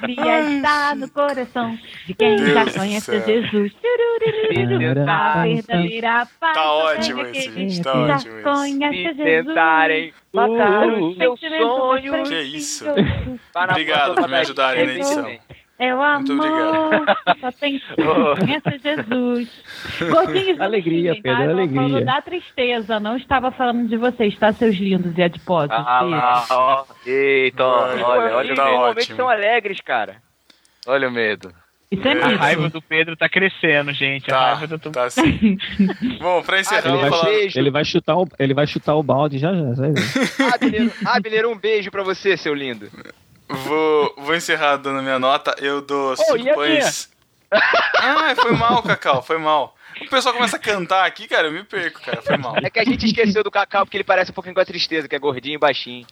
Alegria 0.04 0.56
está 0.58 0.96
no 0.96 1.10
coração 1.10 1.78
de 2.06 2.14
quem 2.14 2.36
Deus 2.36 2.54
já 2.54 2.80
conhece 2.80 3.06
céu. 3.06 3.26
Jesus. 3.26 3.74
Turururu, 3.74 5.10
A 5.10 5.44
verdadeira 5.44 6.28
paz. 6.40 6.54
Tá 6.54 6.72
ótimo 6.74 7.22
esse, 7.22 7.50
aquele 7.50 7.70
gente, 7.70 7.84
tá 7.84 7.94
já 8.08 8.16
ótimo 8.16 8.34
esse. 8.36 8.44
conhece 8.44 8.98
Se 8.98 9.04
Jesus. 9.16 9.48
tentarem 9.48 10.14
matar 10.34 10.88
os 10.88 11.18
seus 11.18 11.40
sonhos. 11.40 12.30
Que 12.30 12.42
isso? 12.42 12.86
Obrigado 13.56 14.16
por 14.16 14.26
me 14.28 14.32
da 14.32 14.40
ajudarem 14.40 14.86
na 14.86 14.94
edição. 14.94 15.38
É 15.84 15.96
o 15.96 15.98
Muito 16.20 16.32
amor, 16.44 17.06
só 17.40 17.52
tem 17.54 17.80
que 17.82 17.96
conhece 17.96 18.78
Jesus. 18.84 19.50
Gordinhos, 20.12 20.62
Alegria, 20.62 21.14
Pedro, 21.16 21.32
tá? 21.38 21.50
Alegria. 21.50 21.82
falando 21.82 22.06
da 22.06 22.22
tristeza, 22.22 23.00
não 23.00 23.18
estava 23.18 23.50
falando 23.52 23.88
de 23.90 23.98
vocês, 23.98 24.38
tá, 24.38 24.54
seus 24.54 24.76
lindos 24.76 25.18
e 25.18 25.24
adiposos? 25.24 25.72
Ah, 25.72 26.02
Beijo. 26.04 26.46
ó. 26.52 26.86
Eita, 27.06 27.64
Vai, 27.64 28.04
olha, 28.04 28.36
olha, 28.36 28.56
tá 28.56 28.70
ótimo. 28.72 29.16
são 29.18 29.28
alegres, 29.28 29.82
cara. 29.82 30.18
Olha 30.86 31.08
o 31.08 31.12
medo. 31.12 31.52
Isso 31.90 32.08
é. 32.08 32.12
A 32.12 32.28
mito. 32.28 32.40
raiva 32.40 32.70
do 32.70 32.82
Pedro 32.82 33.18
tá 33.18 33.28
crescendo, 33.28 33.92
gente. 33.92 34.32
A 34.32 34.36
Tá, 34.36 34.54
raiva 34.54 34.78
do 34.78 34.92
tá 34.92 35.10
sim. 35.10 35.58
Bom, 36.22 36.42
pra 36.44 36.60
encerrar, 36.60 36.88
Ele 36.90 36.98
vai, 37.00 37.10
falar... 37.10 37.24
beijo. 37.26 37.60
ele 37.60 37.72
vai 37.72 37.84
chutar 37.86 38.16
o, 38.18 38.28
ele 38.40 38.54
vai 38.54 38.68
chutar 38.68 38.96
o 38.96 39.04
balde 39.04 39.40
já 39.40 39.52
já. 39.54 39.76
sabe? 39.76 39.94
Abner, 40.54 40.92
Abner, 41.06 41.46
um 41.48 41.58
beijo 41.58 41.90
pra 41.92 42.04
você, 42.04 42.38
seu 42.38 42.54
lindo. 42.54 42.88
Vou, 43.56 44.16
vou 44.18 44.36
encerrar 44.36 44.78
dando 44.78 45.02
minha 45.02 45.20
nota. 45.20 45.56
Eu 45.60 45.82
dou 45.82 46.14
e 46.14 46.18
cinco 46.18 46.50
a 46.50 46.54
pães. 46.56 47.10
Ah, 47.52 48.34
foi 48.36 48.54
mal, 48.54 48.82
Cacau, 48.82 49.22
foi 49.22 49.38
mal. 49.38 49.76
O 50.02 50.10
pessoal 50.10 50.34
começa 50.34 50.56
a 50.56 50.60
cantar 50.60 51.06
aqui, 51.06 51.28
cara, 51.28 51.48
eu 51.48 51.52
me 51.52 51.64
perco, 51.64 52.02
cara, 52.02 52.22
foi 52.22 52.38
mal. 52.38 52.56
É 52.58 52.70
que 52.70 52.80
a 52.80 52.84
gente 52.84 53.06
esqueceu 53.06 53.44
do 53.44 53.52
Cacau 53.52 53.86
porque 53.86 53.98
ele 53.98 54.04
parece 54.04 54.32
um 54.32 54.34
pouquinho 54.34 54.56
com 54.56 54.62
a 54.62 54.66
tristeza, 54.66 55.08
que 55.08 55.16
é 55.16 55.20
gordinho 55.20 55.56
e 55.56 55.60
baixinho. 55.60 56.08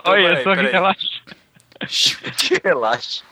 Então, 0.00 0.12
Olha 0.12 0.28
peraí, 0.28 0.44
só 0.44 0.50
que 0.50 0.56
peraí. 0.56 0.72
relaxa. 0.72 2.60
Relaxa. 2.64 3.22